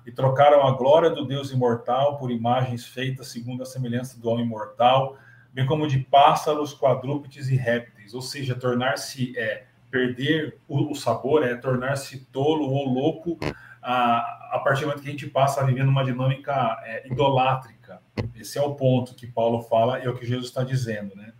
e 0.05 0.11
trocaram 0.11 0.67
a 0.67 0.71
glória 0.71 1.09
do 1.09 1.25
Deus 1.25 1.49
imortal 1.49 2.17
por 2.17 2.31
imagens 2.31 2.85
feitas 2.85 3.29
segundo 3.29 3.63
a 3.63 3.65
semelhança 3.65 4.19
do 4.19 4.29
homem 4.29 4.45
mortal, 4.45 5.17
bem 5.53 5.65
como 5.65 5.87
de 5.87 5.99
pássaros, 5.99 6.73
quadrúpedes 6.73 7.47
e 7.47 7.55
répteis, 7.55 8.13
ou 8.13 8.21
seja, 8.21 8.55
tornar-se, 8.55 9.33
é, 9.37 9.63
perder 9.89 10.59
o, 10.67 10.91
o 10.91 10.95
sabor, 10.95 11.43
é 11.43 11.55
tornar-se 11.55 12.25
tolo 12.25 12.69
ou 12.69 12.89
louco 12.89 13.37
a, 13.81 14.55
a 14.55 14.61
partir 14.63 14.81
do 14.81 14.87
momento 14.87 15.01
que 15.01 15.07
a 15.07 15.11
gente 15.11 15.27
passa 15.27 15.61
a 15.61 15.63
viver 15.63 15.85
numa 15.85 16.03
dinâmica 16.03 16.77
é, 16.83 17.07
idolátrica. 17.07 18.01
Esse 18.35 18.57
é 18.57 18.61
o 18.61 18.75
ponto 18.75 19.15
que 19.15 19.27
Paulo 19.27 19.61
fala 19.61 19.99
e 19.99 20.05
é 20.05 20.09
o 20.09 20.15
que 20.15 20.25
Jesus 20.25 20.47
está 20.47 20.63
dizendo, 20.63 21.15
né? 21.15 21.33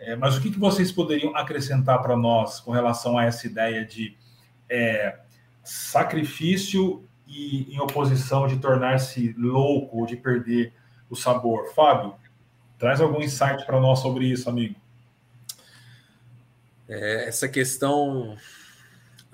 É, 0.00 0.16
mas 0.16 0.36
o 0.36 0.40
que, 0.40 0.50
que 0.50 0.58
vocês 0.58 0.90
poderiam 0.90 1.36
acrescentar 1.36 2.00
para 2.00 2.16
nós 2.16 2.58
com 2.58 2.70
relação 2.70 3.18
a 3.18 3.26
essa 3.26 3.46
ideia 3.46 3.84
de 3.84 4.16
é, 4.68 5.18
sacrifício 5.62 7.06
e 7.26 7.74
em 7.74 7.78
oposição 7.80 8.46
de 8.48 8.58
tornar-se 8.58 9.34
louco 9.36 9.98
ou 9.98 10.06
de 10.06 10.16
perder 10.16 10.72
o 11.10 11.14
sabor? 11.14 11.74
Fábio, 11.74 12.14
traz 12.78 12.98
algum 12.98 13.20
insight 13.20 13.66
para 13.66 13.78
nós 13.78 13.98
sobre 13.98 14.24
isso, 14.24 14.48
amigo. 14.48 14.74
É, 16.88 17.28
essa 17.28 17.46
questão 17.46 18.38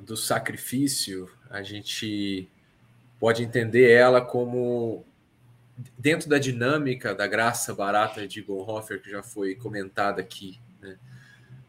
do 0.01 0.17
sacrifício, 0.17 1.31
a 1.49 1.63
gente 1.63 2.51
pode 3.21 3.45
entender 3.45 3.89
ela 3.89 4.21
como 4.21 5.05
dentro 5.99 6.29
da 6.29 6.39
dinâmica 6.39 7.15
da 7.15 7.27
graça 7.27 7.75
barata 7.75 8.27
de 8.27 8.43
Bonhoeffer, 8.43 9.01
que 9.01 9.11
já 9.11 9.23
foi 9.23 9.55
comentada 9.55 10.21
aqui, 10.21 10.59
né? 10.81 10.97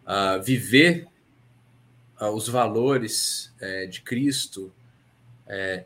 uh, 0.06 0.41
viver 0.41 1.08
uh, 2.20 2.28
os 2.28 2.48
valores 2.48 3.54
é, 3.60 3.86
de 3.86 4.02
Cristo, 4.02 4.72
é, 5.46 5.86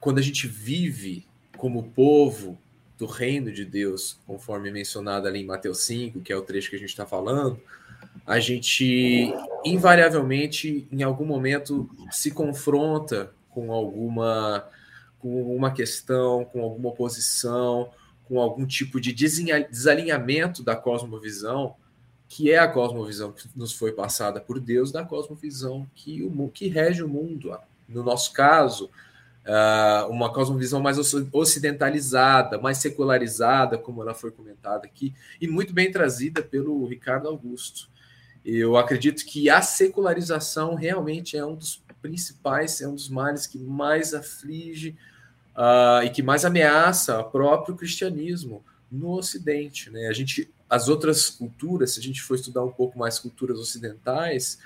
quando 0.00 0.18
a 0.18 0.22
gente 0.22 0.46
vive 0.46 1.26
como 1.56 1.90
povo 1.90 2.58
do 2.98 3.06
reino 3.06 3.52
de 3.52 3.64
Deus, 3.64 4.18
conforme 4.26 4.70
mencionado 4.70 5.26
ali 5.26 5.40
em 5.40 5.46
Mateus 5.46 5.80
5, 5.80 6.20
que 6.20 6.32
é 6.32 6.36
o 6.36 6.42
trecho 6.42 6.70
que 6.70 6.76
a 6.76 6.78
gente 6.78 6.90
está 6.90 7.06
falando, 7.06 7.60
a 8.26 8.38
gente 8.38 9.32
invariavelmente, 9.64 10.86
em 10.90 11.02
algum 11.02 11.24
momento, 11.24 11.88
se 12.10 12.30
confronta 12.30 13.32
com 13.50 13.72
alguma 13.72 14.64
com 15.22 15.56
uma 15.56 15.70
questão, 15.70 16.44
com 16.44 16.60
alguma 16.60 16.88
oposição, 16.88 17.90
com 18.24 18.40
algum 18.40 18.66
tipo 18.66 19.00
de 19.00 19.12
desalinhamento 19.12 20.62
da 20.62 20.74
cosmovisão, 20.74 21.76
que 22.28 22.50
é 22.50 22.58
a 22.58 22.66
cosmovisão 22.66 23.30
que 23.30 23.48
nos 23.54 23.72
foi 23.72 23.92
passada 23.92 24.40
por 24.40 24.58
Deus, 24.58 24.90
da 24.90 25.04
cosmovisão 25.04 25.86
que, 25.94 26.22
o, 26.24 26.48
que 26.48 26.66
rege 26.66 27.04
o 27.04 27.08
mundo. 27.08 27.56
No 27.88 28.02
nosso 28.02 28.32
caso, 28.32 28.90
uh, 29.46 30.10
uma 30.10 30.32
cosmovisão 30.32 30.80
mais 30.80 30.98
ocidentalizada, 31.32 32.58
mais 32.58 32.78
secularizada, 32.78 33.78
como 33.78 34.02
ela 34.02 34.14
foi 34.14 34.32
comentada 34.32 34.86
aqui, 34.86 35.14
e 35.40 35.46
muito 35.46 35.72
bem 35.72 35.92
trazida 35.92 36.42
pelo 36.42 36.84
Ricardo 36.86 37.28
Augusto. 37.28 37.90
Eu 38.44 38.76
acredito 38.76 39.24
que 39.24 39.48
a 39.48 39.62
secularização 39.62 40.74
realmente 40.74 41.36
é 41.36 41.44
um 41.44 41.54
dos 41.54 41.76
principais, 42.02 42.80
é 42.80 42.88
um 42.88 42.94
dos 42.94 43.08
males 43.08 43.46
que 43.46 43.58
mais 43.58 44.12
aflige 44.12 44.96
uh, 45.56 46.04
e 46.04 46.10
que 46.10 46.22
mais 46.22 46.44
ameaça 46.44 47.20
o 47.20 47.30
próprio 47.30 47.76
cristianismo 47.76 48.62
no 48.90 49.12
Ocidente. 49.12 49.88
Né? 49.88 50.08
A 50.08 50.12
gente, 50.12 50.52
as 50.68 50.88
outras 50.88 51.30
culturas, 51.30 51.92
se 51.92 52.00
a 52.00 52.02
gente 52.02 52.20
for 52.20 52.34
estudar 52.34 52.64
um 52.64 52.72
pouco 52.72 52.98
mais 52.98 53.18
culturas 53.18 53.58
ocidentais, 53.58 54.58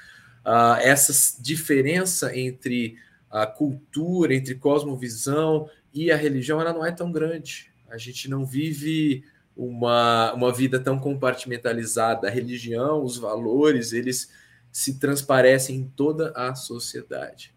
uh, 0.44 0.81
essa 0.81 1.40
diferença 1.40 2.37
entre 2.37 2.99
a 3.31 3.46
cultura, 3.46 4.35
entre 4.35 4.55
cosmovisão 4.55 5.68
e 5.92 6.11
a 6.11 6.16
religião, 6.16 6.61
ela 6.61 6.72
não 6.72 6.85
é 6.85 6.90
tão 6.90 7.12
grande. 7.12 7.70
A 7.90 7.99
gente 7.99 8.29
não 8.29 8.44
vive 8.44 9.25
uma, 9.57 10.33
uma 10.33 10.53
vida 10.53 10.79
tão 10.79 10.99
compartimentalizada. 10.99 12.29
A 12.29 12.31
religião, 12.31 13.03
os 13.03 13.16
valores, 13.16 13.92
eles 13.92 14.31
se 14.76 14.98
transparecem 14.98 15.76
em 15.76 15.88
toda 15.88 16.32
a 16.36 16.54
sociedade. 16.54 17.54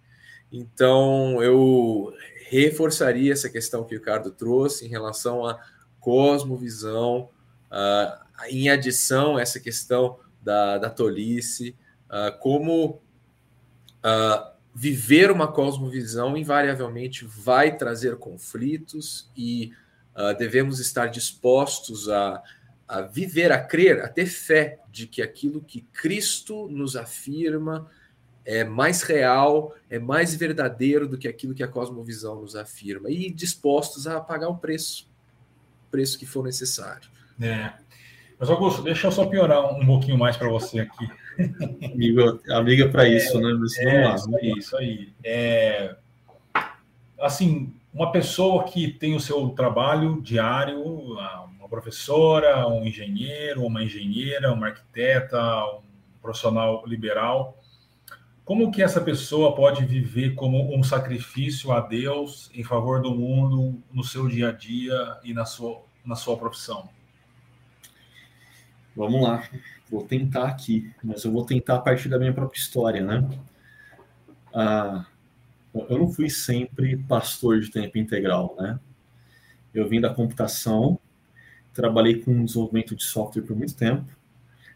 Então, 0.49 1.43
eu 1.43 2.13
reforçaria 2.49 3.34
essa 3.34 3.49
questão 3.49 3.84
que 3.84 3.93
o 3.93 3.97
Ricardo 3.99 4.32
trouxe 4.32 4.86
em 4.86 4.88
relação 4.88 5.45
à 5.45 5.60
cosmovisão, 5.99 7.29
uh, 7.69 8.25
em 8.49 8.69
adição 8.69 9.36
a 9.36 9.41
essa 9.41 9.60
questão 9.60 10.17
da, 10.41 10.77
da 10.77 10.89
tolice, 10.89 11.75
uh, 12.05 12.39
como 12.39 13.01
uh, 14.01 14.53
viver 14.73 15.29
uma 15.29 15.51
cosmovisão 15.51 16.38
invariavelmente 16.38 17.25
vai 17.25 17.75
trazer 17.75 18.15
conflitos 18.15 19.29
e 19.36 19.73
devemos 20.38 20.82
estar 20.82 21.08
dispostos 21.08 22.10
a, 22.10 22.43
a 22.89 23.02
viver, 23.02 23.52
a 23.52 23.62
crer, 23.62 24.02
a 24.02 24.08
ter 24.08 24.25
fé 24.25 24.80
de 24.91 25.06
que 25.06 25.21
aquilo 25.21 25.62
que 25.62 25.82
Cristo 25.93 26.67
nos 26.67 26.95
afirma 26.95 27.88
é 28.43 28.63
mais 28.63 29.04
real, 29.04 29.75
é 29.88 29.99
mais 29.99 30.34
verdadeiro 30.34 31.08
do 31.08 31.15
que 31.15 31.28
aquilo 31.28 31.54
que 31.54 31.62
a 31.62 31.67
cosmovisão 31.67 32.41
nos 32.41 32.56
afirma, 32.56 33.12
e 33.12 33.30
dispostos 33.30 34.08
a 34.08 34.19
pagar 34.19 34.49
o 34.49 34.58
preço, 34.58 35.08
o 35.88 35.91
preço 35.91 36.17
que 36.17 36.25
for 36.25 36.43
necessário. 36.43 37.08
É. 37.39 37.73
Mas, 38.39 38.49
Augusto, 38.49 38.82
deixa 38.82 39.06
eu 39.06 39.12
só 39.12 39.28
piorar 39.28 39.71
um 39.71 39.86
pouquinho 39.86 40.17
mais 40.17 40.36
para 40.36 40.49
você 40.49 40.80
aqui. 40.80 41.08
Amigo, 41.93 42.41
amiga 42.49 42.89
para 42.89 43.08
isso, 43.08 43.38
é, 43.38 43.41
né? 43.41 43.54
Mas, 43.54 43.78
é, 43.78 44.15
isso 44.15 44.36
aí, 44.36 44.54
isso 44.58 44.78
aí. 44.78 45.13
É, 45.23 45.95
assim, 47.19 47.71
uma 47.93 48.12
pessoa 48.12 48.63
que 48.63 48.88
tem 48.88 49.15
o 49.15 49.19
seu 49.19 49.49
trabalho 49.49 50.21
diário, 50.21 50.82
uma 51.69 51.82
professora, 51.82 52.67
um 52.67 52.84
engenheiro, 52.84 53.63
uma 53.63 53.84
engenheira, 53.84 54.51
uma 54.51 54.67
arquiteta, 54.67 55.39
um 55.75 55.82
profissional 56.19 56.84
liberal, 56.88 57.60
como 58.43 58.71
que 58.71 58.82
essa 58.82 58.99
pessoa 58.99 59.55
pode 59.55 59.86
viver 59.86 60.34
como 60.34 60.75
um 60.75 60.82
sacrifício 60.82 61.71
a 61.71 61.79
Deus 61.79 62.49
em 62.51 62.63
favor 62.63 62.99
do 62.99 63.13
mundo 63.13 63.79
no 63.93 64.03
seu 64.03 64.27
dia 64.27 64.49
a 64.49 64.51
dia 64.51 65.19
e 65.23 65.36
na 65.36 65.45
sua, 65.45 65.84
na 66.03 66.15
sua 66.15 66.36
profissão? 66.36 66.89
Vamos 68.95 69.21
lá, 69.21 69.47
vou 69.89 70.03
tentar 70.03 70.47
aqui, 70.47 70.91
mas 71.03 71.23
eu 71.23 71.32
vou 71.32 71.45
tentar 71.45 71.75
a 71.75 71.79
partir 71.79 72.10
da 72.10 72.17
minha 72.17 72.34
própria 72.34 72.60
história, 72.60 73.03
né? 73.03 73.29
Ah, 74.51 75.05
eu 75.88 75.99
não 75.99 76.12
fui 76.12 76.27
sempre 76.27 76.97
pastor 76.97 77.60
de 77.60 77.69
tempo 77.69 77.99
integral, 77.99 78.55
né? 78.60 78.79
Eu 79.71 79.88
vim 79.88 80.01
da 80.01 80.12
computação, 80.12 80.99
trabalhei 81.73 82.21
com 82.21 82.43
desenvolvimento 82.43 82.95
de 82.95 83.03
software 83.03 83.43
por 83.43 83.55
muito 83.55 83.75
tempo, 83.75 84.05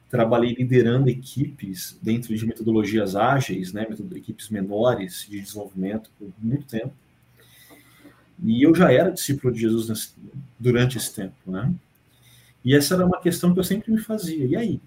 trabalhei 0.10 0.53
liderando 0.53 1.10
equipes 1.10 1.97
dentro 2.01 2.36
de 2.36 2.45
metodologias 2.45 3.15
ágeis, 3.15 3.73
né, 3.73 3.88
equipes 4.15 4.49
menores 4.49 5.25
de 5.27 5.41
desenvolvimento 5.41 6.12
por 6.19 6.32
muito 6.39 6.65
tempo. 6.65 6.93
E 8.43 8.62
eu 8.62 8.75
já 8.75 8.91
era 8.91 9.10
discípulo 9.10 9.53
de 9.53 9.62
Jesus 9.62 9.89
nesse, 9.89 10.10
durante 10.60 10.97
esse 10.97 11.13
tempo, 11.13 11.36
né? 11.45 11.73
E 12.63 12.75
essa 12.75 12.93
era 12.93 13.06
uma 13.06 13.19
questão 13.19 13.53
que 13.53 13.60
eu 13.60 13.63
sempre 13.63 13.91
me 13.91 13.99
fazia. 13.99 14.45
E 14.45 14.56
aí? 14.56 14.82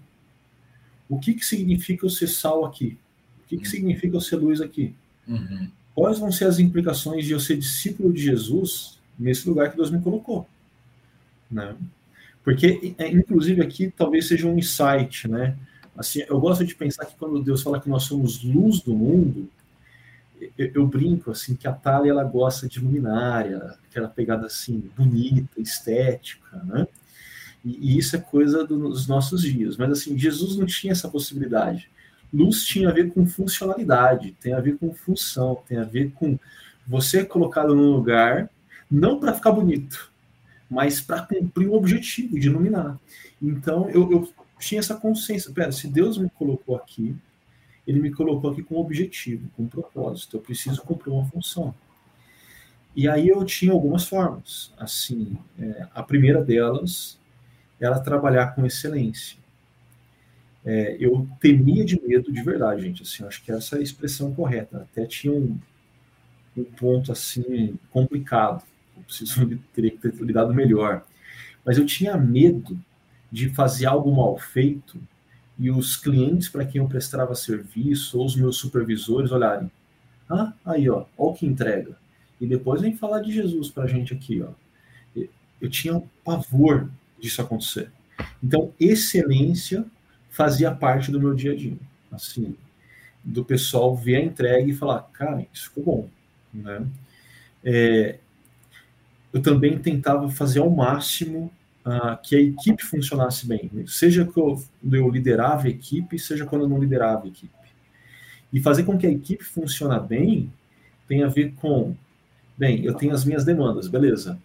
O 1.09 1.19
que, 1.19 1.33
que 1.33 1.45
significa 1.45 2.05
eu 2.05 2.09
ser 2.09 2.27
sal 2.27 2.65
aqui? 2.65 2.97
O 3.43 3.47
que, 3.47 3.57
que 3.57 3.67
significa 3.67 4.15
eu 4.15 4.21
ser 4.21 4.37
luz 4.37 4.61
aqui? 4.61 4.95
Uhum. 5.27 5.69
Quais 5.93 6.19
vão 6.19 6.31
ser 6.31 6.45
as 6.45 6.59
implicações 6.59 7.25
de 7.25 7.31
eu 7.31 7.39
ser 7.39 7.57
discípulo 7.57 8.13
de 8.13 8.21
Jesus 8.21 8.99
nesse 9.17 9.47
lugar 9.47 9.71
que 9.71 9.77
Deus 9.77 9.89
me 9.89 10.01
colocou? 10.01 10.47
Né? 11.49 11.75
Porque, 12.47 12.95
é, 12.97 13.11
inclusive, 13.11 13.61
aqui 13.61 13.91
talvez 13.91 14.25
seja 14.25 14.47
um 14.47 14.57
insight, 14.57 15.27
né? 15.27 15.57
Assim, 15.97 16.23
eu 16.29 16.39
gosto 16.39 16.65
de 16.65 16.73
pensar 16.73 17.03
que 17.03 17.13
quando 17.17 17.43
Deus 17.43 17.61
fala 17.61 17.77
que 17.77 17.89
nós 17.89 18.03
somos 18.03 18.41
luz 18.41 18.79
do 18.79 18.95
mundo, 18.95 19.49
eu, 20.57 20.71
eu 20.75 20.87
brinco 20.87 21.29
assim 21.29 21.57
que 21.57 21.67
a 21.67 21.73
Thalia 21.73 22.13
ela 22.13 22.23
gosta 22.23 22.65
de 22.65 22.79
luminária, 22.79 23.75
aquela 23.89 24.07
pegada 24.07 24.45
assim 24.45 24.89
bonita, 24.95 25.59
estética, 25.59 26.63
né? 26.63 26.87
E, 27.65 27.95
e 27.95 27.97
isso 27.97 28.15
é 28.15 28.19
coisa 28.19 28.65
dos 28.65 29.09
nossos 29.09 29.41
dias. 29.41 29.75
Mas 29.75 29.91
assim, 29.91 30.17
Jesus 30.17 30.55
não 30.55 30.65
tinha 30.65 30.93
essa 30.93 31.09
possibilidade. 31.09 31.91
Luz 32.33 32.63
tinha 32.63 32.87
a 32.87 32.93
ver 32.93 33.11
com 33.11 33.27
funcionalidade, 33.27 34.37
tem 34.39 34.53
a 34.53 34.61
ver 34.61 34.77
com 34.77 34.93
função, 34.93 35.61
tem 35.67 35.79
a 35.79 35.83
ver 35.83 36.13
com 36.13 36.39
você 36.87 37.25
colocado 37.25 37.75
num 37.75 37.91
lugar 37.91 38.49
não 38.89 39.19
para 39.19 39.33
ficar 39.33 39.51
bonito, 39.51 40.09
mas 40.69 40.99
para 40.99 41.21
cumprir 41.21 41.67
o 41.67 41.73
objetivo 41.73 42.39
de 42.39 42.47
iluminar. 42.47 42.99
Então 43.41 43.89
eu, 43.89 44.11
eu 44.11 44.33
tinha 44.59 44.79
essa 44.79 44.95
consciência, 44.95 45.51
pera, 45.53 45.71
se 45.71 45.87
Deus 45.87 46.17
me 46.17 46.29
colocou 46.29 46.75
aqui, 46.75 47.15
ele 47.85 47.99
me 47.99 48.11
colocou 48.11 48.51
aqui 48.51 48.61
com 48.61 48.75
um 48.75 48.79
objetivo, 48.79 49.49
com 49.55 49.63
um 49.63 49.67
propósito, 49.67 50.37
eu 50.37 50.41
preciso 50.41 50.81
cumprir 50.81 51.11
uma 51.11 51.25
função. 51.25 51.73
E 52.95 53.07
aí 53.07 53.27
eu 53.27 53.45
tinha 53.45 53.71
algumas 53.71 54.07
formas, 54.07 54.73
assim, 54.77 55.37
é, 55.59 55.87
a 55.93 56.03
primeira 56.03 56.43
delas 56.43 57.17
era 57.79 57.99
trabalhar 57.99 58.55
com 58.55 58.65
excelência. 58.65 59.37
É, 60.65 60.97
eu 60.99 61.27
temia 61.39 61.85
de 61.85 62.01
medo 62.01 62.33
de 62.33 62.41
verdade, 62.41 62.81
gente, 62.81 63.03
assim, 63.03 63.23
acho 63.23 63.41
que 63.43 63.51
essa 63.51 63.75
é 63.77 63.79
a 63.79 63.83
expressão 63.83 64.33
correta, 64.33 64.81
até 64.81 65.05
tinha 65.05 65.31
um, 65.31 65.57
um 66.57 66.63
ponto, 66.63 67.11
assim, 67.11 67.79
complicado, 67.91 68.63
preciso, 69.03 69.59
teria 69.73 69.91
que 69.91 69.97
ter 69.97 70.13
lidado 70.23 70.53
melhor, 70.53 71.05
mas 71.65 71.77
eu 71.77 71.85
tinha 71.85 72.17
medo 72.17 72.79
de 73.31 73.49
fazer 73.49 73.85
algo 73.85 74.15
mal 74.15 74.37
feito 74.37 74.97
e 75.59 75.71
os 75.71 75.95
clientes 75.95 76.49
para 76.49 76.65
quem 76.65 76.79
eu 76.79 76.87
prestava 76.87 77.35
serviço 77.35 78.19
ou 78.19 78.25
os 78.25 78.35
meus 78.35 78.57
supervisores 78.57 79.31
olharem, 79.31 79.71
ah, 80.29 80.53
aí 80.65 80.89
ó, 80.89 81.05
ó 81.17 81.33
que 81.33 81.45
entrega. 81.45 81.97
E 82.39 82.45
depois 82.45 82.81
vem 82.81 82.95
falar 82.95 83.21
de 83.21 83.31
Jesus 83.31 83.69
para 83.69 83.83
a 83.83 83.87
gente 83.87 84.13
aqui, 84.13 84.41
ó. 84.41 84.49
Eu 85.59 85.69
tinha 85.69 85.95
um 85.95 86.07
pavor 86.23 86.87
disso 87.19 87.41
acontecer. 87.41 87.91
Então, 88.43 88.71
excelência 88.79 89.85
fazia 90.29 90.71
parte 90.71 91.11
do 91.11 91.19
meu 91.19 91.33
dia 91.33 91.53
a 91.53 91.55
dia, 91.55 91.77
assim, 92.11 92.55
do 93.23 93.43
pessoal 93.43 93.95
ver 93.95 94.17
a 94.17 94.23
entrega 94.23 94.69
e 94.69 94.73
falar, 94.73 95.01
cara, 95.13 95.47
isso 95.51 95.69
ficou 95.69 95.83
bom, 95.83 96.09
né? 96.53 96.85
É, 97.63 98.19
eu 99.37 99.41
também 99.41 99.77
tentava 99.77 100.29
fazer 100.29 100.59
ao 100.59 100.69
máximo 100.69 101.51
uh, 101.85 102.17
que 102.23 102.35
a 102.35 102.41
equipe 102.41 102.83
funcionasse 102.83 103.47
bem, 103.47 103.69
seja 103.85 104.25
quando 104.25 104.65
eu 104.91 105.09
liderava 105.09 105.67
a 105.67 105.69
equipe, 105.69 106.17
seja 106.17 106.45
quando 106.45 106.63
eu 106.63 106.69
não 106.69 106.79
liderava 106.79 107.25
a 107.25 107.27
equipe. 107.27 107.53
E 108.51 108.59
fazer 108.59 108.83
com 108.83 108.97
que 108.97 109.05
a 109.05 109.11
equipe 109.11 109.43
funcione 109.43 109.99
bem 109.99 110.51
tem 111.07 111.23
a 111.23 111.27
ver 111.27 111.53
com, 111.53 111.95
bem, 112.57 112.83
eu 112.83 112.95
tenho 112.95 113.13
as 113.13 113.23
minhas 113.23 113.45
demandas, 113.45 113.87
beleza, 113.87 114.39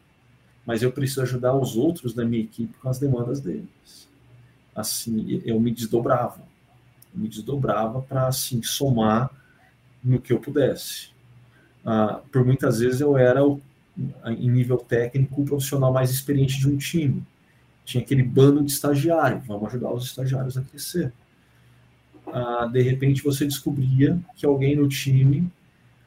mas 0.66 0.82
eu 0.82 0.92
preciso 0.92 1.22
ajudar 1.22 1.54
os 1.54 1.76
outros 1.76 2.12
da 2.12 2.24
minha 2.24 2.42
equipe 2.42 2.74
com 2.78 2.88
as 2.88 2.98
demandas 2.98 3.40
deles. 3.40 4.08
Assim, 4.74 5.42
eu 5.44 5.58
me 5.58 5.70
desdobrava, 5.70 6.42
eu 7.14 7.20
me 7.20 7.28
desdobrava 7.28 8.02
para 8.02 8.26
assim 8.26 8.62
somar 8.62 9.30
no 10.04 10.20
que 10.20 10.32
eu 10.32 10.38
pudesse. 10.38 11.10
Uh, 11.84 12.20
por 12.30 12.44
muitas 12.44 12.78
vezes 12.78 13.00
eu 13.00 13.16
era 13.16 13.44
o, 13.44 13.60
em 14.26 14.50
nível 14.50 14.78
técnico 14.78 15.42
o 15.42 15.44
profissional 15.44 15.92
mais 15.92 16.10
experiente 16.10 16.58
de 16.58 16.68
um 16.68 16.76
time 16.76 17.22
tinha 17.84 18.02
aquele 18.02 18.22
bando 18.22 18.62
de 18.62 18.70
estagiário, 18.70 19.42
vamos 19.46 19.68
ajudar 19.68 19.92
os 19.92 20.06
estagiários 20.06 20.56
a 20.56 20.62
crescer. 20.62 21.12
Ah, 22.26 22.68
de 22.70 22.80
repente 22.80 23.22
você 23.22 23.44
descobria 23.44 24.18
que 24.36 24.46
alguém 24.46 24.76
no 24.76 24.88
time, 24.88 25.50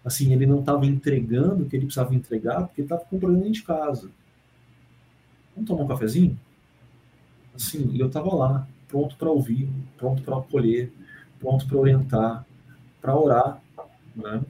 assim, 0.03 0.31
ele 0.33 0.45
não 0.45 0.59
estava 0.59 0.85
entregando 0.85 1.63
o 1.63 1.69
que 1.69 1.75
ele 1.75 1.85
precisava 1.85 2.15
entregar 2.15 2.63
porque 2.65 2.81
estava 2.81 3.03
com 3.03 3.19
problema 3.19 3.49
de 3.49 3.61
casa. 3.61 4.09
Vamos 5.53 5.67
tomar 5.67 5.83
um 5.83 5.87
cafezinho? 5.87 6.39
Assim, 7.53 7.95
eu 7.97 8.07
estava 8.07 8.33
lá, 8.33 8.67
pronto 8.87 9.15
para 9.15 9.29
ouvir, 9.29 9.69
pronto 9.97 10.21
para 10.21 10.37
acolher, 10.37 10.91
pronto 11.39 11.67
para 11.67 11.77
orientar, 11.77 12.45
para 13.01 13.17
orar, 13.17 13.61
né? 14.15 14.41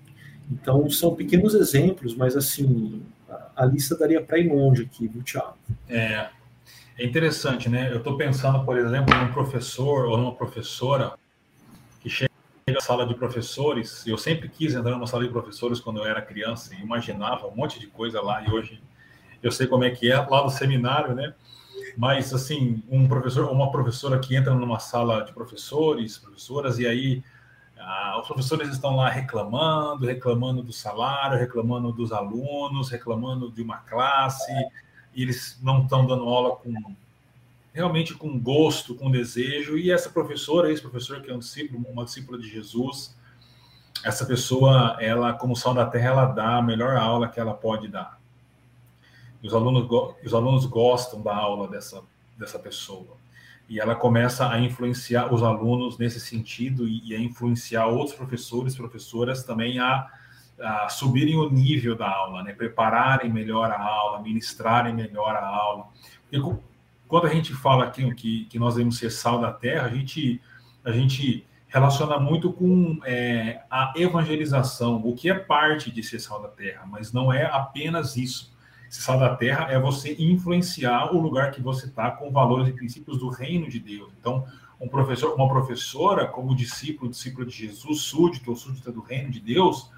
Então, 0.51 0.87
são 0.91 1.15
pequenos 1.15 1.55
exemplos, 1.55 2.15
mas 2.15 2.37
assim, 2.37 3.01
a, 3.55 3.65
lista 3.65 3.97
daria 3.97 4.21
para 4.21 4.37
ir 4.39 4.51
longe 4.51 4.83
aqui, 4.83 5.07
viu, 5.07 5.23
Thiago? 5.23 5.57
É, 5.87 6.29
é 6.97 7.05
interessante, 7.05 7.69
né? 7.69 7.91
Eu 7.91 7.97
estou 7.97 8.17
pensando, 8.17 8.63
por 8.65 8.77
exemplo, 8.77 9.15
num 9.15 9.31
professor 9.31 10.05
ou 10.05 10.17
numa 10.17 10.35
professora 10.35 11.13
que 12.01 12.09
chega 12.09 12.31
na 12.67 12.81
sala 12.81 13.05
de 13.05 13.13
professores. 13.15 14.05
Eu 14.05 14.17
sempre 14.17 14.49
quis 14.49 14.73
entrar 14.73 14.91
numa 14.91 15.07
sala 15.07 15.23
de 15.23 15.29
professores 15.29 15.79
quando 15.79 15.97
eu 15.97 16.05
era 16.05 16.21
criança 16.21 16.73
e 16.75 16.81
imaginava 16.81 17.47
um 17.47 17.55
monte 17.55 17.79
de 17.79 17.87
coisa 17.87 18.21
lá. 18.21 18.43
E 18.43 18.51
hoje 18.51 18.81
eu 19.41 19.51
sei 19.51 19.67
como 19.67 19.83
é 19.83 19.91
que 19.91 20.11
é 20.11 20.17
lá 20.17 20.43
no 20.43 20.49
seminário, 20.49 21.13
né? 21.13 21.33
Mas, 21.97 22.33
assim, 22.33 22.83
um 22.89 23.07
professor 23.07 23.45
ou 23.45 23.53
uma 23.53 23.71
professora 23.71 24.19
que 24.19 24.35
entra 24.35 24.53
numa 24.53 24.79
sala 24.79 25.23
de 25.23 25.33
professores, 25.33 26.17
professoras, 26.17 26.79
e 26.79 26.87
aí 26.87 27.23
ah, 27.87 28.17
os 28.19 28.25
professores 28.25 28.69
estão 28.69 28.95
lá 28.95 29.09
reclamando, 29.09 30.07
reclamando 30.07 30.63
do 30.63 30.73
salário, 30.73 31.37
reclamando 31.37 31.91
dos 31.91 32.11
alunos, 32.11 32.89
reclamando 32.89 33.51
de 33.51 33.61
uma 33.61 33.77
classe, 33.77 34.51
e 35.13 35.21
eles 35.21 35.59
não 35.61 35.83
estão 35.83 36.07
dando 36.07 36.27
aula 36.27 36.55
com 36.55 36.73
realmente 37.71 38.15
com 38.15 38.39
gosto, 38.39 38.95
com 38.95 39.11
desejo, 39.11 39.77
e 39.77 39.91
essa 39.91 40.09
professora, 40.09 40.71
esse 40.71 40.81
professor 40.81 41.21
que 41.21 41.29
é 41.29 41.35
um 41.35 41.39
discípulo, 41.39 41.85
uma 41.87 42.05
discípula 42.05 42.39
de 42.39 42.49
Jesus, 42.49 43.15
essa 44.03 44.25
pessoa, 44.25 44.97
ela 44.99 45.33
como 45.33 45.55
sal 45.55 45.75
da 45.75 45.85
terra, 45.85 46.07
ela 46.07 46.25
dá 46.25 46.57
a 46.57 46.61
melhor 46.63 46.97
aula 46.97 47.27
que 47.27 47.39
ela 47.39 47.53
pode 47.53 47.87
dar. 47.87 48.19
E 49.43 49.47
os 49.47 49.53
alunos, 49.53 49.87
os 50.25 50.33
alunos 50.33 50.65
gostam 50.65 51.21
da 51.21 51.35
aula 51.35 51.67
dessa, 51.67 52.01
dessa 52.35 52.57
pessoa. 52.57 53.15
E 53.67 53.79
ela 53.79 53.95
começa 53.95 54.49
a 54.49 54.59
influenciar 54.59 55.33
os 55.33 55.41
alunos 55.41 55.97
nesse 55.97 56.19
sentido 56.19 56.87
e, 56.87 57.09
e 57.09 57.15
a 57.15 57.19
influenciar 57.19 57.87
outros 57.87 58.15
professores, 58.15 58.75
professoras 58.75 59.43
também 59.43 59.79
a 59.79 60.07
uh, 60.59 60.89
subirem 60.91 61.35
o 61.35 61.49
nível 61.49 61.95
da 61.95 62.09
aula, 62.09 62.43
né? 62.43 62.53
prepararem 62.53 63.31
melhor 63.31 63.71
a 63.71 63.81
aula, 63.81 64.21
ministrarem 64.21 64.93
melhor 64.93 65.35
a 65.35 65.45
aula. 65.45 65.87
Quando 67.07 67.27
a 67.27 67.29
gente 67.29 67.53
fala 67.53 67.85
aqui 67.85 68.13
que, 68.15 68.45
que 68.45 68.59
nós 68.59 68.75
devemos 68.75 68.97
ser 68.97 69.11
sal 69.11 69.39
da 69.39 69.51
terra, 69.51 69.87
a 69.87 69.89
gente, 69.89 70.41
a 70.83 70.91
gente 70.91 71.45
relaciona 71.67 72.17
muito 72.19 72.51
com 72.53 72.99
é, 73.03 73.61
a 73.69 73.93
evangelização, 73.95 74.97
o 75.03 75.13
que 75.13 75.29
é 75.29 75.33
parte 75.33 75.91
de 75.91 76.01
ser 76.01 76.19
sal 76.19 76.41
da 76.41 76.47
terra, 76.47 76.85
mas 76.87 77.11
não 77.11 77.31
é 77.31 77.45
apenas 77.45 78.17
isso. 78.17 78.54
Sal 78.89 79.19
da 79.19 79.35
terra 79.35 79.71
é 79.71 79.79
você 79.79 80.15
influenciar 80.17 81.13
o 81.13 81.19
lugar 81.19 81.51
que 81.51 81.61
você 81.61 81.85
está 81.87 82.11
com 82.11 82.31
valores 82.31 82.69
e 82.69 82.73
princípios 82.73 83.19
do 83.19 83.29
reino 83.29 83.69
de 83.69 83.79
Deus. 83.79 84.11
Então, 84.19 84.45
um 84.79 84.87
professor, 84.87 85.33
uma 85.35 85.47
professora, 85.47 86.27
como 86.27 86.55
discípulo, 86.55 87.09
discípulo 87.09 87.45
de 87.45 87.55
Jesus, 87.55 88.01
súdito 88.01 88.51
ou 88.51 88.55
súdita 88.55 88.91
do 88.91 89.01
reino 89.01 89.29
de 89.29 89.39
Deus, 89.39 89.89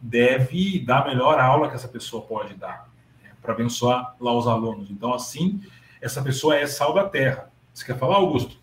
deve 0.00 0.80
dar 0.80 1.02
a 1.02 1.08
melhor 1.08 1.38
aula 1.38 1.68
que 1.68 1.74
essa 1.74 1.88
pessoa 1.88 2.22
pode 2.22 2.54
dar, 2.54 2.88
né, 3.22 3.30
para 3.40 3.52
abençoar 3.52 4.14
lá 4.20 4.32
os 4.32 4.46
alunos. 4.46 4.90
Então, 4.90 5.12
assim, 5.12 5.60
essa 6.00 6.22
pessoa 6.22 6.56
é 6.56 6.66
sal 6.66 6.92
da 6.92 7.04
terra. 7.08 7.50
Você 7.72 7.84
quer 7.84 7.98
falar, 7.98 8.16
Augusto? 8.16 8.58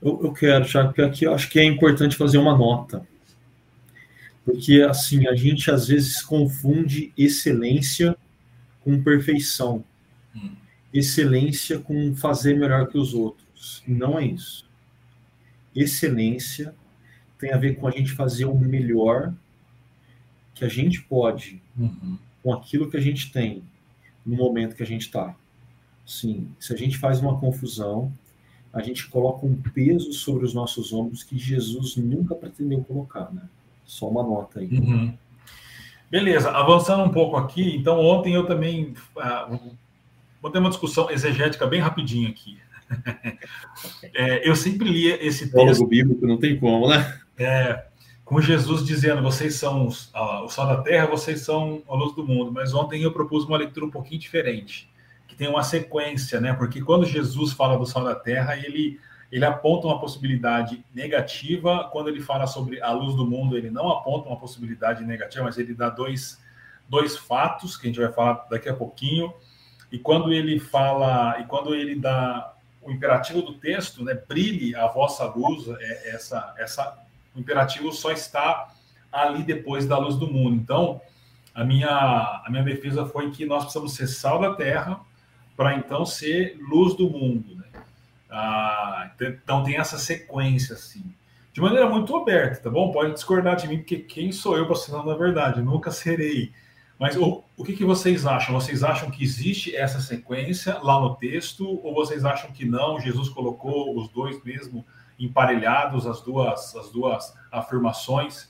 Eu, 0.00 0.20
eu 0.22 0.32
quero, 0.32 0.64
Thiago, 0.64 0.88
porque 0.88 1.02
aqui 1.02 1.24
eu 1.24 1.34
acho 1.34 1.48
que 1.50 1.58
é 1.58 1.64
importante 1.64 2.16
fazer 2.16 2.38
uma 2.38 2.56
nota. 2.56 3.06
Porque, 4.44 4.80
assim, 4.82 5.26
a 5.28 5.34
gente 5.34 5.70
às 5.70 5.88
vezes 5.88 6.22
confunde 6.22 7.12
excelência 7.16 8.16
com 8.82 9.02
perfeição. 9.02 9.84
Hum. 10.34 10.52
Excelência 10.92 11.78
com 11.78 12.14
fazer 12.14 12.58
melhor 12.58 12.88
que 12.88 12.98
os 12.98 13.14
outros. 13.14 13.82
Não 13.86 14.18
é 14.18 14.26
isso. 14.26 14.68
Excelência 15.74 16.74
tem 17.38 17.52
a 17.52 17.56
ver 17.56 17.76
com 17.76 17.86
a 17.86 17.90
gente 17.90 18.12
fazer 18.12 18.44
o 18.44 18.58
melhor 18.58 19.32
que 20.54 20.64
a 20.64 20.68
gente 20.68 21.00
pode 21.02 21.62
uhum. 21.78 22.18
com 22.42 22.52
aquilo 22.52 22.90
que 22.90 22.96
a 22.96 23.00
gente 23.00 23.32
tem 23.32 23.62
no 24.26 24.36
momento 24.36 24.76
que 24.76 24.82
a 24.82 24.86
gente 24.86 25.02
está. 25.02 25.34
Sim, 26.04 26.48
se 26.58 26.74
a 26.74 26.76
gente 26.76 26.98
faz 26.98 27.20
uma 27.20 27.38
confusão, 27.38 28.12
a 28.72 28.82
gente 28.82 29.08
coloca 29.08 29.46
um 29.46 29.54
peso 29.54 30.12
sobre 30.12 30.44
os 30.44 30.52
nossos 30.52 30.92
ombros 30.92 31.22
que 31.22 31.38
Jesus 31.38 31.96
nunca 31.96 32.34
pretendeu 32.34 32.82
colocar, 32.84 33.32
né? 33.32 33.42
Só 33.84 34.08
uma 34.08 34.22
nota 34.22 34.60
aí. 34.60 34.68
Uhum. 34.68 35.14
Beleza, 36.10 36.50
avançando 36.50 37.04
um 37.04 37.10
pouco 37.10 37.36
aqui, 37.36 37.76
então 37.76 38.00
ontem 38.00 38.34
eu 38.34 38.44
também 38.44 38.94
uh, 39.16 39.76
vou 40.42 40.50
ter 40.50 40.58
uma 40.58 40.68
discussão 40.68 41.08
exegética 41.08 41.66
bem 41.66 41.80
rapidinho 41.80 42.28
aqui. 42.28 42.58
é, 44.14 44.48
eu 44.48 44.56
sempre 44.56 44.88
lia 44.88 45.24
esse 45.24 45.52
texto. 45.52 45.86
Bíblico 45.86 46.26
não 46.26 46.36
tem 46.36 46.58
como, 46.58 46.88
né? 46.88 47.20
É, 47.38 47.84
com 48.24 48.40
Jesus 48.40 48.84
dizendo: 48.84 49.22
vocês 49.22 49.54
são 49.54 49.86
o 49.86 50.48
sal 50.48 50.66
da 50.66 50.82
terra, 50.82 51.06
vocês 51.06 51.42
são 51.42 51.82
a 51.88 51.94
luz 51.94 52.14
do 52.14 52.26
mundo. 52.26 52.50
Mas 52.50 52.74
ontem 52.74 53.02
eu 53.02 53.12
propus 53.12 53.44
uma 53.44 53.56
leitura 53.56 53.86
um 53.86 53.90
pouquinho 53.90 54.20
diferente, 54.20 54.90
que 55.28 55.36
tem 55.36 55.48
uma 55.48 55.62
sequência, 55.62 56.40
né? 56.40 56.52
Porque 56.52 56.80
quando 56.80 57.06
Jesus 57.06 57.52
fala 57.52 57.78
do 57.78 57.86
sal 57.86 58.02
da 58.02 58.16
terra, 58.16 58.56
ele 58.56 58.98
ele 59.30 59.44
aponta 59.44 59.86
uma 59.86 60.00
possibilidade 60.00 60.84
negativa. 60.92 61.88
Quando 61.92 62.08
ele 62.08 62.20
fala 62.20 62.46
sobre 62.46 62.80
a 62.82 62.90
luz 62.90 63.14
do 63.14 63.24
mundo, 63.24 63.56
ele 63.56 63.70
não 63.70 63.88
aponta 63.88 64.28
uma 64.28 64.38
possibilidade 64.38 65.04
negativa, 65.04 65.44
mas 65.44 65.58
ele 65.58 65.72
dá 65.72 65.88
dois, 65.88 66.40
dois 66.88 67.16
fatos 67.16 67.76
que 67.76 67.86
a 67.86 67.90
gente 67.90 68.00
vai 68.00 68.12
falar 68.12 68.46
daqui 68.50 68.68
a 68.68 68.74
pouquinho. 68.74 69.32
E 69.92 69.98
quando 69.98 70.32
ele 70.32 70.58
fala, 70.58 71.38
e 71.40 71.44
quando 71.44 71.74
ele 71.74 71.94
dá 71.94 72.54
o 72.82 72.90
imperativo 72.90 73.42
do 73.42 73.54
texto, 73.54 74.02
né, 74.02 74.14
brilhe 74.14 74.74
a 74.74 74.86
vossa 74.86 75.24
luz, 75.26 75.68
é, 75.80 76.14
essa, 76.14 76.54
essa, 76.58 76.98
o 77.34 77.40
imperativo 77.40 77.92
só 77.92 78.10
está 78.10 78.72
ali 79.12 79.42
depois 79.42 79.86
da 79.86 79.98
luz 79.98 80.16
do 80.16 80.26
mundo. 80.26 80.56
Então, 80.56 81.00
a 81.54 81.64
minha, 81.64 81.88
a 81.88 82.46
minha 82.48 82.62
defesa 82.62 83.04
foi 83.06 83.30
que 83.30 83.44
nós 83.44 83.64
precisamos 83.64 83.94
ser 83.94 84.06
sal 84.06 84.40
da 84.40 84.54
terra 84.54 85.00
para 85.56 85.74
então 85.74 86.06
ser 86.06 86.56
luz 86.60 86.94
do 86.94 87.10
mundo. 87.10 87.59
Ah, 88.30 89.10
então 89.20 89.64
tem 89.64 89.76
essa 89.76 89.98
sequência 89.98 90.74
assim. 90.74 91.14
De 91.52 91.60
maneira 91.60 91.88
muito 91.88 92.16
aberta, 92.16 92.62
tá 92.64 92.70
bom? 92.70 92.92
Pode 92.92 93.12
discordar 93.12 93.56
de 93.56 93.66
mim, 93.66 93.78
porque 93.78 93.98
quem 93.98 94.30
sou 94.30 94.56
eu 94.56 94.66
para 94.66 94.76
ser 94.76 94.92
na 94.92 95.14
verdade? 95.14 95.60
Nunca 95.60 95.90
serei. 95.90 96.52
Mas 96.98 97.16
o, 97.16 97.42
o 97.56 97.64
que, 97.64 97.72
que 97.72 97.84
vocês 97.84 98.26
acham? 98.26 98.54
Vocês 98.54 98.84
acham 98.84 99.10
que 99.10 99.24
existe 99.24 99.74
essa 99.74 100.00
sequência 100.00 100.78
lá 100.80 101.00
no 101.00 101.16
texto? 101.16 101.80
Ou 101.82 101.94
vocês 101.94 102.24
acham 102.24 102.52
que 102.52 102.64
não? 102.64 103.00
Jesus 103.00 103.28
colocou 103.30 103.98
os 103.98 104.08
dois 104.10 104.42
mesmo 104.44 104.84
emparelhados, 105.18 106.06
as 106.06 106.20
duas, 106.20 106.76
as 106.76 106.90
duas 106.90 107.34
afirmações? 107.50 108.48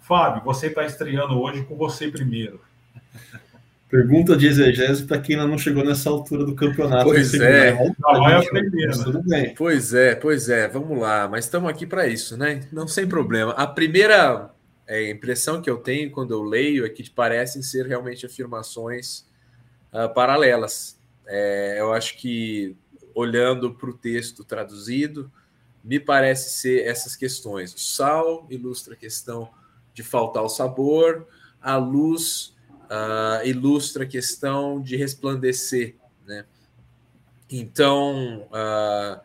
Fábio, 0.00 0.42
você 0.44 0.66
está 0.66 0.84
estreando 0.84 1.40
hoje 1.40 1.64
com 1.64 1.76
você 1.76 2.08
primeiro. 2.08 2.60
Pergunta 3.92 4.34
de 4.34 4.46
exegese 4.46 5.04
para 5.04 5.20
quem 5.20 5.36
ainda 5.36 5.46
não 5.46 5.58
chegou 5.58 5.84
nessa 5.84 6.08
altura 6.08 6.46
do 6.46 6.54
campeonato. 6.54 7.04
Pois 7.04 7.34
é. 7.34 7.74
Vai 8.00 8.36
aprender, 8.36 8.90
tudo 8.92 9.22
bem. 9.22 9.54
Pois 9.54 9.92
é, 9.92 10.14
pois 10.14 10.48
é. 10.48 10.66
Vamos 10.66 10.98
lá. 10.98 11.28
Mas 11.28 11.44
estamos 11.44 11.68
aqui 11.68 11.86
para 11.86 12.06
isso, 12.06 12.34
né? 12.34 12.66
Não 12.72 12.88
sem 12.88 13.06
problema. 13.06 13.52
A 13.52 13.66
primeira 13.66 14.50
é, 14.86 15.10
impressão 15.10 15.60
que 15.60 15.68
eu 15.68 15.76
tenho 15.76 16.10
quando 16.10 16.32
eu 16.32 16.42
leio 16.42 16.86
é 16.86 16.88
que 16.88 17.10
parecem 17.10 17.60
ser 17.60 17.86
realmente 17.86 18.24
afirmações 18.24 19.26
uh, 19.92 20.08
paralelas. 20.14 20.98
É, 21.26 21.76
eu 21.78 21.92
acho 21.92 22.16
que 22.16 22.74
olhando 23.14 23.74
para 23.74 23.90
o 23.90 23.92
texto 23.92 24.42
traduzido, 24.42 25.30
me 25.84 26.00
parece 26.00 26.48
ser 26.48 26.86
essas 26.86 27.14
questões. 27.14 27.74
O 27.74 27.78
sal 27.78 28.46
ilustra 28.48 28.94
a 28.94 28.96
questão 28.96 29.50
de 29.92 30.02
faltar 30.02 30.42
o 30.42 30.48
sabor, 30.48 31.26
a 31.60 31.76
luz 31.76 32.51
uh, 32.92 33.46
ilustra 33.46 34.04
a 34.04 34.06
questão 34.06 34.80
de 34.80 34.96
resplandecer, 34.96 35.94
né? 36.26 36.44
Então, 37.50 38.46
uh, 38.50 39.20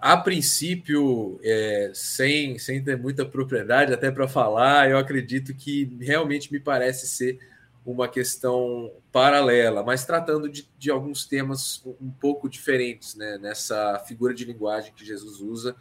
a 0.00 0.16
princípio, 0.16 1.38
é, 1.42 1.90
sem, 1.94 2.58
sem 2.58 2.82
ter 2.82 2.96
muita 2.96 3.24
propriedade 3.24 3.92
até 3.92 4.10
para 4.10 4.26
falar, 4.26 4.90
eu 4.90 4.96
acredito 4.96 5.54
que 5.54 5.94
realmente 6.00 6.50
me 6.50 6.58
parece 6.58 7.06
ser 7.06 7.38
uma 7.84 8.08
questão 8.08 8.90
paralela, 9.12 9.82
mas 9.82 10.04
tratando 10.04 10.48
de, 10.48 10.68
de 10.78 10.90
alguns 10.90 11.26
temas 11.26 11.82
um 12.00 12.10
pouco 12.10 12.48
diferentes, 12.48 13.14
né? 13.14 13.38
Nessa 13.38 13.98
figura 14.06 14.32
de 14.34 14.44
linguagem 14.44 14.92
que 14.94 15.04
Jesus 15.04 15.40
usa 15.40 15.76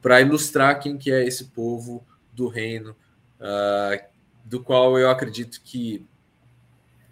para 0.00 0.20
ilustrar 0.20 0.80
quem 0.80 0.96
que 0.96 1.10
é 1.10 1.26
esse 1.26 1.44
povo 1.46 2.06
do 2.32 2.48
reino, 2.48 2.96
uh, 3.40 4.02
do 4.44 4.62
qual 4.62 4.98
eu 4.98 5.10
acredito 5.10 5.60
que 5.62 6.06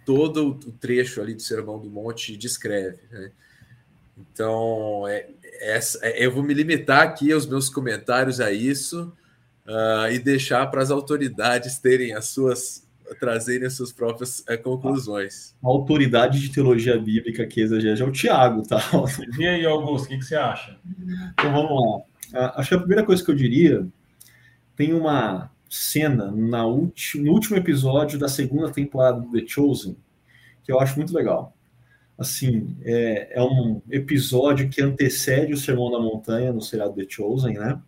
todo 0.07 0.51
o 0.51 0.71
trecho 0.71 1.19
ali 1.19 1.35
do 1.35 1.41
Sermão 1.41 1.77
do 1.77 1.89
Monte 1.89 2.37
descreve. 2.37 2.99
Né? 3.11 3.29
Então, 4.17 5.05
é, 5.05 5.27
essa, 5.59 5.99
é, 6.01 6.25
eu 6.25 6.31
vou 6.31 6.41
me 6.41 6.53
limitar 6.53 7.01
aqui 7.01 7.33
aos 7.33 7.45
meus 7.45 7.69
comentários 7.69 8.39
a 8.39 8.49
isso 8.49 9.13
uh, 9.65 10.09
e 10.09 10.17
deixar 10.17 10.65
para 10.67 10.81
as 10.81 10.91
autoridades 10.91 11.77
terem 11.77 12.13
as 12.13 12.27
suas 12.27 12.87
trazerem 13.19 13.67
as 13.67 13.73
suas 13.73 13.91
próprias 13.91 14.39
uh, 14.39 14.57
conclusões. 14.63 15.53
A 15.61 15.67
autoridade 15.67 16.39
de 16.39 16.51
teologia 16.51 16.97
bíblica 16.97 17.45
que 17.45 17.59
exagera 17.59 17.99
é 17.99 18.03
o 18.03 18.11
Tiago, 18.11 18.63
tá? 18.63 18.81
E 19.37 19.45
aí, 19.45 19.65
Augusto, 19.65 20.05
o 20.05 20.07
que, 20.07 20.19
que 20.19 20.25
você 20.25 20.35
acha? 20.35 20.77
Então 21.33 21.51
vamos 21.51 21.71
lá. 21.71 21.97
Uh, 21.97 22.51
acho 22.55 22.69
que 22.69 22.75
a 22.75 22.79
primeira 22.79 23.03
coisa 23.03 23.23
que 23.23 23.29
eu 23.29 23.35
diria 23.35 23.85
tem 24.73 24.93
uma 24.93 25.51
cena 25.69 26.31
na 26.31 26.65
ulti, 26.65 27.19
no 27.19 27.31
último 27.31 27.57
episódio 27.57 28.17
da 28.17 28.27
segunda 28.27 28.71
temporada 28.71 29.19
do 29.19 29.31
The 29.31 29.45
Chosen, 29.47 29.97
que 30.63 30.71
eu 30.71 30.79
acho 30.79 30.97
muito 30.97 31.13
legal. 31.13 31.55
Assim, 32.17 32.75
é, 32.81 33.39
é 33.39 33.43
um 33.43 33.81
episódio 33.89 34.69
que 34.69 34.81
antecede 34.81 35.53
o 35.53 35.57
Sermão 35.57 35.91
da 35.91 35.99
Montanha 35.99 36.51
no 36.51 36.61
seriado 36.61 36.93
The 36.93 37.05
Chosen, 37.07 37.53
né? 37.53 37.79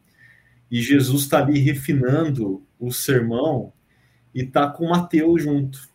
E 0.69 0.81
Jesus 0.81 1.23
está 1.23 1.39
ali 1.39 1.59
refinando 1.59 2.63
o 2.79 2.91
sermão 2.91 3.73
e 4.33 4.45
tá 4.45 4.69
com 4.69 4.87
Mateus 4.87 5.41
junto. 5.41 5.89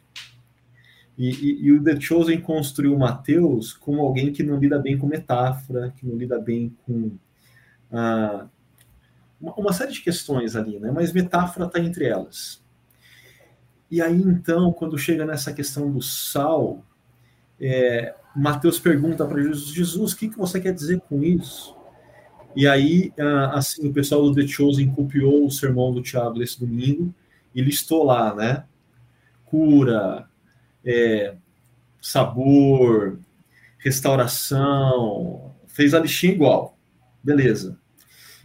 E, 1.16 1.30
e, 1.30 1.66
e, 1.66 1.72
o 1.72 1.82
The 1.82 2.00
Chosen 2.00 2.40
construiu 2.40 2.98
Mateus 2.98 3.72
como 3.72 4.02
alguém 4.02 4.32
que 4.32 4.42
não 4.42 4.58
lida 4.58 4.80
bem 4.80 4.98
com 4.98 5.06
metáfora, 5.06 5.94
que 5.96 6.04
não 6.04 6.16
lida 6.16 6.40
bem 6.40 6.76
com 6.84 7.12
ah, 7.92 8.48
uma, 9.40 9.54
uma 9.54 9.72
série 9.72 9.92
de 9.92 10.00
questões 10.00 10.56
ali, 10.56 10.78
né? 10.78 10.90
Mas 10.90 11.12
metáfora 11.12 11.66
está 11.66 11.78
entre 11.80 12.06
elas. 12.06 12.62
E 13.90 14.00
aí, 14.02 14.20
então, 14.22 14.72
quando 14.72 14.98
chega 14.98 15.24
nessa 15.24 15.52
questão 15.52 15.90
do 15.90 16.02
sal, 16.02 16.84
é, 17.60 18.14
Mateus 18.34 18.78
pergunta 18.78 19.24
para 19.24 19.42
Jesus: 19.42 19.68
Jesus, 19.68 20.12
o 20.12 20.16
que, 20.16 20.28
que 20.28 20.38
você 20.38 20.60
quer 20.60 20.72
dizer 20.72 21.00
com 21.00 21.22
isso? 21.22 21.76
E 22.56 22.68
aí, 22.68 23.12
assim, 23.52 23.88
o 23.88 23.92
pessoal 23.92 24.22
do 24.22 24.34
The 24.34 24.46
Chosen 24.46 24.90
copiou 24.92 25.44
o 25.44 25.50
sermão 25.50 25.92
do 25.92 26.02
Tiago 26.02 26.38
desse 26.38 26.60
domingo 26.60 27.12
e 27.54 27.60
listou 27.60 28.04
lá, 28.04 28.34
né? 28.34 28.64
Cura, 29.44 30.28
é, 30.84 31.34
sabor, 32.00 33.18
restauração, 33.78 35.52
fez 35.66 35.94
a 35.94 36.00
listinha 36.00 36.32
igual. 36.32 36.76
Beleza. 37.22 37.78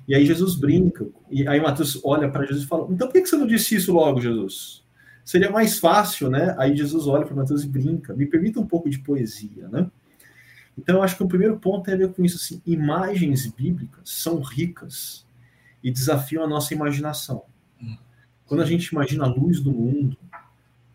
E 0.10 0.16
aí 0.16 0.26
Jesus 0.26 0.56
brinca, 0.56 1.08
e 1.30 1.48
aí 1.48 1.62
Mateus 1.62 2.02
olha 2.04 2.28
para 2.32 2.44
Jesus 2.44 2.64
e 2.64 2.68
fala: 2.68 2.88
Então 2.90 3.08
por 3.08 3.14
que 3.14 3.28
você 3.28 3.38
não 3.38 3.46
disse 3.46 3.76
isso 3.76 3.94
logo, 3.94 4.20
Jesus? 4.20 4.84
Seria 5.24 5.52
mais 5.52 5.78
fácil, 5.78 6.32
né? 6.32 6.56
Aí 6.58 6.76
Jesus 6.76 7.06
olha 7.06 7.24
para 7.24 7.36
Mateus 7.36 7.64
e 7.64 7.68
brinca. 7.68 8.16
Me 8.16 8.26
permita 8.26 8.60
um 8.60 8.66
pouco 8.66 8.90
de 8.90 8.98
poesia, 8.98 9.68
né? 9.68 9.88
Então 10.76 10.96
eu 10.96 11.04
acho 11.04 11.16
que 11.16 11.22
o 11.22 11.28
primeiro 11.28 11.60
ponto 11.60 11.84
tem 11.84 11.94
a 11.94 11.98
ver 11.98 12.12
com 12.12 12.26
isso 12.26 12.38
assim: 12.38 12.60
imagens 12.66 13.46
bíblicas 13.46 14.10
são 14.10 14.42
ricas 14.42 15.28
e 15.84 15.92
desafiam 15.92 16.44
a 16.44 16.48
nossa 16.48 16.74
imaginação. 16.74 17.44
Quando 18.48 18.64
a 18.64 18.66
gente 18.66 18.88
imagina 18.88 19.26
a 19.26 19.28
luz 19.28 19.60
do 19.60 19.72
mundo, 19.72 20.18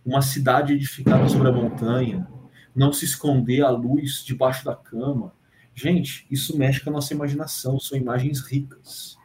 uma 0.04 0.22
cidade 0.22 0.72
edificada 0.72 1.28
sobre 1.28 1.46
a 1.46 1.52
montanha, 1.52 2.26
não 2.74 2.92
se 2.92 3.04
esconder 3.04 3.62
a 3.62 3.70
luz 3.70 4.24
debaixo 4.24 4.64
da 4.64 4.74
cama, 4.74 5.32
Gente, 5.74 6.26
isso 6.30 6.56
mexe 6.56 6.80
com 6.80 6.90
a 6.90 6.92
nossa 6.92 7.12
imaginação, 7.12 7.80
são 7.80 7.98
imagens 7.98 8.40
ricas. 8.40 9.18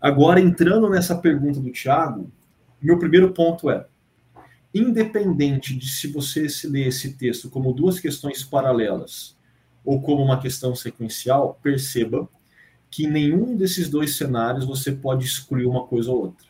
Agora, 0.00 0.40
entrando 0.40 0.88
nessa 0.88 1.16
pergunta 1.16 1.60
do 1.60 1.70
Tiago, 1.70 2.30
meu 2.80 2.98
primeiro 2.98 3.32
ponto 3.32 3.68
é: 3.68 3.86
independente 4.72 5.76
de 5.76 5.88
se 5.88 6.08
você 6.08 6.48
se 6.48 6.68
lê 6.68 6.86
esse 6.86 7.14
texto 7.14 7.50
como 7.50 7.72
duas 7.72 8.00
questões 8.00 8.42
paralelas 8.44 9.36
ou 9.84 10.00
como 10.00 10.22
uma 10.22 10.40
questão 10.40 10.74
sequencial, 10.74 11.58
perceba 11.62 12.28
que 12.90 13.04
em 13.04 13.10
nenhum 13.10 13.56
desses 13.56 13.88
dois 13.88 14.16
cenários 14.16 14.64
você 14.64 14.92
pode 14.92 15.24
excluir 15.24 15.66
uma 15.66 15.86
coisa 15.86 16.10
ou 16.10 16.20
outra. 16.22 16.46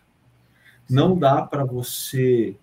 Não 0.89 1.19
dá 1.19 1.43
para 1.43 1.65
você 1.65 2.57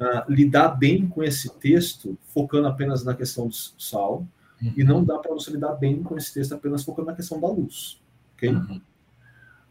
uh, 0.00 0.30
lidar 0.30 0.68
bem 0.70 1.06
com 1.06 1.22
esse 1.22 1.48
texto 1.58 2.18
focando 2.34 2.68
apenas 2.68 3.04
na 3.04 3.14
questão 3.14 3.48
do 3.48 3.54
sal, 3.54 4.26
Uhum. 4.60 4.72
E 4.76 4.84
não 4.84 5.04
dá 5.04 5.18
para 5.18 5.32
você 5.32 5.50
lidar 5.50 5.74
bem 5.74 6.02
com 6.02 6.16
esse 6.16 6.32
texto 6.32 6.54
apenas 6.54 6.84
focando 6.84 7.08
na 7.08 7.16
questão 7.16 7.40
da 7.40 7.48
luz. 7.48 8.00
ok? 8.34 8.50
Uhum. 8.50 8.80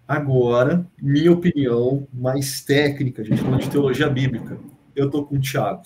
Agora, 0.08 0.86
minha 1.02 1.32
opinião 1.32 2.08
mais 2.14 2.62
técnica, 2.62 3.24
a 3.24 3.26
gente 3.26 3.42
falando 3.42 3.62
de 3.62 3.70
teologia 3.70 4.08
bíblica, 4.08 4.60
eu 4.96 5.08
estou 5.08 5.26
com 5.26 5.36
o 5.36 5.40
Tiago. 5.40 5.84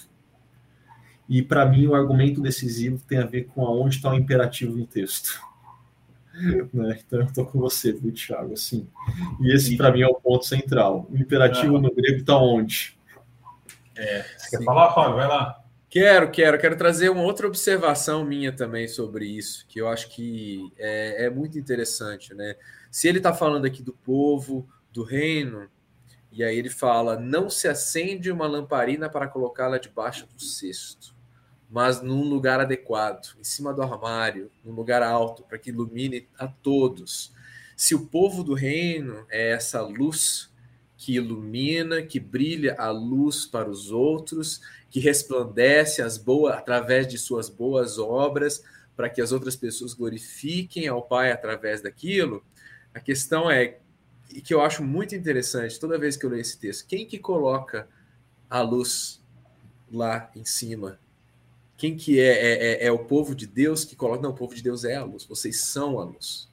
E 1.28 1.42
para 1.42 1.66
mim 1.66 1.88
o 1.88 1.96
argumento 1.96 2.42
decisivo 2.42 3.02
tem 3.08 3.20
a 3.20 3.26
ver 3.26 3.46
com 3.46 3.66
aonde 3.66 3.96
está 3.96 4.10
o 4.12 4.16
imperativo 4.16 4.76
no 4.76 4.86
texto. 4.86 5.40
né? 6.74 7.00
Então 7.06 7.20
eu 7.20 7.26
estou 7.26 7.46
com 7.46 7.60
você, 7.60 7.94
viu, 7.94 8.12
Tiago? 8.12 8.54
Assim. 8.54 8.88
E 9.40 9.54
esse 9.54 9.78
para 9.78 9.92
mim 9.92 10.02
é 10.02 10.08
o 10.08 10.16
ponto 10.16 10.46
central. 10.46 11.08
O 11.10 11.18
imperativo 11.18 11.78
ah. 11.78 11.82
no 11.82 11.94
grego 11.94 12.20
está 12.20 12.38
onde? 12.38 12.98
É, 13.96 14.24
você 14.38 14.58
quer 14.58 14.64
falar, 14.64 14.94
Fábio? 14.94 15.16
Vai 15.16 15.28
lá. 15.28 15.59
Quero, 15.90 16.30
quero, 16.30 16.60
quero 16.60 16.78
trazer 16.78 17.10
uma 17.10 17.24
outra 17.24 17.48
observação 17.48 18.24
minha 18.24 18.56
também 18.56 18.88
sobre 18.88 19.26
isso, 19.26 19.66
que 19.68 19.82
eu 19.82 19.88
acho 19.88 20.08
que 20.10 20.72
é, 20.78 21.26
é 21.26 21.30
muito 21.32 21.58
interessante, 21.58 22.32
né? 22.36 22.56
Se 22.92 23.08
ele 23.08 23.18
está 23.18 23.34
falando 23.34 23.66
aqui 23.66 23.82
do 23.82 23.94
povo, 23.94 24.70
do 24.94 25.04
reino, 25.04 25.68
e 26.32 26.44
aí 26.44 26.56
ele 26.56 26.70
fala: 26.70 27.20
não 27.20 27.50
se 27.50 27.68
acende 27.68 28.32
uma 28.32 28.46
lamparina 28.46 29.10
para 29.10 29.28
colocá-la 29.28 29.80
debaixo 29.80 30.28
do 30.28 30.40
cesto, 30.40 31.16
mas 31.68 32.04
num 32.04 32.22
lugar 32.22 32.60
adequado, 32.60 33.36
em 33.40 33.44
cima 33.44 33.74
do 33.74 33.82
armário, 33.82 34.52
num 34.64 34.74
lugar 34.74 35.02
alto, 35.02 35.42
para 35.44 35.58
que 35.58 35.72
ilumine 35.72 36.30
a 36.38 36.48
todos. 36.48 37.34
Se 37.76 37.96
o 37.96 38.06
povo 38.06 38.44
do 38.44 38.54
reino 38.54 39.26
é 39.28 39.52
essa 39.54 39.82
luz 39.82 40.49
que 41.00 41.16
ilumina, 41.16 42.02
que 42.02 42.20
brilha 42.20 42.76
a 42.78 42.92
luz 42.92 43.46
para 43.46 43.70
os 43.70 43.90
outros, 43.90 44.60
que 44.90 45.00
resplandece 45.00 46.02
as 46.02 46.18
boas 46.18 46.56
através 46.56 47.08
de 47.08 47.18
suas 47.18 47.48
boas 47.48 47.98
obras, 47.98 48.62
para 48.98 49.10
que 49.10 49.22
as 49.22 49.32
outras 49.32 49.56
pessoas 49.56 49.94
glorifiquem 49.94 50.90
ao 50.90 51.02
Pai 51.02 51.32
através 51.32 51.82
daquilo. 51.82 52.44
A 52.94 53.00
questão 53.00 53.50
é 53.50 53.80
e 54.30 54.42
que 54.42 54.54
eu 54.54 54.62
acho 54.62 54.84
muito 54.84 55.16
interessante 55.16 55.80
toda 55.80 55.98
vez 55.98 56.18
que 56.18 56.26
eu 56.26 56.30
leio 56.30 56.42
esse 56.42 56.60
texto, 56.60 56.86
quem 56.86 57.06
que 57.06 57.18
coloca 57.18 57.88
a 58.50 58.62
luz 58.62 59.22
lá 59.90 60.30
em 60.36 60.44
cima? 60.44 61.00
Quem 61.78 61.96
que 61.96 62.20
é, 62.20 62.34
é, 62.34 62.74
é, 62.74 62.88
é 62.88 62.92
o 62.92 63.00
povo 63.00 63.34
de 63.34 63.48
Deus 63.48 63.86
que 63.86 63.96
coloca? 63.96 64.22
Não, 64.22 64.32
o 64.32 64.36
povo 64.36 64.54
de 64.54 64.62
Deus 64.62 64.84
é 64.84 64.98
a 64.98 65.04
luz. 65.04 65.24
Vocês 65.24 65.62
são 65.62 65.98
a 65.98 66.04
luz. 66.04 66.50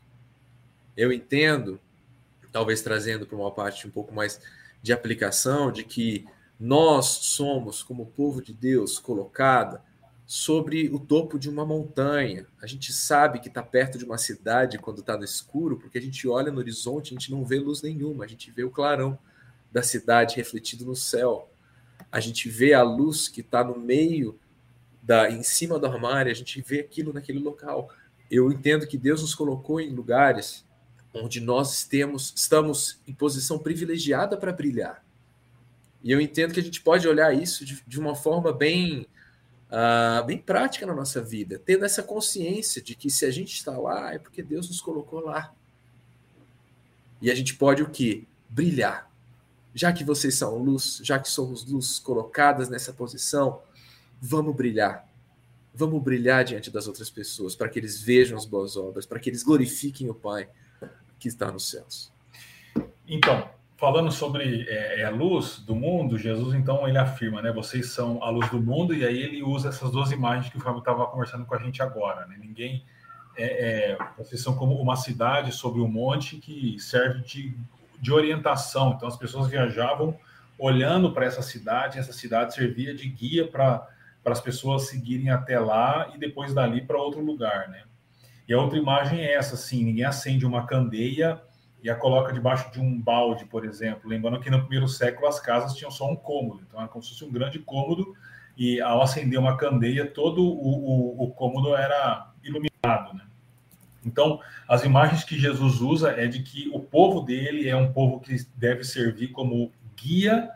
Eu 0.96 1.12
entendo, 1.12 1.80
talvez 2.56 2.80
trazendo 2.80 3.26
para 3.26 3.36
uma 3.36 3.50
parte 3.50 3.86
um 3.86 3.90
pouco 3.90 4.14
mais 4.14 4.40
de 4.80 4.90
aplicação, 4.90 5.70
de 5.70 5.84
que 5.84 6.24
nós 6.58 7.04
somos, 7.04 7.82
como 7.82 8.06
povo 8.06 8.40
de 8.40 8.54
Deus, 8.54 8.98
colocada 8.98 9.82
sobre 10.24 10.88
o 10.88 10.98
topo 10.98 11.38
de 11.38 11.50
uma 11.50 11.66
montanha. 11.66 12.46
A 12.62 12.66
gente 12.66 12.94
sabe 12.94 13.40
que 13.40 13.48
está 13.48 13.62
perto 13.62 13.98
de 13.98 14.06
uma 14.06 14.16
cidade 14.16 14.78
quando 14.78 15.00
está 15.00 15.18
no 15.18 15.24
escuro, 15.24 15.76
porque 15.76 15.98
a 15.98 16.00
gente 16.00 16.26
olha 16.26 16.50
no 16.50 16.56
horizonte, 16.56 17.08
a 17.08 17.18
gente 17.18 17.30
não 17.30 17.44
vê 17.44 17.58
luz 17.58 17.82
nenhuma, 17.82 18.24
a 18.24 18.26
gente 18.26 18.50
vê 18.50 18.64
o 18.64 18.70
clarão 18.70 19.18
da 19.70 19.82
cidade 19.82 20.36
refletido 20.36 20.86
no 20.86 20.96
céu. 20.96 21.50
A 22.10 22.20
gente 22.20 22.48
vê 22.48 22.72
a 22.72 22.82
luz 22.82 23.28
que 23.28 23.42
está 23.42 23.62
no 23.62 23.78
meio 23.78 24.40
da, 25.02 25.30
em 25.30 25.42
cima 25.42 25.78
do 25.78 25.84
armário, 25.84 26.32
a 26.32 26.34
gente 26.34 26.62
vê 26.62 26.80
aquilo 26.80 27.12
naquele 27.12 27.38
local. 27.38 27.90
Eu 28.30 28.50
entendo 28.50 28.86
que 28.86 28.96
Deus 28.96 29.20
nos 29.20 29.34
colocou 29.34 29.78
em 29.78 29.90
lugares 29.90 30.64
onde 31.22 31.40
nós 31.40 31.84
temos, 31.84 32.32
estamos 32.36 33.00
em 33.06 33.12
posição 33.12 33.58
privilegiada 33.58 34.36
para 34.36 34.52
brilhar. 34.52 35.04
E 36.02 36.12
eu 36.12 36.20
entendo 36.20 36.52
que 36.52 36.60
a 36.60 36.62
gente 36.62 36.80
pode 36.80 37.08
olhar 37.08 37.32
isso 37.32 37.64
de, 37.64 37.82
de 37.86 37.98
uma 37.98 38.14
forma 38.14 38.52
bem, 38.52 39.06
uh, 39.70 40.24
bem 40.24 40.38
prática 40.38 40.86
na 40.86 40.94
nossa 40.94 41.22
vida, 41.22 41.60
tendo 41.64 41.84
essa 41.84 42.02
consciência 42.02 42.82
de 42.82 42.94
que 42.94 43.10
se 43.10 43.24
a 43.24 43.30
gente 43.30 43.54
está 43.54 43.76
lá 43.76 44.14
é 44.14 44.18
porque 44.18 44.42
Deus 44.42 44.68
nos 44.68 44.80
colocou 44.80 45.20
lá. 45.20 45.52
E 47.20 47.30
a 47.30 47.34
gente 47.34 47.54
pode 47.54 47.82
o 47.82 47.88
quê? 47.88 48.24
Brilhar. 48.48 49.10
Já 49.74 49.92
que 49.92 50.04
vocês 50.04 50.34
são 50.34 50.56
luz, 50.58 51.00
já 51.02 51.18
que 51.18 51.28
somos 51.28 51.66
luz 51.66 51.98
colocadas 51.98 52.68
nessa 52.68 52.92
posição, 52.92 53.62
vamos 54.20 54.54
brilhar. 54.54 55.06
Vamos 55.74 56.02
brilhar 56.02 56.44
diante 56.44 56.70
das 56.70 56.86
outras 56.86 57.10
pessoas, 57.10 57.54
para 57.54 57.68
que 57.68 57.78
eles 57.78 58.00
vejam 58.00 58.38
as 58.38 58.46
boas 58.46 58.76
obras, 58.76 59.04
para 59.04 59.18
que 59.18 59.28
eles 59.28 59.42
glorifiquem 59.42 60.08
o 60.08 60.14
Pai 60.14 60.48
que 61.18 61.28
está 61.28 61.50
nos 61.50 61.68
céus. 61.68 62.12
Então, 63.08 63.48
falando 63.76 64.10
sobre 64.10 64.66
é, 64.68 65.00
é, 65.00 65.04
a 65.04 65.10
luz 65.10 65.58
do 65.58 65.74
mundo, 65.74 66.18
Jesus 66.18 66.54
então 66.54 66.88
ele 66.88 66.98
afirma, 66.98 67.42
né? 67.42 67.52
Vocês 67.52 67.90
são 67.90 68.22
a 68.22 68.30
luz 68.30 68.48
do 68.50 68.60
mundo, 68.60 68.94
e 68.94 69.04
aí 69.04 69.22
ele 69.22 69.42
usa 69.42 69.68
essas 69.68 69.90
duas 69.90 70.10
imagens 70.10 70.50
que 70.50 70.58
o 70.58 70.60
Fábio 70.60 70.80
estava 70.80 71.06
conversando 71.06 71.44
com 71.44 71.54
a 71.54 71.58
gente 71.58 71.82
agora, 71.82 72.26
né? 72.26 72.36
Ninguém. 72.38 72.84
É, 73.38 73.90
é, 73.90 73.98
vocês 74.16 74.40
são 74.40 74.56
como 74.56 74.80
uma 74.80 74.96
cidade 74.96 75.52
sobre 75.52 75.82
um 75.82 75.88
monte 75.88 76.36
que 76.36 76.78
serve 76.80 77.22
de, 77.22 77.54
de 78.00 78.12
orientação. 78.12 78.94
Então 78.96 79.06
as 79.06 79.16
pessoas 79.16 79.48
viajavam 79.48 80.18
olhando 80.58 81.12
para 81.12 81.26
essa 81.26 81.42
cidade, 81.42 81.98
essa 81.98 82.14
cidade 82.14 82.54
servia 82.54 82.94
de 82.94 83.06
guia 83.08 83.46
para 83.46 83.86
para 84.26 84.32
as 84.32 84.40
pessoas 84.40 84.88
seguirem 84.88 85.30
até 85.30 85.56
lá 85.56 86.10
e 86.12 86.18
depois 86.18 86.52
dali 86.52 86.82
para 86.82 87.00
outro 87.00 87.20
lugar, 87.24 87.68
né? 87.68 87.84
E 88.48 88.54
a 88.54 88.60
outra 88.60 88.78
imagem 88.78 89.20
é 89.20 89.34
essa, 89.34 89.54
assim, 89.54 89.84
ninguém 89.84 90.04
acende 90.04 90.46
uma 90.46 90.66
candeia 90.66 91.40
e 91.82 91.90
a 91.90 91.94
coloca 91.94 92.32
debaixo 92.32 92.70
de 92.72 92.80
um 92.80 93.00
balde, 93.00 93.44
por 93.44 93.64
exemplo. 93.64 94.08
Lembrando 94.08 94.40
que 94.40 94.50
no 94.50 94.60
primeiro 94.60 94.88
século 94.88 95.26
as 95.26 95.40
casas 95.40 95.74
tinham 95.74 95.90
só 95.90 96.10
um 96.10 96.16
cômodo, 96.16 96.62
então 96.66 96.80
era 96.80 96.88
como 96.88 97.02
se 97.02 97.10
fosse 97.10 97.24
um 97.24 97.32
grande 97.32 97.58
cômodo 97.58 98.14
e 98.56 98.80
ao 98.80 99.02
acender 99.02 99.38
uma 99.38 99.56
candeia 99.56 100.06
todo 100.06 100.42
o, 100.42 101.18
o, 101.18 101.24
o 101.24 101.30
cômodo 101.32 101.76
era 101.76 102.32
iluminado, 102.42 103.14
né? 103.14 103.24
Então, 104.04 104.40
as 104.68 104.84
imagens 104.84 105.24
que 105.24 105.36
Jesus 105.36 105.80
usa 105.80 106.12
é 106.12 106.28
de 106.28 106.42
que 106.42 106.70
o 106.72 106.78
povo 106.78 107.20
dele 107.20 107.68
é 107.68 107.76
um 107.76 107.92
povo 107.92 108.20
que 108.20 108.36
deve 108.56 108.84
servir 108.84 109.28
como 109.28 109.72
guia 109.96 110.48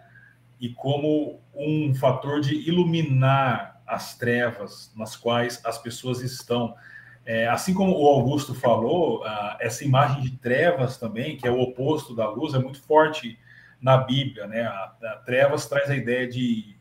e 0.61 0.69
como 0.69 1.41
um 1.53 1.93
fator 1.93 2.41
de 2.41 2.55
iluminar 2.55 3.83
as 3.85 4.17
trevas 4.17 4.93
nas 4.97 5.17
quais 5.17 5.61
as 5.65 5.79
pessoas 5.79 6.21
estão. 6.23 6.77
É, 7.25 7.47
assim 7.49 7.75
como 7.75 7.93
o 7.97 8.07
Augusto 8.07 8.55
falou, 8.55 9.23
essa 9.61 9.85
imagem 9.85 10.23
de 10.23 10.33
trevas 10.39 10.97
também, 10.97 11.37
que 11.37 11.47
é 11.47 11.51
o 11.51 11.61
oposto 11.61 12.15
da 12.15 12.29
luz, 12.29 12.55
é 12.55 12.59
muito 12.59 12.81
forte 12.83 13.39
na 13.81 13.99
Bíblia. 13.99 14.47
Né? 14.47 14.63
A, 14.63 14.93
a 15.03 15.17
trevas 15.25 15.67
traz 15.67 15.91
a 15.91 15.97
ideia 15.97 16.27
de 16.29 16.77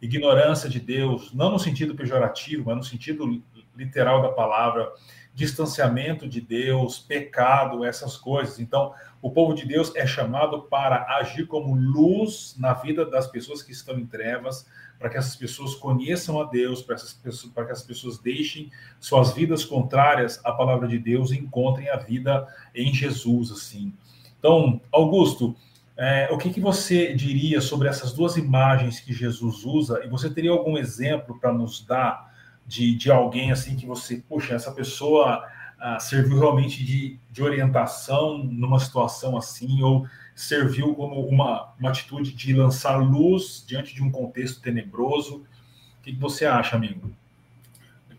ignorância 0.00 0.68
de 0.68 0.80
Deus, 0.80 1.32
não 1.32 1.50
no 1.50 1.58
sentido 1.58 1.94
pejorativo, 1.94 2.64
mas 2.66 2.76
no 2.76 2.82
sentido 2.84 3.42
literal 3.76 4.22
da 4.22 4.30
palavra, 4.30 4.90
distanciamento 5.34 6.28
de 6.28 6.40
Deus, 6.40 6.98
pecado, 6.98 7.84
essas 7.84 8.16
coisas. 8.16 8.58
Então, 8.58 8.92
o 9.22 9.30
povo 9.30 9.54
de 9.54 9.66
Deus 9.66 9.94
é 9.94 10.06
chamado 10.06 10.62
para 10.62 11.04
agir 11.16 11.46
como 11.46 11.74
luz 11.74 12.54
na 12.58 12.72
vida 12.72 13.04
das 13.04 13.26
pessoas 13.26 13.62
que 13.62 13.72
estão 13.72 13.98
em 13.98 14.06
trevas, 14.06 14.66
para 14.98 15.10
que 15.10 15.16
essas 15.16 15.36
pessoas 15.36 15.74
conheçam 15.74 16.40
a 16.40 16.44
Deus, 16.44 16.82
para, 16.82 16.94
essas 16.94 17.12
pessoas, 17.12 17.52
para 17.52 17.66
que 17.66 17.72
as 17.72 17.82
pessoas 17.82 18.18
deixem 18.18 18.70
suas 18.98 19.32
vidas 19.32 19.64
contrárias 19.64 20.40
à 20.44 20.52
palavra 20.52 20.86
de 20.88 20.98
Deus 20.98 21.30
e 21.30 21.38
encontrem 21.38 21.88
a 21.88 21.96
vida 21.96 22.46
em 22.74 22.92
Jesus, 22.92 23.50
assim. 23.50 23.92
Então, 24.38 24.80
Augusto, 24.90 25.54
é, 25.96 26.28
o 26.30 26.38
que, 26.38 26.50
que 26.50 26.60
você 26.60 27.14
diria 27.14 27.60
sobre 27.60 27.88
essas 27.88 28.12
duas 28.12 28.38
imagens 28.38 29.00
que 29.00 29.12
Jesus 29.12 29.64
usa? 29.64 30.02
E 30.02 30.08
você 30.08 30.30
teria 30.30 30.50
algum 30.50 30.78
exemplo 30.78 31.38
para 31.38 31.52
nos 31.52 31.84
dar 31.84 32.32
de, 32.66 32.94
de 32.94 33.10
alguém 33.10 33.52
assim 33.52 33.76
que 33.76 33.84
você, 33.84 34.22
puxa, 34.26 34.54
essa 34.54 34.72
pessoa 34.72 35.46
ah, 35.80 35.98
serviu 35.98 36.38
realmente 36.38 36.84
de, 36.84 37.18
de 37.30 37.42
orientação 37.42 38.38
numa 38.38 38.78
situação 38.78 39.36
assim, 39.36 39.82
ou 39.82 40.06
serviu 40.34 40.94
como 40.94 41.26
uma, 41.26 41.72
uma 41.78 41.88
atitude 41.88 42.32
de 42.32 42.52
lançar 42.52 42.96
luz 42.98 43.64
diante 43.66 43.94
de 43.94 44.02
um 44.02 44.10
contexto 44.10 44.60
tenebroso. 44.60 45.36
O 45.36 46.02
que, 46.02 46.12
que 46.12 46.20
você 46.20 46.44
acha, 46.44 46.76
amigo? 46.76 47.10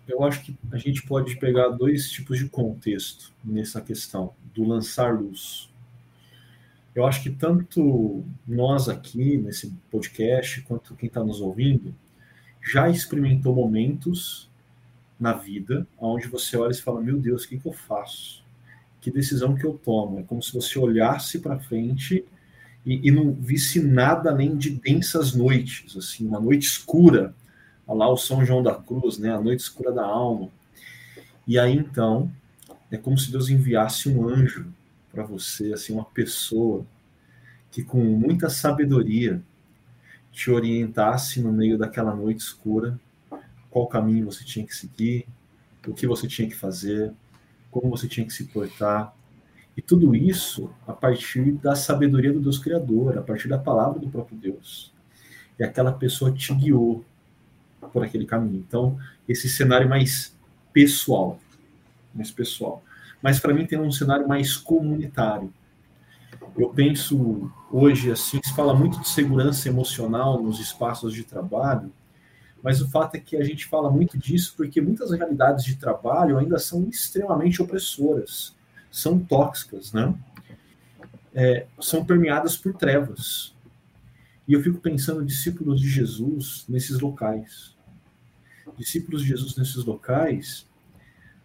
Eu 0.07 0.24
acho 0.24 0.41
que 0.41 0.57
a 0.72 0.78
gente 0.78 1.03
pode 1.03 1.36
pegar 1.38 1.70
dois 1.70 2.09
tipos 2.09 2.39
de 2.39 2.49
contexto 2.49 3.32
nessa 3.43 3.80
questão 3.80 4.34
do 4.53 4.68
lançar 4.68 5.14
luz. 5.14 5.70
Eu 6.93 7.05
acho 7.05 7.24
que 7.24 7.30
tanto 7.30 8.26
nós 8.45 8.89
aqui 8.89 9.38
nesse 9.38 9.72
podcast, 9.89 10.62
quanto 10.64 10.95
quem 10.95 11.07
está 11.07 11.24
nos 11.24 11.39
ouvindo, 11.39 11.95
já 12.62 12.89
experimentou 12.89 13.55
momentos 13.55 14.51
na 15.22 15.34
vida 15.34 15.88
onde 15.97 16.28
você 16.28 16.57
olha 16.57 16.72
e 16.72 16.76
fala: 16.76 16.99
Meu 16.99 17.17
Deus, 17.17 17.43
o 17.43 17.47
que, 17.47 17.57
que 17.57 17.67
eu 17.67 17.74
faço? 17.74 18.41
que 19.01 19.09
decisão 19.09 19.55
que 19.55 19.65
eu 19.65 19.74
tomo. 19.74 20.19
É 20.19 20.24
como 20.24 20.41
se 20.41 20.53
você 20.53 20.78
olhasse 20.78 21.39
para 21.39 21.59
frente 21.59 22.24
e, 22.86 23.07
e, 23.07 23.11
não 23.11 23.34
visse 23.34 23.82
nada 23.82 24.30
além 24.30 24.55
de 24.55 24.69
densas 24.69 25.34
noites, 25.34 25.97
assim, 25.97 26.28
uma 26.28 26.39
noite 26.39 26.67
escura. 26.67 27.34
Olha 27.88 27.99
lá 27.99 28.09
o 28.09 28.17
São 28.17 28.45
João 28.45 28.63
da 28.63 28.76
Cruz, 28.76 29.17
né? 29.17 29.34
A 29.34 29.41
noite 29.41 29.61
escura 29.61 29.91
da 29.91 30.05
alma. 30.05 30.49
E 31.47 31.57
aí 31.57 31.76
então 31.76 32.32
é 32.91 32.97
como 32.97 33.17
se 33.17 33.32
Deus 33.32 33.49
enviasse 33.49 34.07
um 34.07 34.28
anjo 34.28 34.72
para 35.11 35.24
você, 35.24 35.74
assim, 35.74 35.93
uma 35.93 36.05
pessoa 36.05 36.86
que 37.72 37.84
com 37.84 38.03
muita 38.03 38.49
sabedoria 38.49 39.41
te 40.32 40.51
orientasse 40.51 41.41
no 41.41 41.51
meio 41.51 41.78
daquela 41.78 42.15
noite 42.15 42.39
escura, 42.39 42.99
qual 43.72 43.88
caminho 43.88 44.26
você 44.26 44.43
tinha 44.43 44.65
que 44.65 44.76
seguir, 44.76 45.26
o 45.88 45.93
que 45.93 46.05
você 46.05 46.28
tinha 46.28 46.47
que 46.47 46.55
fazer, 46.55 47.11
como 47.72 47.89
você 47.89 48.07
tinha 48.07 48.28
que 48.28 48.34
se 48.34 48.43
portar. 48.43 49.15
E 49.76 49.82
tudo 49.82 50.13
isso 50.13 50.69
a 50.86 50.91
partir 50.91 51.53
da 51.53 51.74
sabedoria 51.74 52.34
do 52.34 52.41
Deus 52.41 52.59
Criador, 52.59 53.17
a 53.17 53.22
partir 53.22 53.47
da 53.47 53.57
palavra 53.57 53.99
do 53.99 54.09
próprio 54.09 54.38
Deus. 54.38 54.93
E 55.57 55.63
aquela 55.63 55.93
pessoa 55.93 56.32
te 56.32 56.53
guiou 56.53 57.03
por 57.93 58.03
aquele 58.03 58.26
caminho. 58.26 58.63
Então, 58.67 58.99
esse 59.28 59.49
cenário 59.49 59.88
mais 59.88 60.36
pessoal, 60.74 61.39
mais 62.13 62.30
pessoal. 62.30 62.84
Mas 63.22 63.39
para 63.39 63.53
mim 63.53 63.65
tem 63.65 63.80
um 63.80 63.91
cenário 63.91 64.28
mais 64.28 64.57
comunitário. 64.57 65.51
Eu 66.57 66.69
penso 66.69 67.49
hoje 67.72 68.11
assim, 68.11 68.41
se 68.43 68.53
fala 68.53 68.74
muito 68.74 68.99
de 68.99 69.07
segurança 69.07 69.69
emocional 69.69 70.41
nos 70.41 70.59
espaços 70.59 71.13
de 71.13 71.24
trabalho, 71.24 71.91
Mas 72.64 72.80
o 72.80 72.89
fato 72.89 73.16
é 73.16 73.20
que 73.20 73.36
a 73.36 73.43
gente 73.43 73.66
fala 73.66 73.89
muito 73.89 74.18
disso 74.18 74.53
porque 74.55 74.80
muitas 74.80 75.12
realidades 75.12 75.66
de 75.66 75.76
trabalho 75.76 76.38
ainda 76.38 76.59
são 76.59 76.88
extremamente 76.88 77.62
opressoras, 77.62 78.55
são 78.91 79.20
tóxicas, 79.20 79.91
né? 79.91 80.14
É, 81.34 81.66
são 81.80 82.05
permeadas 82.05 82.57
por 82.57 82.74
trevas. 82.74 83.55
E 84.47 84.53
eu 84.53 84.62
fico 84.62 84.80
pensando 84.80 85.26
discípulos 85.26 85.80
de 85.80 85.89
Jesus 85.89 86.66
nesses 86.68 86.99
locais. 86.99 87.76
Discípulos 88.78 89.22
de 89.22 89.30
Jesus 89.30 89.55
nesses 89.55 89.84
locais, 89.84 90.68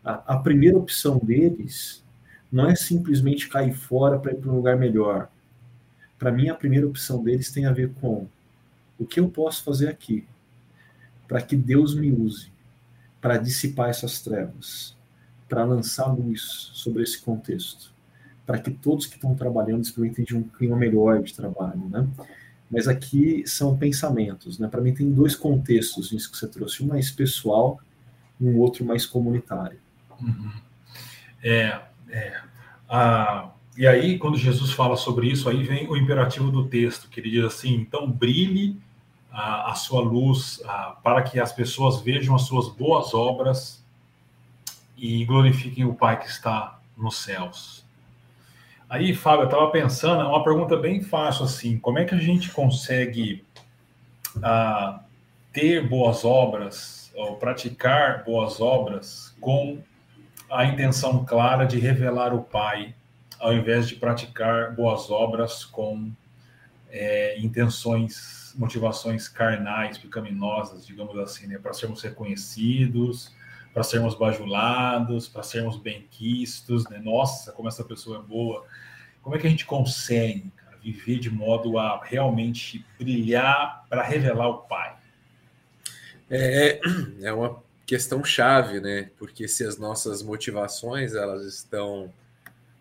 a, 0.04 0.34
a 0.34 0.38
primeira 0.38 0.76
opção 0.76 1.18
deles 1.18 2.04
não 2.50 2.68
é 2.68 2.74
simplesmente 2.74 3.48
cair 3.48 3.74
fora 3.74 4.18
para 4.18 4.32
ir 4.32 4.36
para 4.36 4.50
um 4.50 4.56
lugar 4.56 4.76
melhor. 4.76 5.30
Para 6.18 6.32
mim, 6.32 6.48
a 6.48 6.54
primeira 6.54 6.86
opção 6.86 7.22
deles 7.22 7.50
tem 7.50 7.64
a 7.64 7.72
ver 7.72 7.92
com 8.00 8.26
o 8.98 9.06
que 9.06 9.20
eu 9.20 9.28
posso 9.28 9.62
fazer 9.62 9.88
aqui 9.88 10.26
para 11.26 11.40
que 11.40 11.56
Deus 11.56 11.94
me 11.94 12.10
use 12.10 12.50
para 13.20 13.38
dissipar 13.38 13.90
essas 13.90 14.20
trevas, 14.20 14.96
para 15.48 15.64
lançar 15.64 16.06
luz 16.06 16.70
sobre 16.72 17.02
esse 17.02 17.20
contexto, 17.20 17.92
para 18.44 18.58
que 18.58 18.70
todos 18.70 19.06
que 19.06 19.16
estão 19.16 19.34
trabalhando 19.34 19.82
experimentem 19.82 20.24
de 20.24 20.36
um 20.36 20.42
clima 20.42 20.76
melhor 20.76 21.22
de 21.22 21.34
trabalho, 21.34 21.88
né? 21.88 22.06
Mas 22.70 22.88
aqui 22.88 23.44
são 23.46 23.76
pensamentos, 23.76 24.58
né? 24.58 24.68
Para 24.68 24.80
mim 24.80 24.94
tem 24.94 25.10
dois 25.10 25.34
contextos 25.34 26.12
nisso 26.12 26.30
que 26.30 26.36
você 26.36 26.48
trouxe, 26.48 26.82
um 26.82 26.86
mais 26.86 27.10
pessoal 27.10 27.80
e 28.40 28.44
um 28.44 28.58
outro 28.58 28.84
mais 28.84 29.06
comunitário. 29.06 29.78
Uhum. 30.20 30.52
É, 31.42 31.80
é, 32.08 32.40
a, 32.88 33.50
e 33.76 33.86
aí, 33.86 34.18
quando 34.18 34.38
Jesus 34.38 34.72
fala 34.72 34.96
sobre 34.96 35.28
isso, 35.28 35.48
aí 35.48 35.62
vem 35.62 35.88
o 35.88 35.96
imperativo 35.96 36.50
do 36.50 36.66
texto, 36.66 37.08
que 37.08 37.20
ele 37.20 37.30
diz 37.30 37.44
assim: 37.44 37.74
então 37.74 38.10
brilhe 38.10 38.80
a, 39.36 39.72
a 39.72 39.74
sua 39.74 40.00
luz 40.00 40.62
a, 40.64 40.96
para 41.02 41.22
que 41.22 41.38
as 41.38 41.52
pessoas 41.52 42.00
vejam 42.00 42.34
as 42.34 42.42
suas 42.42 42.70
boas 42.70 43.12
obras 43.12 43.84
e 44.96 45.26
glorifiquem 45.26 45.84
o 45.84 45.94
Pai 45.94 46.18
que 46.18 46.26
está 46.26 46.78
nos 46.96 47.18
céus. 47.18 47.84
Aí, 48.88 49.14
Fábio, 49.14 49.42
eu 49.42 49.46
estava 49.46 49.70
pensando, 49.70 50.22
é 50.22 50.24
uma 50.24 50.42
pergunta 50.42 50.74
bem 50.74 51.02
fácil 51.02 51.44
assim: 51.44 51.78
como 51.78 51.98
é 51.98 52.06
que 52.06 52.14
a 52.14 52.18
gente 52.18 52.50
consegue 52.50 53.44
a, 54.42 55.00
ter 55.52 55.86
boas 55.86 56.24
obras 56.24 57.12
ou 57.14 57.36
praticar 57.36 58.24
boas 58.24 58.58
obras 58.58 59.36
com 59.38 59.82
a 60.50 60.64
intenção 60.64 61.26
clara 61.26 61.66
de 61.66 61.78
revelar 61.78 62.32
o 62.32 62.42
Pai, 62.42 62.94
ao 63.38 63.52
invés 63.52 63.86
de 63.86 63.96
praticar 63.96 64.74
boas 64.74 65.10
obras 65.10 65.62
com 65.62 66.10
é, 66.88 67.38
intenções, 67.38 68.45
motivações 68.56 69.28
carnais, 69.28 69.98
pecaminosas, 69.98 70.86
digamos 70.86 71.16
assim, 71.18 71.46
né? 71.46 71.58
para 71.58 71.72
sermos 71.72 72.02
reconhecidos, 72.02 73.34
para 73.72 73.82
sermos 73.82 74.14
bajulados, 74.14 75.28
para 75.28 75.42
sermos 75.42 75.76
benquistos, 75.76 76.88
né? 76.88 76.98
Nossa, 76.98 77.52
como 77.52 77.68
essa 77.68 77.84
pessoa 77.84 78.18
é 78.18 78.22
boa. 78.22 78.64
Como 79.20 79.36
é 79.36 79.38
que 79.38 79.46
a 79.46 79.50
gente 79.50 79.66
consegue 79.66 80.50
cara, 80.56 80.78
viver 80.78 81.18
de 81.18 81.30
modo 81.30 81.78
a 81.78 82.02
realmente 82.02 82.86
brilhar 82.98 83.84
para 83.90 84.02
revelar 84.02 84.48
o 84.48 84.58
Pai? 84.62 84.96
É, 86.30 86.80
é 87.20 87.32
uma 87.32 87.62
questão 87.84 88.24
chave, 88.24 88.80
né? 88.80 89.10
Porque 89.18 89.46
se 89.46 89.62
as 89.62 89.76
nossas 89.76 90.22
motivações 90.22 91.14
elas 91.14 91.44
estão 91.44 92.10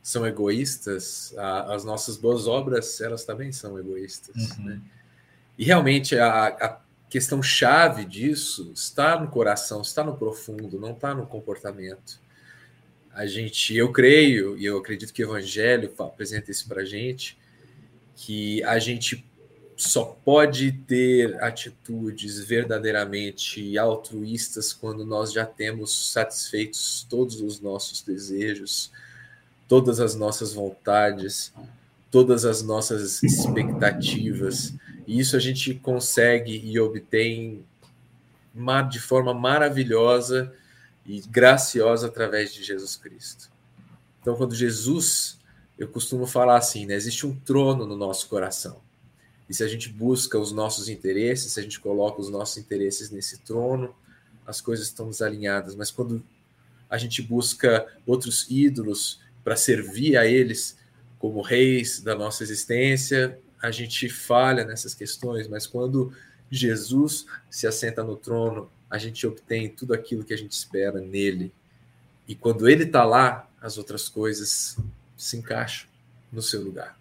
são 0.02 0.26
egoístas, 0.26 1.34
a, 1.36 1.74
as 1.74 1.84
nossas 1.84 2.16
boas 2.16 2.48
obras 2.48 3.02
elas 3.02 3.26
também 3.26 3.52
são 3.52 3.78
egoístas, 3.78 4.36
uhum. 4.58 4.66
né? 4.66 4.82
E 5.58 5.64
realmente 5.64 6.18
a, 6.18 6.48
a 6.48 6.80
questão 7.10 7.42
chave 7.42 8.06
disso 8.06 8.72
está 8.74 9.20
no 9.20 9.28
coração, 9.30 9.82
está 9.82 10.04
no 10.04 10.18
profundo, 10.18 10.80
não 10.80 10.92
está 10.92 11.14
no 11.14 11.26
comportamento. 11.26 12.20
A 13.14 13.26
gente, 13.26 13.74
eu 13.74 13.92
creio 13.92 14.58
e 14.58 14.66
eu 14.66 14.78
acredito 14.78 15.14
que 15.14 15.24
o 15.24 15.30
Evangelho 15.30 15.94
apresenta 16.00 16.52
isso 16.52 16.68
para 16.68 16.82
a 16.82 16.86
gente, 16.86 17.38
que 18.16 18.62
a 18.64 18.78
gente 18.78 19.26
só 19.78 20.04
pode 20.24 20.72
ter 20.72 21.42
atitudes 21.44 22.40
verdadeiramente 22.40 23.78
altruístas 23.78 24.72
quando 24.72 25.06
nós 25.06 25.34
já 25.34 25.46
temos 25.46 26.12
satisfeitos 26.12 27.06
todos 27.10 27.42
os 27.42 27.60
nossos 27.60 28.02
desejos, 28.02 28.92
todas 29.68 30.00
as 30.00 30.16
nossas 30.16 30.54
vontades, 30.54 31.54
todas 32.10 32.46
as 32.46 32.62
nossas 32.62 33.22
expectativas. 33.22 34.74
E 35.08 35.20
isso 35.20 35.36
a 35.36 35.40
gente 35.40 35.74
consegue 35.76 36.62
e 36.64 36.80
obtém 36.80 37.66
de 38.90 39.00
forma 39.00 39.34
maravilhosa 39.34 40.54
e 41.06 41.22
graciosa 41.22 42.08
através 42.08 42.54
de 42.54 42.64
Jesus 42.64 42.96
Cristo. 42.96 43.50
Então, 44.22 44.36
quando 44.36 44.56
Jesus, 44.56 45.38
eu 45.78 45.88
costumo 45.88 46.26
falar 46.26 46.58
assim, 46.58 46.86
né, 46.86 46.96
existe 46.96 47.28
um 47.28 47.36
trono 47.36 47.86
no 47.86 47.96
nosso 47.96 48.28
coração. 48.28 48.82
E 49.48 49.54
se 49.54 49.64
a 49.64 49.68
gente 49.68 49.90
busca 49.90 50.40
os 50.40 50.52
nossos 50.52 50.90
interesses, 50.90 51.52
se 51.52 51.60
a 51.60 51.64
gente 51.64 51.80
coloca 51.80 52.20
os 52.20 52.30
nossos 52.30 52.58
interesses 52.58 53.12
nesse 53.12 53.40
trono, 53.40 53.94
as 54.46 54.62
coisas 54.62 54.88
estão 54.88 55.10
desalinhadas. 55.10 55.76
Mas 55.76 55.92
quando 55.92 56.24
a 56.90 56.98
gente 56.98 57.22
busca 57.22 57.86
outros 58.06 58.48
ídolos 58.50 59.20
para 59.44 59.56
servir 59.56 60.18
a 60.18 60.26
eles 60.26 60.78
como 61.20 61.42
reis 61.42 62.02
da 62.02 62.16
nossa 62.16 62.42
existência, 62.42 63.38
a 63.66 63.72
gente 63.72 64.08
falha 64.10 64.64
nessas 64.64 64.94
questões. 64.94 65.48
Mas 65.48 65.66
quando 65.66 66.14
Jesus 66.50 67.26
se 67.50 67.68
assenta 67.68 68.04
no 68.04 68.16
trono, 68.16 68.70
a 68.90 68.98
gente 68.98 69.26
obtém 69.26 69.70
tudo 69.70 69.94
aquilo 69.94 70.24
que 70.24 70.34
a 70.34 70.38
gente 70.38 70.52
espera 70.52 71.00
nele. 71.00 71.52
E 72.28 72.36
quando 72.36 72.70
ele 72.70 72.84
está 72.84 73.04
lá, 73.04 73.50
as 73.62 73.78
outras 73.78 74.08
coisas 74.08 74.78
se 75.18 75.38
encaixam 75.38 75.88
no 76.32 76.42
seu 76.42 76.62
lugar. 76.62 76.98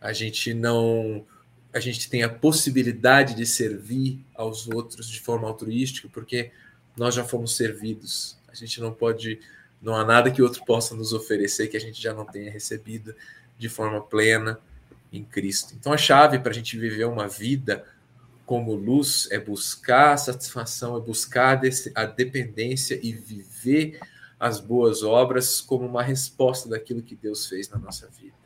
A 0.00 0.12
gente 0.12 0.54
não 0.54 1.24
a 1.72 1.80
gente 1.80 2.08
tem 2.08 2.22
a 2.22 2.28
possibilidade 2.28 3.34
de 3.34 3.44
servir 3.44 4.24
aos 4.34 4.66
outros 4.66 5.10
de 5.10 5.20
forma 5.20 5.46
altruística, 5.46 6.08
porque 6.10 6.50
nós 6.96 7.14
já 7.14 7.22
fomos 7.22 7.54
servidos. 7.54 8.34
A 8.48 8.54
gente 8.54 8.80
não 8.80 8.94
pode, 8.94 9.40
não 9.82 9.94
há 9.94 10.02
nada 10.02 10.30
que 10.30 10.40
outro 10.40 10.64
possa 10.64 10.94
nos 10.94 11.12
oferecer 11.12 11.68
que 11.68 11.76
a 11.76 11.80
gente 11.80 12.00
já 12.00 12.14
não 12.14 12.24
tenha 12.24 12.50
recebido 12.50 13.14
de 13.58 13.68
forma 13.68 14.00
plena 14.00 14.58
em 15.12 15.24
Cristo. 15.24 15.74
Então 15.78 15.92
a 15.92 15.96
chave 15.96 16.38
para 16.38 16.50
a 16.50 16.54
gente 16.54 16.78
viver 16.78 17.04
uma 17.04 17.28
vida 17.28 17.84
como 18.44 18.74
luz 18.74 19.28
é 19.32 19.40
buscar 19.40 20.12
a 20.12 20.16
satisfação, 20.16 20.96
é 20.96 21.00
buscar 21.00 21.60
a 21.94 22.04
dependência 22.04 22.98
e 23.02 23.12
viver 23.12 23.98
as 24.38 24.60
boas 24.60 25.02
obras 25.02 25.60
como 25.60 25.84
uma 25.86 26.02
resposta 26.02 26.68
daquilo 26.68 27.02
que 27.02 27.16
Deus 27.16 27.46
fez 27.48 27.68
na 27.68 27.78
nossa 27.78 28.08
vida. 28.08 28.36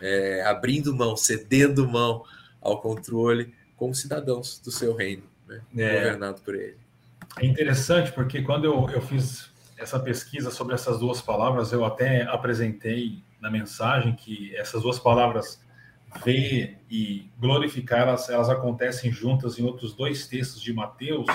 É, 0.00 0.42
abrindo 0.42 0.94
mão, 0.94 1.16
cedendo 1.16 1.88
mão 1.88 2.24
ao 2.60 2.80
controle 2.80 3.54
como 3.76 3.94
cidadãos 3.94 4.58
do 4.58 4.70
seu 4.70 4.94
reino, 4.94 5.24
né? 5.46 5.62
é. 5.76 5.94
governado 5.94 6.40
por 6.42 6.54
ele. 6.54 6.76
É 7.38 7.46
interessante 7.46 8.12
porque 8.12 8.42
quando 8.42 8.64
eu, 8.64 8.88
eu 8.90 9.00
fiz 9.00 9.50
essa 9.76 9.98
pesquisa 9.98 10.50
sobre 10.50 10.74
essas 10.74 10.98
duas 10.98 11.22
palavras, 11.22 11.72
eu 11.72 11.84
até 11.84 12.22
apresentei 12.22 13.22
na 13.40 13.50
mensagem 13.50 14.14
que 14.14 14.54
essas 14.56 14.82
duas 14.82 14.98
palavras 14.98 15.60
ver 16.24 16.78
e 16.90 17.30
glorificar, 17.38 18.00
elas, 18.00 18.28
elas 18.28 18.48
acontecem 18.48 19.12
juntas 19.12 19.58
em 19.58 19.64
outros 19.64 19.94
dois 19.94 20.26
textos 20.26 20.60
de 20.60 20.72
Mateus 20.72 21.26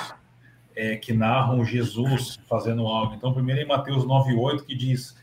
é, 0.75 0.95
que 0.95 1.13
narram 1.13 1.63
Jesus 1.63 2.37
fazendo 2.47 2.87
algo. 2.87 3.13
Então, 3.13 3.33
primeiro 3.33 3.61
em 3.61 3.67
Mateus 3.67 4.03
9,8, 4.05 4.65
que 4.65 4.75
diz: 4.75 5.15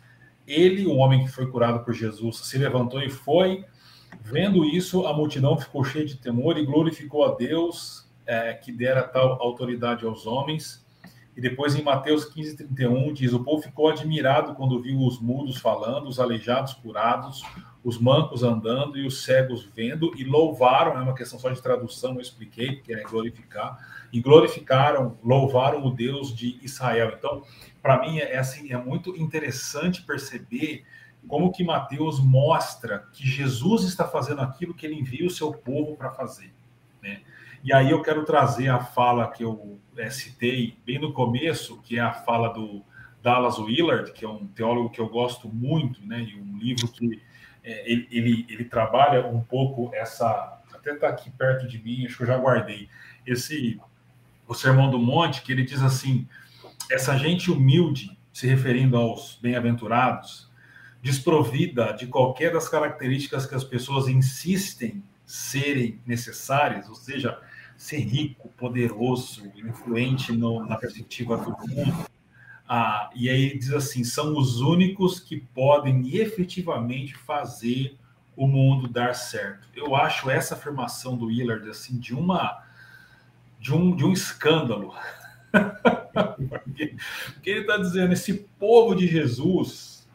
Ele, 0.46 0.86
o 0.86 0.96
homem 0.96 1.24
que 1.24 1.30
foi 1.30 1.50
curado 1.50 1.84
por 1.84 1.92
Jesus, 1.92 2.38
se 2.38 2.58
levantou 2.58 3.02
e 3.02 3.10
foi 3.10 3.64
Vendo 4.22 4.64
isso, 4.64 5.06
a 5.06 5.12
multidão 5.12 5.58
ficou 5.58 5.84
cheia 5.84 6.04
de 6.04 6.16
temor 6.16 6.58
e 6.58 6.64
glorificou 6.64 7.24
a 7.24 7.34
Deus 7.34 8.08
é, 8.26 8.52
que 8.52 8.70
dera 8.72 9.02
tal 9.02 9.40
autoridade 9.42 10.04
aos 10.04 10.26
homens. 10.26 10.84
E 11.36 11.40
depois 11.40 11.74
em 11.74 11.82
Mateus 11.82 12.24
15, 12.24 12.56
31 12.56 13.12
diz: 13.12 13.32
O 13.32 13.42
povo 13.42 13.62
ficou 13.62 13.88
admirado 13.88 14.54
quando 14.54 14.80
viu 14.80 14.98
os 15.00 15.20
mudos 15.20 15.58
falando, 15.58 16.08
os 16.08 16.20
aleijados 16.20 16.74
curados, 16.74 17.42
os 17.82 17.98
mancos 17.98 18.42
andando 18.42 18.98
e 18.98 19.06
os 19.06 19.24
cegos 19.24 19.64
vendo, 19.64 20.12
e 20.16 20.24
louvaram 20.24 20.98
é 20.98 21.02
uma 21.02 21.14
questão 21.14 21.38
só 21.38 21.50
de 21.50 21.62
tradução, 21.62 22.14
eu 22.14 22.20
expliquei, 22.20 22.76
que 22.76 22.92
é 22.92 23.02
glorificar, 23.02 23.78
e 24.12 24.20
glorificaram, 24.20 25.16
louvaram 25.24 25.84
o 25.84 25.90
Deus 25.90 26.34
de 26.34 26.58
Israel. 26.62 27.14
Então, 27.16 27.42
para 27.82 28.00
mim, 28.00 28.18
é, 28.18 28.36
assim, 28.36 28.72
é 28.72 28.76
muito 28.76 29.16
interessante 29.16 30.02
perceber 30.02 30.84
como 31.28 31.52
que 31.52 31.64
Mateus 31.64 32.18
mostra 32.18 33.06
que 33.12 33.26
Jesus 33.26 33.84
está 33.84 34.06
fazendo 34.06 34.40
aquilo 34.40 34.74
que 34.74 34.86
ele 34.86 34.98
envia 34.98 35.26
o 35.26 35.30
seu 35.30 35.52
povo 35.52 35.96
para 35.96 36.10
fazer. 36.10 36.52
Né? 37.02 37.20
E 37.62 37.72
aí 37.72 37.90
eu 37.90 38.02
quero 38.02 38.24
trazer 38.24 38.68
a 38.68 38.80
fala 38.80 39.28
que 39.28 39.44
eu 39.44 39.78
é, 39.96 40.10
citei 40.10 40.76
bem 40.84 40.98
no 40.98 41.12
começo, 41.12 41.80
que 41.82 41.98
é 41.98 42.00
a 42.00 42.12
fala 42.12 42.48
do 42.48 42.82
Dallas 43.22 43.58
Willard, 43.58 44.12
que 44.12 44.24
é 44.24 44.28
um 44.28 44.46
teólogo 44.46 44.90
que 44.90 45.00
eu 45.00 45.08
gosto 45.08 45.48
muito, 45.48 46.04
né? 46.06 46.22
e 46.22 46.40
um 46.40 46.58
livro 46.58 46.88
que 46.88 47.20
é, 47.62 47.90
ele, 47.90 48.08
ele, 48.10 48.46
ele, 48.48 48.64
trabalha 48.64 49.26
um 49.26 49.40
pouco 49.40 49.90
essa. 49.94 50.60
Até 50.72 50.94
está 50.94 51.08
aqui 51.08 51.30
perto 51.30 51.68
de 51.68 51.82
mim, 51.82 52.06
acho 52.06 52.16
que 52.16 52.22
eu 52.22 52.26
já 52.26 52.38
guardei. 52.38 52.88
Esse 53.26 53.80
o 54.46 54.54
Sermão 54.54 54.90
do 54.90 54.98
Monte, 54.98 55.42
que 55.42 55.52
ele 55.52 55.64
diz 55.64 55.82
assim: 55.82 56.26
essa 56.90 57.16
gente 57.16 57.50
humilde, 57.50 58.18
se 58.32 58.46
referindo 58.46 58.96
aos 58.96 59.38
bem-aventurados, 59.40 60.50
desprovida 61.00 61.92
de 61.92 62.06
qualquer 62.06 62.52
das 62.52 62.68
características 62.68 63.46
que 63.46 63.54
as 63.54 63.64
pessoas 63.64 64.08
insistem 64.08 65.02
serem 65.24 66.00
necessárias, 66.04 66.88
ou 66.88 66.94
seja, 66.96 67.38
ser 67.76 68.00
rico, 68.00 68.48
poderoso, 68.56 69.50
influente 69.54 70.32
no, 70.32 70.66
na 70.66 70.76
perspectiva 70.76 71.36
do 71.36 71.50
mundo. 71.50 72.10
Ah, 72.72 73.10
e 73.16 73.28
aí 73.28 73.58
diz 73.58 73.72
assim: 73.72 74.04
são 74.04 74.38
os 74.38 74.60
únicos 74.60 75.18
que 75.18 75.38
podem 75.38 76.14
efetivamente 76.14 77.16
fazer 77.16 77.98
o 78.36 78.46
mundo 78.46 78.86
dar 78.86 79.12
certo. 79.12 79.66
Eu 79.74 79.96
acho 79.96 80.30
essa 80.30 80.54
afirmação 80.54 81.16
do 81.16 81.26
Willard 81.26 81.68
assim 81.68 81.98
de 81.98 82.14
uma 82.14 82.62
de 83.58 83.74
um, 83.74 83.96
de 83.96 84.04
um 84.04 84.12
escândalo. 84.12 84.94
porque, 86.48 86.94
porque 87.34 87.50
ele 87.50 87.62
está 87.62 87.76
dizendo: 87.76 88.12
esse 88.12 88.34
povo 88.56 88.94
de 88.94 89.08
Jesus, 89.08 90.08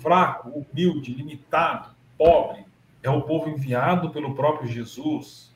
fraco, 0.00 0.66
humilde, 0.72 1.14
limitado, 1.14 1.94
pobre, 2.18 2.66
é 3.00 3.10
o 3.10 3.22
povo 3.22 3.48
enviado 3.48 4.10
pelo 4.10 4.34
próprio 4.34 4.68
Jesus 4.68 5.54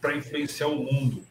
para 0.00 0.16
influenciar 0.16 0.68
o 0.68 0.84
mundo. 0.84 1.24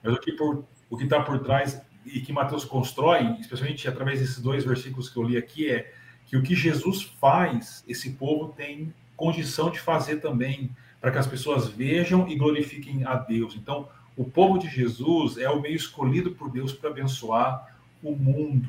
Mas 0.00 0.14
o 0.14 0.20
que 0.20 0.30
por, 0.30 0.64
o 0.88 0.96
que 0.96 1.02
está 1.02 1.20
por 1.20 1.40
trás 1.40 1.84
e 2.06 2.20
que 2.20 2.32
Mateus 2.32 2.64
constrói, 2.64 3.36
especialmente 3.40 3.86
através 3.88 4.20
desses 4.20 4.40
dois 4.40 4.64
versículos 4.64 5.08
que 5.08 5.16
eu 5.16 5.24
li 5.24 5.36
aqui, 5.36 5.70
é 5.70 5.92
que 6.26 6.36
o 6.36 6.42
que 6.42 6.54
Jesus 6.54 7.02
faz, 7.02 7.84
esse 7.86 8.10
povo 8.12 8.52
tem 8.56 8.92
condição 9.16 9.70
de 9.70 9.80
fazer 9.80 10.16
também, 10.16 10.70
para 11.00 11.10
que 11.10 11.18
as 11.18 11.26
pessoas 11.26 11.68
vejam 11.68 12.28
e 12.28 12.36
glorifiquem 12.36 13.04
a 13.04 13.14
Deus. 13.14 13.54
Então, 13.56 13.88
o 14.16 14.24
povo 14.24 14.58
de 14.58 14.68
Jesus 14.68 15.36
é 15.36 15.48
o 15.48 15.60
meio 15.60 15.76
escolhido 15.76 16.32
por 16.32 16.50
Deus 16.50 16.72
para 16.72 16.90
abençoar 16.90 17.78
o 18.02 18.12
mundo. 18.14 18.68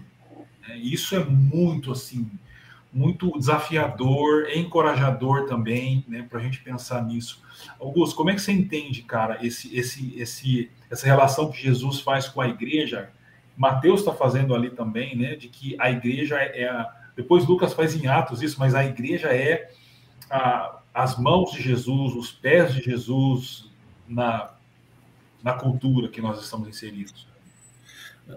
Né? 0.68 0.78
Isso 0.78 1.16
é 1.16 1.24
muito 1.24 1.92
assim, 1.92 2.30
muito 2.92 3.32
desafiador, 3.38 4.50
encorajador 4.54 5.46
também, 5.46 6.04
né, 6.08 6.26
para 6.30 6.40
a 6.40 6.44
gente 6.44 6.62
pensar 6.62 7.04
nisso. 7.04 7.42
Augusto, 7.80 8.16
como 8.16 8.30
é 8.30 8.36
que 8.36 8.42
você 8.42 8.52
entende, 8.52 9.04
cara, 9.04 9.46
esse, 9.46 9.76
esse, 9.76 10.20
esse, 10.20 10.72
essa 10.90 11.06
relação 11.06 11.50
que 11.52 11.62
Jesus 11.62 12.02
faz 12.02 12.28
com 12.28 12.42
a 12.42 12.48
igreja? 12.48 13.12
Mateus 13.58 14.02
está 14.02 14.14
fazendo 14.14 14.54
ali 14.54 14.70
também, 14.70 15.18
né, 15.18 15.36
de 15.36 15.50
que 15.50 15.76
a 15.80 15.92
igreja 15.92 16.38
é, 16.38 16.62
é 16.62 16.70
a, 16.70 16.88
depois 17.16 17.46
Lucas 17.46 17.74
faz 17.74 17.96
em 17.96 18.08
Atos 18.08 18.42
isso, 18.42 18.60
mas 18.60 18.76
a 18.76 18.86
igreja 18.86 19.30
é 19.30 19.72
a, 20.30 20.80
as 20.94 21.18
mãos 21.18 21.52
de 21.52 21.62
Jesus, 21.62 22.14
os 22.14 22.32
pés 22.32 22.74
de 22.74 22.82
Jesus 22.82 23.70
na 24.08 24.52
na 25.44 25.54
cultura 25.54 26.10
que 26.10 26.22
nós 26.22 26.42
estamos 26.44 26.68
inseridos? 26.68 27.28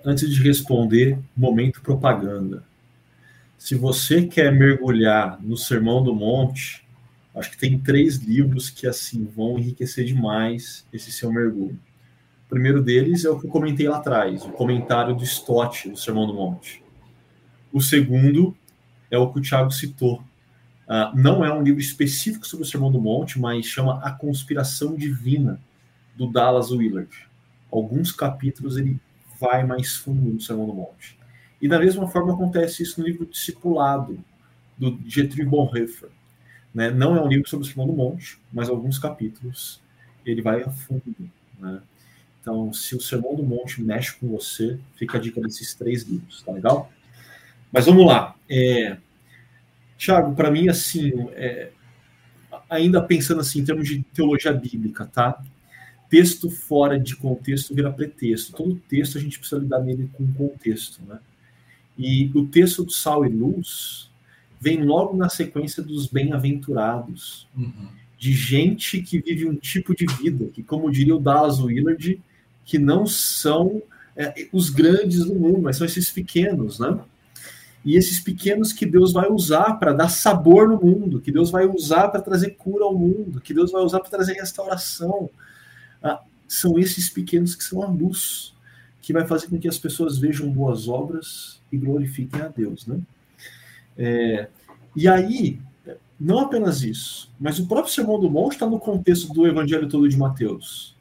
Antes 0.04 0.30
de 0.30 0.40
responder, 0.42 1.18
momento 1.36 1.80
propaganda. 1.80 2.62
Se 3.58 3.74
você 3.74 4.26
quer 4.26 4.52
mergulhar 4.52 5.42
no 5.42 5.56
Sermão 5.56 6.02
do 6.02 6.14
Monte, 6.14 6.86
acho 7.34 7.50
que 7.50 7.58
tem 7.58 7.78
três 7.78 8.16
livros 8.18 8.70
que 8.70 8.86
assim 8.86 9.24
vão 9.24 9.58
enriquecer 9.58 10.04
demais 10.04 10.86
esse 10.92 11.10
seu 11.10 11.32
mergulho. 11.32 11.78
O 12.50 12.54
primeiro 12.54 12.82
deles 12.82 13.24
é 13.24 13.30
o 13.30 13.38
que 13.38 13.46
eu 13.46 13.50
comentei 13.50 13.88
lá 13.88 13.98
atrás, 13.98 14.44
o 14.44 14.50
comentário 14.50 15.14
do 15.14 15.22
Stott 15.22 15.88
do 15.88 15.96
Sermão 15.96 16.26
do 16.26 16.34
Monte. 16.34 16.82
O 17.72 17.80
segundo 17.80 18.56
é 19.08 19.16
o 19.16 19.32
que 19.32 19.38
o 19.38 19.40
Tiago 19.40 19.70
citou. 19.70 20.16
Uh, 20.16 21.14
não 21.14 21.44
é 21.44 21.54
um 21.54 21.62
livro 21.62 21.80
específico 21.80 22.44
sobre 22.44 22.66
o 22.66 22.68
Sermão 22.68 22.90
do 22.90 23.00
Monte, 23.00 23.38
mas 23.38 23.66
chama 23.66 24.00
A 24.02 24.10
Conspiração 24.10 24.96
Divina, 24.96 25.60
do 26.16 26.26
Dallas 26.26 26.72
Willard. 26.72 27.08
Alguns 27.70 28.10
capítulos 28.10 28.76
ele 28.76 28.98
vai 29.38 29.64
mais 29.64 29.94
fundo 29.94 30.32
no 30.32 30.40
Sermão 30.40 30.66
do 30.66 30.74
Monte. 30.74 31.16
E 31.62 31.68
da 31.68 31.78
mesma 31.78 32.08
forma 32.08 32.34
acontece 32.34 32.82
isso 32.82 33.00
no 33.00 33.06
livro 33.06 33.26
Discipulado, 33.26 34.18
do 34.76 34.90
Dietrich 34.90 35.48
Bonhoeffer. 35.48 36.08
Né? 36.74 36.90
Não 36.90 37.14
é 37.14 37.22
um 37.22 37.28
livro 37.28 37.48
sobre 37.48 37.64
o 37.64 37.68
Sermão 37.68 37.86
do 37.86 37.92
Monte, 37.92 38.40
mas 38.52 38.68
alguns 38.68 38.98
capítulos 38.98 39.80
ele 40.26 40.42
vai 40.42 40.64
a 40.64 40.68
fundo. 40.68 41.30
Né? 41.56 41.80
Então, 42.40 42.72
se 42.72 42.96
o 42.96 43.00
Sermão 43.00 43.34
do 43.34 43.42
Monte 43.42 43.82
mexe 43.82 44.14
com 44.14 44.28
você, 44.28 44.78
fica 44.96 45.18
a 45.18 45.20
dica 45.20 45.40
desses 45.40 45.74
três 45.74 46.04
livros, 46.04 46.42
tá 46.42 46.52
legal? 46.52 46.90
Mas 47.72 47.86
vamos 47.86 48.06
lá. 48.06 48.34
É... 48.48 48.96
Tiago, 49.98 50.34
para 50.34 50.50
mim, 50.50 50.68
assim, 50.68 51.12
é... 51.32 51.70
ainda 52.68 53.02
pensando 53.02 53.40
assim 53.40 53.60
em 53.60 53.64
termos 53.64 53.86
de 53.86 54.02
teologia 54.14 54.52
bíblica, 54.52 55.04
tá? 55.06 55.42
texto 56.10 56.50
fora 56.50 56.98
de 56.98 57.14
contexto 57.14 57.74
vira 57.74 57.90
pretexto. 57.90 58.52
Todo 58.52 58.82
texto 58.88 59.16
a 59.16 59.20
gente 59.20 59.38
precisa 59.38 59.60
lidar 59.60 59.78
nele 59.78 60.10
com 60.12 60.30
contexto, 60.32 61.00
né? 61.06 61.20
E 61.96 62.30
o 62.34 62.46
texto 62.46 62.84
do 62.84 62.90
Sal 62.90 63.24
e 63.24 63.28
Luz 63.28 64.10
vem 64.60 64.82
logo 64.82 65.16
na 65.16 65.28
sequência 65.28 65.82
dos 65.82 66.06
bem-aventurados, 66.06 67.46
uhum. 67.56 67.88
de 68.18 68.32
gente 68.32 69.00
que 69.00 69.20
vive 69.20 69.48
um 69.48 69.54
tipo 69.54 69.94
de 69.94 70.04
vida, 70.06 70.46
que, 70.46 70.62
como 70.62 70.90
diria 70.90 71.14
o 71.14 71.20
Dallas 71.20 71.60
Willard, 71.60 72.20
que 72.70 72.78
não 72.78 73.04
são 73.04 73.82
é, 74.16 74.46
os 74.52 74.70
grandes 74.70 75.24
do 75.24 75.34
mundo, 75.34 75.60
mas 75.60 75.76
são 75.76 75.84
esses 75.84 76.08
pequenos, 76.08 76.78
né? 76.78 77.00
E 77.84 77.96
esses 77.96 78.20
pequenos 78.20 78.72
que 78.72 78.86
Deus 78.86 79.12
vai 79.12 79.28
usar 79.28 79.74
para 79.74 79.92
dar 79.92 80.08
sabor 80.08 80.68
no 80.68 80.80
mundo, 80.80 81.20
que 81.20 81.32
Deus 81.32 81.50
vai 81.50 81.66
usar 81.66 82.10
para 82.10 82.22
trazer 82.22 82.50
cura 82.50 82.84
ao 82.84 82.96
mundo, 82.96 83.40
que 83.40 83.52
Deus 83.52 83.72
vai 83.72 83.82
usar 83.82 83.98
para 83.98 84.08
trazer 84.08 84.34
restauração, 84.34 85.28
ah, 86.00 86.20
são 86.46 86.78
esses 86.78 87.10
pequenos 87.10 87.56
que 87.56 87.64
são 87.64 87.82
a 87.82 87.88
luz, 87.88 88.54
que 89.02 89.12
vai 89.12 89.26
fazer 89.26 89.48
com 89.48 89.58
que 89.58 89.66
as 89.66 89.78
pessoas 89.78 90.16
vejam 90.16 90.48
boas 90.48 90.86
obras 90.86 91.60
e 91.72 91.76
glorifiquem 91.76 92.40
a 92.40 92.46
Deus, 92.46 92.86
né? 92.86 93.00
É, 93.98 94.46
e 94.94 95.08
aí, 95.08 95.58
não 96.20 96.38
apenas 96.38 96.82
isso, 96.82 97.32
mas 97.40 97.58
o 97.58 97.66
próprio 97.66 97.92
Sermão 97.92 98.20
do 98.20 98.30
Monte 98.30 98.52
está 98.52 98.66
no 98.66 98.78
contexto 98.78 99.32
do 99.32 99.44
Evangelho 99.44 99.88
todo 99.88 100.08
de 100.08 100.16
Mateus. 100.16 100.99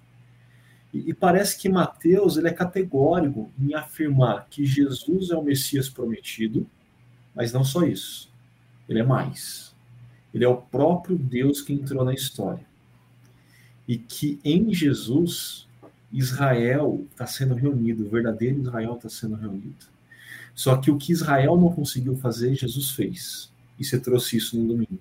E, 0.94 1.14
parece 1.14 1.58
que 1.58 1.70
Mateus 1.70 2.36
ele 2.38 2.48
é 2.48 2.54
categórico 2.54 3.52
em 3.60 3.74
afirmar 3.76 4.48
que 4.50 4.66
Jesus 4.66 5.30
é 5.30 5.36
o 5.36 5.44
Messias 5.44 5.88
prometido, 5.88 6.66
mas 7.36 7.54
não 7.54 7.64
só 7.64 7.84
isso. 7.84 8.32
Ele 8.88 9.00
é 9.00 9.04
mais. 9.04 9.76
Ele 10.34 10.44
é 10.44 10.48
o 10.48 10.58
próprio 10.58 11.16
Deus 11.16 11.62
que 11.62 11.74
entrou 11.74 12.04
na 12.04 12.14
história 12.14 12.66
e 13.88 13.98
que 13.98 14.40
em 14.44 14.74
Jesus 14.74 15.68
Israel 16.12 17.06
está 17.12 17.28
sendo 17.28 17.54
reunido, 17.54 18.06
o 18.06 18.10
verdadeiro 18.10 18.62
Israel 18.62 18.96
está 18.96 19.10
sendo 19.10 19.36
reunido. 19.36 19.86
Só 20.56 20.76
que 20.78 20.92
o 20.92 20.98
que 20.98 21.12
Israel 21.12 21.56
não 21.56 21.72
conseguiu 21.72 22.16
fazer, 22.18 22.56
Jesus 22.56 22.92
fez. 22.92 23.52
E 23.80 23.86
você 23.86 24.00
trouxe 24.00 24.38
isso 24.38 24.58
no 24.58 24.68
domingo. 24.68 25.00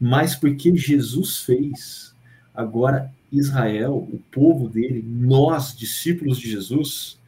Mas 0.00 0.34
porque 0.34 0.74
Jesus 0.76 1.38
fez, 1.42 2.14
agora 2.54 3.12
Israel, 3.30 3.96
o 3.96 4.20
povo 4.30 4.68
dele, 4.68 5.04
nós, 5.06 5.76
discípulos 5.76 6.38
de 6.38 6.50
Jesus, 6.50 7.18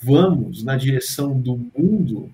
vamos 0.00 0.62
na 0.62 0.76
direção 0.76 1.38
do 1.40 1.56
mundo, 1.76 2.32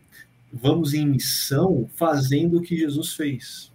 vamos 0.53 0.95
em 0.95 1.07
missão 1.07 1.89
fazendo 1.95 2.59
o 2.59 2.63
que 2.63 2.77
Jesus 2.77 3.15
fez 3.15 3.71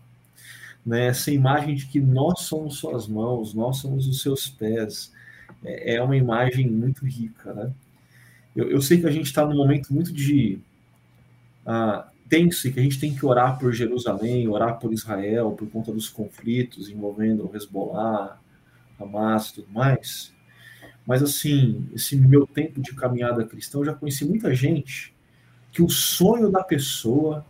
né, 0.85 1.07
essa 1.07 1.31
imagem 1.31 1.75
de 1.75 1.87
que 1.87 1.99
nós 1.99 2.41
somos 2.41 2.77
suas 2.77 3.07
mãos, 3.07 3.53
nós 3.53 3.77
somos 3.77 4.07
os 4.07 4.21
seus 4.21 4.47
pés, 4.47 5.11
é, 5.63 5.95
é 5.95 6.01
uma 6.01 6.15
imagem 6.15 6.69
muito 6.69 7.05
rica, 7.05 7.53
né? 7.53 7.71
Eu, 8.55 8.69
eu 8.69 8.81
sei 8.81 9.01
que 9.01 9.07
a 9.07 9.11
gente 9.11 9.25
está 9.25 9.45
num 9.45 9.55
momento 9.55 9.93
muito 9.93 10.13
de 10.13 10.59
uh, 11.65 12.03
tenso 12.29 12.67
e 12.67 12.71
que 12.71 12.79
a 12.79 12.83
gente 12.83 12.99
tem 12.99 13.13
que 13.13 13.25
orar 13.25 13.59
por 13.59 13.73
Jerusalém, 13.73 14.47
orar 14.47 14.79
por 14.79 14.93
Israel, 14.93 15.51
por 15.51 15.69
conta 15.69 15.91
dos 15.91 16.07
conflitos 16.07 16.89
envolvendo 16.89 17.49
o 17.51 17.55
Hezbollah, 17.55 18.39
Hamas 18.99 19.49
e 19.49 19.55
tudo 19.55 19.71
mais. 19.71 20.33
Mas 21.05 21.21
assim, 21.21 21.87
esse 21.93 22.15
meu 22.15 22.47
tempo 22.47 22.81
de 22.81 22.93
caminhada 22.93 23.45
cristã, 23.45 23.79
eu 23.79 23.85
já 23.85 23.93
conheci 23.93 24.25
muita 24.25 24.53
gente 24.53 25.13
que 25.71 25.83
o 25.83 25.89
sonho 25.89 26.49
da 26.49 26.63
pessoa 26.63 27.45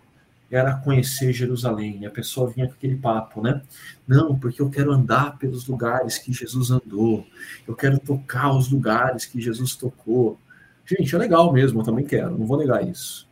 era 0.49 0.75
conhecer 0.75 1.33
Jerusalém. 1.33 1.99
E 2.01 2.05
a 2.05 2.11
pessoa 2.11 2.49
vinha 2.49 2.67
com 2.67 2.73
aquele 2.73 2.95
papo, 2.95 3.41
né? 3.41 3.61
Não, 4.07 4.37
porque 4.37 4.61
eu 4.61 4.69
quero 4.69 4.91
andar 4.91 5.37
pelos 5.37 5.67
lugares 5.67 6.17
que 6.17 6.31
Jesus 6.31 6.71
andou. 6.71 7.25
Eu 7.67 7.75
quero 7.75 7.99
tocar 7.99 8.55
os 8.55 8.69
lugares 8.69 9.25
que 9.25 9.41
Jesus 9.41 9.75
tocou. 9.75 10.39
Gente, 10.85 11.15
é 11.15 11.17
legal 11.17 11.51
mesmo, 11.51 11.81
eu 11.81 11.83
também 11.83 12.05
quero, 12.05 12.37
não 12.37 12.45
vou 12.45 12.57
negar 12.57 12.87
isso. 12.87 13.27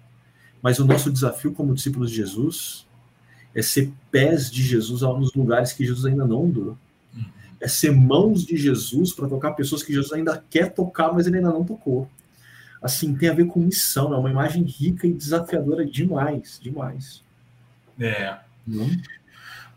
Mas 0.62 0.80
o 0.80 0.86
nosso 0.86 1.12
desafio 1.12 1.54
como 1.54 1.74
discípulos 1.74 2.10
de 2.10 2.18
Jesus 2.18 2.88
é 3.54 3.62
ser 3.62 3.92
pés 4.10 4.50
de 4.50 4.64
Jesus 4.64 5.02
nos 5.02 5.34
lugares 5.34 5.74
que 5.74 5.86
Jesus 5.86 6.06
ainda 6.06 6.26
não 6.26 6.46
andou. 6.46 6.78
É 7.64 7.68
ser 7.68 7.92
mãos 7.92 8.46
de 8.46 8.58
Jesus 8.58 9.14
para 9.14 9.28
tocar 9.28 9.54
pessoas 9.54 9.82
que 9.82 9.94
Jesus 9.94 10.12
ainda 10.12 10.44
quer 10.50 10.74
tocar, 10.74 11.14
mas 11.14 11.28
ele 11.28 11.38
ainda 11.38 11.52
não 11.52 11.64
tocou 11.64 12.10
assim, 12.84 13.16
tem 13.16 13.30
a 13.30 13.34
ver 13.34 13.48
com 13.48 13.62
missão, 13.62 14.14
é 14.14 14.18
uma 14.18 14.30
imagem 14.30 14.64
rica 14.64 15.08
e 15.08 15.14
desafiadora 15.14 15.86
demais, 15.86 16.60
demais. 16.62 17.24
É. 17.98 18.38
Hum. 18.68 19.02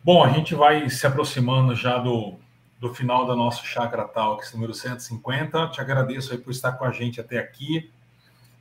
Bom, 0.03 0.25
a 0.25 0.31
gente 0.31 0.57
vai 0.57 0.91
se 0.91 1.07
aproximando 1.07 1.75
já 1.77 1.99
do, 1.99 2.35
do 2.81 2.93
final 2.93 3.25
da 3.25 3.37
nossa 3.37 3.63
Chakra 3.65 4.05
Talks 4.09 4.53
número 4.53 4.75
150. 4.75 5.69
Te 5.69 5.81
agradeço 5.81 6.33
aí 6.33 6.39
por 6.39 6.51
estar 6.51 6.73
com 6.73 6.85
a 6.85 6.91
gente 6.91 7.21
até 7.21 7.39
aqui. 7.39 7.89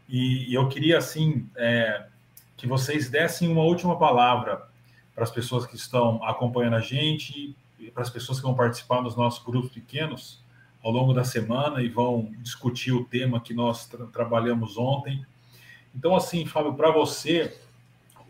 E, 0.08 0.52
e 0.52 0.54
eu 0.54 0.70
queria, 0.70 1.00
assim, 1.00 1.50
é, 1.56 2.06
que 2.56 2.68
vocês 2.68 3.10
dessem 3.10 3.52
uma 3.52 3.64
última 3.64 3.98
palavra 3.98 4.68
para 5.16 5.24
as 5.24 5.32
pessoas 5.32 5.66
que 5.66 5.76
estão 5.76 6.24
acompanhando 6.24 6.76
a 6.76 6.82
gente, 6.82 7.56
para 7.92 8.04
as 8.04 8.10
pessoas 8.10 8.40
que 8.40 8.44
vão 8.44 8.56
participar 8.56 9.02
nos 9.02 9.16
nossos 9.16 9.44
grupos 9.44 9.72
pequenos 9.72 10.44
ao 10.84 10.92
longo 10.92 11.14
da 11.14 11.24
semana 11.24 11.82
e 11.82 11.90
vão 11.90 12.32
discutir 12.40 12.92
o 12.92 13.06
tema 13.06 13.42
que 13.42 13.54
nós 13.54 13.88
tra 13.88 14.06
trabalhamos 14.06 14.78
ontem. 14.78 15.26
Então, 15.96 16.16
assim, 16.16 16.46
Fábio, 16.46 16.76
para 16.76 16.92
você, 16.92 17.58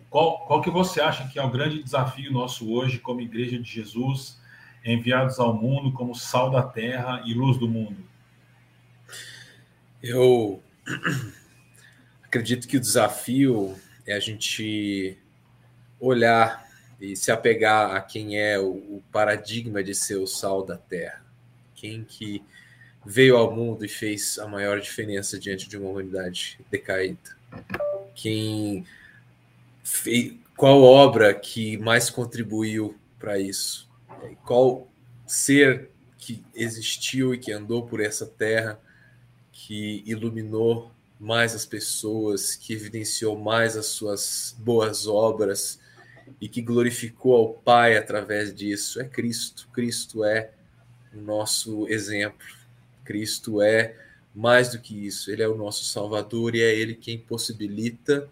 qual, 0.09 0.45
qual 0.45 0.61
que 0.61 0.69
você 0.69 1.01
acha 1.01 1.27
que 1.27 1.37
é 1.37 1.43
o 1.43 1.49
grande 1.49 1.83
desafio 1.83 2.31
nosso 2.31 2.71
hoje 2.71 2.99
como 2.99 3.19
Igreja 3.19 3.59
de 3.59 3.69
Jesus, 3.69 4.39
enviados 4.85 5.39
ao 5.39 5.53
mundo 5.53 5.91
como 5.91 6.15
sal 6.15 6.49
da 6.49 6.63
terra 6.63 7.21
e 7.25 7.33
luz 7.33 7.57
do 7.57 7.67
mundo? 7.67 7.97
Eu 10.01 10.63
acredito 12.23 12.67
que 12.67 12.77
o 12.77 12.79
desafio 12.79 13.75
é 14.05 14.13
a 14.13 14.19
gente 14.19 15.17
olhar 15.99 16.64
e 17.11 17.15
se 17.15 17.31
apegar 17.31 17.95
a 17.95 18.01
quem 18.01 18.39
é 18.39 18.59
o, 18.59 18.69
o 18.69 19.03
paradigma 19.11 19.83
de 19.83 19.93
ser 19.93 20.15
o 20.15 20.27
sal 20.27 20.63
da 20.63 20.77
terra. 20.77 21.23
Quem 21.75 22.03
que 22.03 22.43
veio 23.05 23.37
ao 23.37 23.55
mundo 23.55 23.85
e 23.85 23.87
fez 23.87 24.39
a 24.39 24.47
maior 24.47 24.79
diferença 24.79 25.37
diante 25.37 25.69
de 25.69 25.77
uma 25.77 25.89
humanidade 25.89 26.59
decaída. 26.71 27.37
Quem 28.15 28.85
fez, 29.83 30.33
qual 30.57 30.81
obra 30.81 31.33
que 31.33 31.77
mais 31.77 32.09
contribuiu 32.09 32.97
para 33.19 33.37
isso? 33.37 33.87
Qual 34.43 34.87
ser 35.27 35.91
que 36.17 36.43
existiu 36.55 37.33
e 37.33 37.37
que 37.37 37.51
andou 37.51 37.85
por 37.85 37.99
essa 37.99 38.25
terra 38.25 38.79
que 39.51 40.01
iluminou 40.05 40.91
mais 41.19 41.53
as 41.53 41.65
pessoas, 41.65 42.55
que 42.55 42.73
evidenciou 42.73 43.37
mais 43.37 43.77
as 43.77 43.85
suas 43.85 44.55
boas 44.59 45.07
obras, 45.07 45.79
e 46.39 46.47
que 46.47 46.61
glorificou 46.61 47.35
ao 47.35 47.53
Pai 47.53 47.97
através 47.97 48.53
disso 48.53 48.99
é 48.99 49.05
Cristo. 49.05 49.67
Cristo 49.73 50.23
é 50.23 50.51
o 51.13 51.21
nosso 51.21 51.87
exemplo. 51.87 52.45
Cristo 53.03 53.61
é 53.61 53.95
mais 54.33 54.71
do 54.71 54.79
que 54.79 55.05
isso. 55.05 55.31
Ele 55.31 55.43
é 55.43 55.47
o 55.47 55.55
nosso 55.55 55.85
Salvador 55.85 56.55
e 56.55 56.61
é 56.61 56.73
Ele 56.75 56.95
quem 56.95 57.17
possibilita, 57.17 58.29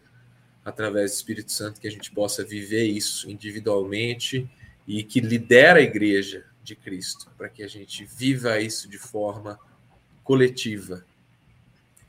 através 0.65 1.11
do 1.11 1.15
Espírito 1.15 1.51
Santo, 1.51 1.79
que 1.79 1.87
a 1.87 1.91
gente 1.91 2.11
possa 2.11 2.43
viver 2.43 2.85
isso 2.85 3.29
individualmente 3.29 4.49
e 4.87 5.03
que 5.03 5.19
lidera 5.19 5.79
a 5.79 5.83
igreja 5.83 6.45
de 6.63 6.75
Cristo, 6.75 7.29
para 7.37 7.49
que 7.49 7.63
a 7.63 7.67
gente 7.67 8.05
viva 8.05 8.59
isso 8.59 8.89
de 8.89 8.97
forma 8.97 9.59
coletiva. 10.23 11.05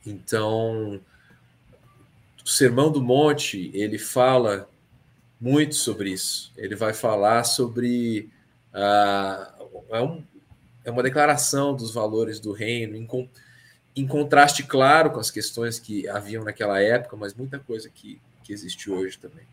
Então, 0.05 1.01
o 2.43 2.49
Sermão 2.49 2.91
do 2.91 3.01
Monte, 3.01 3.71
ele 3.73 3.97
fala 3.97 4.69
muito 5.39 5.75
sobre 5.75 6.11
isso. 6.11 6.51
Ele 6.57 6.75
vai 6.75 6.93
falar 6.93 7.43
sobre. 7.43 8.29
Uh, 8.73 9.83
é, 9.89 10.01
um, 10.01 10.23
é, 10.83 10.91
uma 10.91 11.03
declaração 11.03 11.75
dos 11.75 11.93
valores 11.93 12.39
do 12.39 12.51
reino, 12.51 12.95
em, 12.95 13.07
em, 13.95 14.07
contraste, 14.07 14.63
claro, 14.63 15.11
com 15.11 15.19
as 15.19 15.31
questões 15.31 15.79
que 15.79 16.07
haviam 16.07 16.43
naquela 16.43 16.81
época, 16.81 17.15
mas 17.15 17.33
muita 17.33 17.57
coisa 17.59 17.89
que, 17.89 18.21
que 18.43 18.51
existe 18.51 18.91
hoje 18.91 19.17
também. 19.17 19.45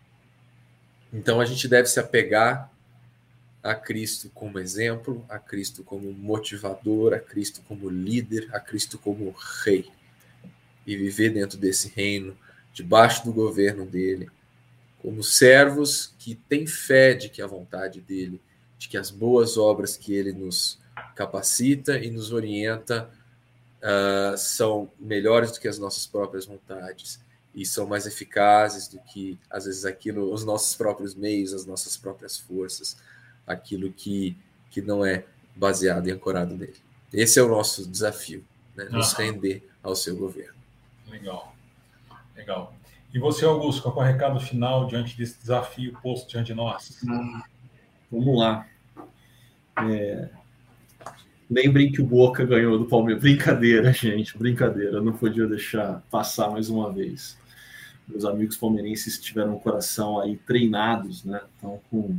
Então 1.12 1.40
a 1.40 1.44
gente 1.44 1.68
deve 1.68 1.88
se 1.88 2.00
apegar 2.00 2.72
a 3.62 3.74
Cristo 3.74 4.30
como 4.34 4.58
exemplo, 4.58 5.24
a 5.28 5.38
Cristo 5.38 5.84
como 5.84 6.12
motivador, 6.12 7.14
a 7.14 7.20
Cristo 7.20 7.62
como 7.68 7.88
líder, 7.88 8.48
a 8.52 8.58
Cristo 8.58 8.98
como 8.98 9.34
rei. 9.64 9.88
E 10.84 10.96
viver 10.96 11.30
dentro 11.30 11.56
desse 11.56 11.88
reino, 11.88 12.36
debaixo 12.72 13.24
do 13.24 13.32
governo 13.32 13.86
dele, 13.86 14.28
como 15.02 15.22
servos 15.22 16.14
que 16.16 16.36
têm 16.36 16.64
fé 16.64 17.12
de 17.12 17.28
que 17.28 17.42
a 17.42 17.46
vontade 17.46 18.00
dele, 18.00 18.40
de 18.78 18.88
que 18.88 18.96
as 18.96 19.10
boas 19.10 19.58
obras 19.58 19.96
que 19.96 20.14
ele 20.14 20.32
nos 20.32 20.78
capacita 21.16 21.98
e 21.98 22.08
nos 22.08 22.32
orienta 22.32 23.10
uh, 23.82 24.38
são 24.38 24.88
melhores 25.00 25.50
do 25.50 25.58
que 25.58 25.66
as 25.66 25.78
nossas 25.78 26.06
próprias 26.06 26.46
vontades 26.46 27.20
e 27.52 27.66
são 27.66 27.86
mais 27.86 28.06
eficazes 28.06 28.86
do 28.86 29.00
que 29.00 29.36
às 29.50 29.64
vezes 29.64 29.84
aquilo, 29.84 30.32
os 30.32 30.44
nossos 30.44 30.76
próprios 30.76 31.16
meios, 31.16 31.52
as 31.52 31.66
nossas 31.66 31.96
próprias 31.96 32.38
forças, 32.38 32.96
aquilo 33.46 33.92
que 33.92 34.36
que 34.70 34.80
não 34.80 35.04
é 35.04 35.26
baseado 35.54 36.08
e 36.08 36.10
ancorado 36.10 36.56
nele. 36.56 36.80
Esse 37.12 37.38
é 37.38 37.42
o 37.42 37.48
nosso 37.48 37.86
desafio, 37.86 38.42
né? 38.74 38.84
nos 38.84 39.12
render 39.12 39.68
ao 39.82 39.94
seu 39.94 40.16
governo. 40.16 40.54
Legal, 41.10 41.54
legal. 42.34 42.74
E 43.12 43.18
você, 43.18 43.44
Augusto, 43.44 43.82
qual 43.82 44.06
é 44.06 44.08
o 44.08 44.12
recado 44.12 44.40
final 44.40 44.86
diante 44.86 45.16
desse 45.16 45.38
desafio 45.38 45.98
posto 46.02 46.30
diante 46.30 46.46
de 46.46 46.54
nós? 46.54 47.02
Vamos 48.10 48.38
lá. 48.38 48.66
É... 49.76 50.30
Lembrem 51.50 51.92
que 51.92 52.00
o 52.00 52.06
Boca 52.06 52.44
ganhou 52.46 52.78
do 52.78 52.86
Palmeiras. 52.86 53.22
Brincadeira, 53.22 53.92
gente, 53.92 54.36
brincadeira. 54.38 55.02
não 55.02 55.12
podia 55.12 55.46
deixar 55.46 56.02
passar 56.10 56.50
mais 56.50 56.70
uma 56.70 56.90
vez. 56.90 57.36
Meus 58.08 58.24
amigos 58.24 58.56
palmeirenses 58.56 59.20
tiveram 59.20 59.54
o 59.54 59.60
coração 59.60 60.18
aí 60.18 60.36
treinados, 60.38 61.24
né? 61.24 61.40
Estão 61.54 61.80
com 61.90 62.18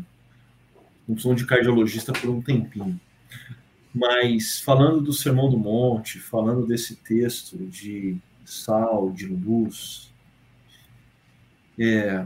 som 1.17 1.33
de 1.33 1.45
cardiologista 1.45 2.13
por 2.13 2.29
um 2.29 2.41
tempinho. 2.41 2.99
Mas 3.93 4.59
falando 4.61 5.01
do 5.01 5.13
Sermão 5.13 5.49
do 5.49 5.57
Monte, 5.57 6.19
falando 6.19 6.65
desse 6.65 6.95
texto 6.95 7.57
de 7.57 8.17
sal, 8.45 9.11
de 9.11 9.27
luz, 9.27 10.12
é, 11.77 12.25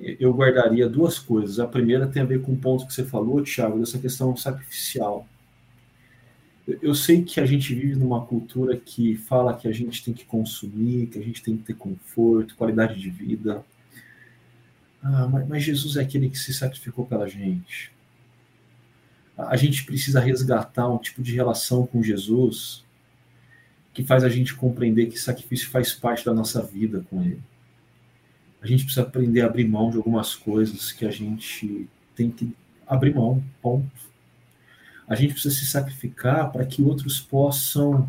eu 0.00 0.32
guardaria 0.32 0.88
duas 0.88 1.18
coisas. 1.18 1.58
A 1.58 1.66
primeira 1.66 2.06
tem 2.06 2.22
a 2.22 2.26
ver 2.26 2.42
com 2.42 2.52
o 2.52 2.56
ponto 2.56 2.86
que 2.86 2.94
você 2.94 3.04
falou, 3.04 3.42
Tiago, 3.42 3.78
dessa 3.78 3.98
questão 3.98 4.36
sacrificial. 4.36 5.26
Eu 6.80 6.94
sei 6.94 7.24
que 7.24 7.40
a 7.40 7.46
gente 7.46 7.74
vive 7.74 7.96
numa 7.96 8.24
cultura 8.24 8.76
que 8.76 9.16
fala 9.16 9.56
que 9.56 9.66
a 9.66 9.72
gente 9.72 10.04
tem 10.04 10.14
que 10.14 10.24
consumir, 10.24 11.08
que 11.08 11.18
a 11.18 11.22
gente 11.22 11.42
tem 11.42 11.56
que 11.56 11.64
ter 11.64 11.74
conforto, 11.74 12.54
qualidade 12.54 13.00
de 13.00 13.10
vida. 13.10 13.64
Ah, 15.02 15.28
mas, 15.48 15.64
Jesus 15.64 15.96
é 15.96 16.02
aquele 16.02 16.30
que 16.30 16.38
se 16.38 16.54
sacrificou 16.54 17.04
pela 17.04 17.28
gente. 17.28 17.90
A 19.36 19.56
gente 19.56 19.84
precisa 19.84 20.20
resgatar 20.20 20.88
um 20.88 20.98
tipo 20.98 21.22
de 21.22 21.34
relação 21.34 21.86
com 21.86 22.02
Jesus 22.02 22.84
que 23.92 24.04
faz 24.04 24.24
a 24.24 24.28
gente 24.28 24.54
compreender 24.54 25.06
que 25.06 25.18
sacrifício 25.18 25.68
faz 25.68 25.92
parte 25.92 26.24
da 26.24 26.32
nossa 26.32 26.62
vida 26.62 27.04
com 27.10 27.22
Ele 27.22 27.42
a 28.62 28.66
gente 28.66 28.84
precisa 28.84 29.02
aprender 29.02 29.40
a 29.40 29.46
abrir 29.46 29.66
mão 29.66 29.90
de 29.90 29.96
algumas 29.96 30.36
coisas 30.36 30.92
que 30.92 31.04
a 31.04 31.10
gente 31.10 31.88
tem 32.14 32.30
que 32.30 32.54
abrir 32.86 33.12
mão, 33.12 33.42
ponto. 33.60 33.90
A 35.08 35.16
gente 35.16 35.32
precisa 35.32 35.54
se 35.54 35.66
sacrificar 35.66 36.52
para 36.52 36.64
que 36.64 36.80
outros 36.80 37.20
possam 37.20 38.08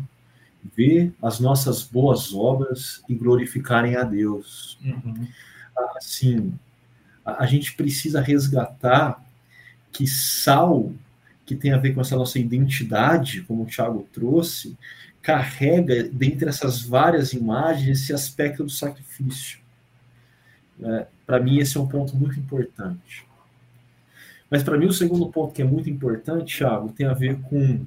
ver 0.76 1.12
as 1.20 1.40
nossas 1.40 1.82
boas 1.82 2.32
obras 2.32 3.02
e 3.08 3.14
glorificarem 3.14 3.96
a 3.96 4.04
Deus. 4.04 4.78
Uhum. 4.82 5.26
Assim, 5.96 6.54
a, 7.24 7.42
a 7.42 7.46
gente 7.46 7.74
precisa 7.74 8.20
resgatar 8.20 9.22
que 9.92 10.06
sal, 10.06 10.92
que 11.44 11.56
tem 11.56 11.72
a 11.72 11.78
ver 11.78 11.94
com 11.94 12.00
essa 12.00 12.16
nossa 12.16 12.38
identidade, 12.38 13.42
como 13.42 13.64
o 13.64 13.66
Tiago 13.66 14.08
trouxe, 14.12 14.76
carrega, 15.20 16.04
dentre 16.04 16.48
essas 16.48 16.82
várias 16.82 17.32
imagens, 17.32 18.02
esse 18.02 18.12
aspecto 18.12 18.62
do 18.62 18.70
sacrifício. 18.70 19.63
É, 20.82 21.06
para 21.26 21.40
mim, 21.40 21.58
esse 21.58 21.76
é 21.76 21.80
um 21.80 21.86
ponto 21.86 22.16
muito 22.16 22.38
importante. 22.38 23.26
Mas 24.50 24.62
para 24.62 24.76
mim, 24.76 24.86
o 24.86 24.92
segundo 24.92 25.28
ponto 25.30 25.52
que 25.52 25.62
é 25.62 25.64
muito 25.64 25.88
importante, 25.88 26.58
Thiago, 26.58 26.92
tem 26.92 27.06
a 27.06 27.14
ver 27.14 27.40
com 27.42 27.84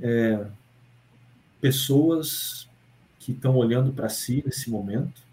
é, 0.00 0.46
pessoas 1.60 2.68
que 3.18 3.32
estão 3.32 3.56
olhando 3.56 3.92
para 3.92 4.08
si 4.08 4.42
nesse 4.44 4.70
momento, 4.70 5.26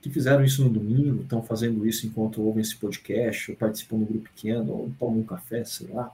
que 0.00 0.10
fizeram 0.10 0.44
isso 0.44 0.64
no 0.64 0.70
domingo, 0.70 1.22
estão 1.22 1.42
fazendo 1.42 1.86
isso 1.86 2.06
enquanto 2.06 2.42
ouvem 2.42 2.60
esse 2.60 2.76
podcast, 2.76 3.50
ou 3.50 3.56
participam 3.56 3.98
do 3.98 4.06
grupo 4.06 4.24
pequeno, 4.24 4.72
ou 4.72 4.92
tomam 4.98 5.20
um 5.20 5.24
café, 5.24 5.64
sei 5.64 5.88
lá, 5.88 6.12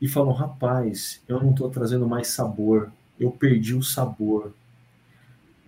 e 0.00 0.08
falam: 0.08 0.32
rapaz, 0.32 1.22
eu 1.26 1.40
não 1.40 1.50
estou 1.50 1.70
trazendo 1.70 2.06
mais 2.06 2.28
sabor, 2.28 2.92
eu 3.18 3.30
perdi 3.30 3.74
o 3.74 3.82
sabor 3.82 4.52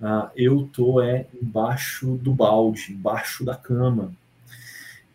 ah, 0.00 0.30
eu 0.36 0.68
tô 0.72 1.00
é 1.00 1.26
embaixo 1.42 2.16
do 2.16 2.32
balde, 2.34 2.92
embaixo 2.92 3.44
da 3.44 3.56
cama, 3.56 4.12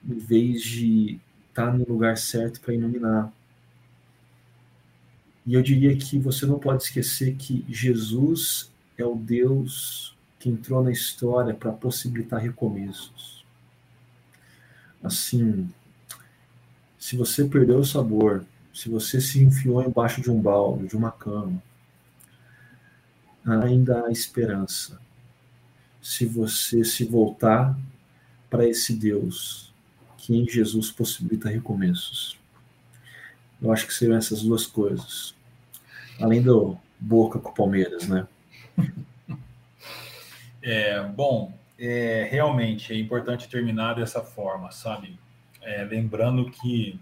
em 0.03 0.17
vez 0.17 0.61
de 0.63 1.19
estar 1.49 1.67
tá 1.67 1.73
no 1.73 1.85
lugar 1.87 2.17
certo 2.17 2.59
para 2.61 2.73
iluminar. 2.73 3.31
E 5.45 5.53
eu 5.53 5.61
diria 5.61 5.95
que 5.95 6.17
você 6.19 6.45
não 6.45 6.59
pode 6.59 6.83
esquecer 6.83 7.35
que 7.35 7.65
Jesus 7.67 8.71
é 8.97 9.05
o 9.05 9.15
Deus 9.15 10.15
que 10.39 10.49
entrou 10.49 10.83
na 10.83 10.91
história 10.91 11.53
para 11.53 11.71
possibilitar 11.71 12.41
recomeços. 12.41 13.45
Assim, 15.03 15.69
Se 16.97 17.17
você 17.17 17.45
perdeu 17.45 17.79
o 17.79 17.85
sabor, 17.85 18.45
se 18.71 18.87
você 18.87 19.19
se 19.19 19.43
enfiou 19.43 19.83
embaixo 19.83 20.21
de 20.21 20.29
um 20.29 20.39
balde, 20.39 20.87
de 20.87 20.95
uma 20.95 21.11
cama, 21.11 21.61
ainda 23.45 24.05
há 24.05 24.11
esperança. 24.11 24.99
Se 26.01 26.25
você 26.25 26.83
se 26.83 27.03
voltar 27.05 27.77
para 28.49 28.67
esse 28.67 28.93
Deus 28.93 29.71
que 30.17 30.35
em 30.35 30.47
Jesus 30.47 30.91
possibilita 30.91 31.49
recomeços. 31.49 32.37
Eu 33.61 33.71
acho 33.71 33.87
que 33.87 33.93
seriam 33.93 34.17
essas 34.17 34.43
duas 34.43 34.67
coisas. 34.67 35.33
Além 36.19 36.41
do 36.41 36.77
Boca 36.99 37.39
com 37.39 37.49
o 37.49 37.53
Palmeiras, 37.53 38.07
né? 38.07 38.27
É, 40.63 41.01
bom, 41.01 41.51
é, 41.79 42.27
realmente 42.29 42.93
é 42.93 42.95
importante 42.95 43.49
terminar 43.49 43.95
dessa 43.95 44.21
forma, 44.21 44.71
sabe? 44.71 45.17
É, 45.59 45.83
lembrando 45.83 46.51
que 46.51 46.99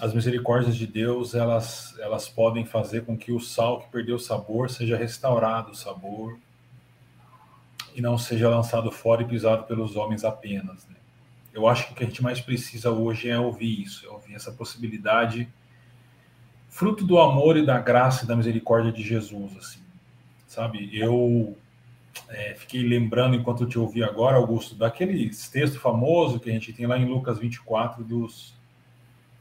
as 0.00 0.12
misericórdias 0.12 0.76
de 0.76 0.86
Deus 0.86 1.34
elas 1.34 1.94
elas 1.98 2.28
podem 2.28 2.64
fazer 2.64 3.04
com 3.04 3.16
que 3.16 3.32
o 3.32 3.40
sal 3.40 3.80
que 3.80 3.90
perdeu 3.90 4.16
o 4.16 4.20
sabor 4.20 4.70
seja 4.70 4.96
restaurado 4.96 5.70
o 5.70 5.74
sabor 5.74 6.38
e 7.94 8.00
não 8.00 8.18
seja 8.18 8.48
lançado 8.48 8.90
fora 8.90 9.22
e 9.22 9.24
pisado 9.24 9.64
pelos 9.64 9.94
homens 9.96 10.24
apenas. 10.24 10.86
Né? 10.88 10.96
Eu 11.52 11.68
acho 11.68 11.86
que 11.86 11.92
o 11.92 11.94
que 11.94 12.02
a 12.02 12.06
gente 12.06 12.22
mais 12.22 12.40
precisa 12.40 12.90
hoje 12.90 13.28
é 13.28 13.38
ouvir 13.38 13.82
isso, 13.82 14.04
é 14.04 14.10
ouvir 14.10 14.34
essa 14.34 14.50
possibilidade, 14.50 15.48
fruto 16.68 17.04
do 17.04 17.20
amor 17.20 17.56
e 17.56 17.64
da 17.64 17.78
graça 17.78 18.24
e 18.24 18.28
da 18.28 18.34
misericórdia 18.34 18.90
de 18.90 19.02
Jesus, 19.02 19.56
assim, 19.56 19.80
sabe? 20.48 20.90
Eu 20.92 21.56
é, 22.28 22.54
fiquei 22.54 22.82
lembrando 22.82 23.36
enquanto 23.36 23.62
eu 23.62 23.68
te 23.68 23.78
ouvi 23.78 24.02
agora, 24.02 24.36
Augusto, 24.36 24.74
daquele 24.74 25.30
texto 25.30 25.78
famoso 25.78 26.40
que 26.40 26.50
a 26.50 26.52
gente 26.52 26.72
tem 26.72 26.86
lá 26.86 26.98
em 26.98 27.06
Lucas 27.06 27.38
24 27.38 28.02
dos 28.02 28.53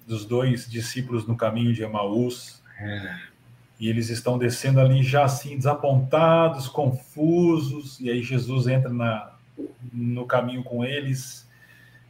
dos 0.08 0.26
dois 0.26 0.70
discípulos 0.70 1.26
no 1.28 1.36
caminho 1.36 1.74
de 1.74 1.84
Emaús. 1.84 2.62
É. 2.80 3.20
E 3.80 3.90
eles 3.90 4.10
estão 4.10 4.38
descendo 4.38 4.80
ali 4.80 5.04
já 5.04 5.26
assim 5.26 5.58
desapontados, 5.58 6.68
confusos, 6.68 8.00
e 8.00 8.10
aí 8.10 8.22
Jesus 8.22 8.68
entra 8.68 8.92
na, 8.92 9.34
no 9.92 10.26
caminho 10.26 10.64
com 10.64 10.86
eles 10.86 11.48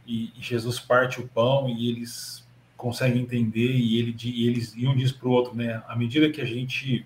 e, 0.06 0.32
e 0.36 0.42
Jesus 0.42 0.78
parte 0.78 1.20
o 1.20 1.26
pão 1.26 1.68
e 1.68 1.88
eles 1.88 2.44
conseguem 2.76 3.22
entender 3.22 3.72
e, 3.72 3.98
ele, 3.98 4.16
e 4.22 4.46
eles 4.46 4.74
e 4.76 4.86
um 4.86 4.94
diz 4.94 5.10
para 5.10 5.28
o 5.28 5.32
outro, 5.32 5.54
né? 5.54 5.82
À 5.88 5.96
medida 5.96 6.30
que 6.30 6.40
a 6.40 6.44
gente 6.44 7.04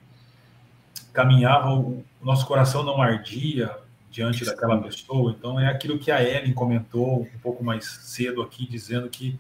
caminhava, 1.13 1.73
o, 1.73 2.05
o 2.21 2.25
nosso 2.25 2.47
coração 2.47 2.83
não 2.83 3.01
ardia 3.01 3.75
diante 4.11 4.45
daquela 4.45 4.81
pessoa. 4.83 5.35
Então 5.39 5.59
é 5.61 5.69
aquilo 5.69 5.99
que 5.99 6.11
a 6.11 6.23
Ellen 6.23 6.53
comentou 6.53 7.23
um 7.23 7.39
pouco 7.41 7.63
mais 7.63 7.87
cedo 7.87 8.43
aqui, 8.43 8.67
dizendo 8.69 9.09
que 9.09 9.39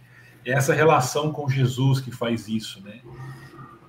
é 0.49 0.55
essa 0.55 0.73
relação 0.73 1.31
com 1.31 1.49
Jesus 1.49 2.01
que 2.01 2.11
faz 2.11 2.49
isso, 2.49 2.83
né? 2.83 3.01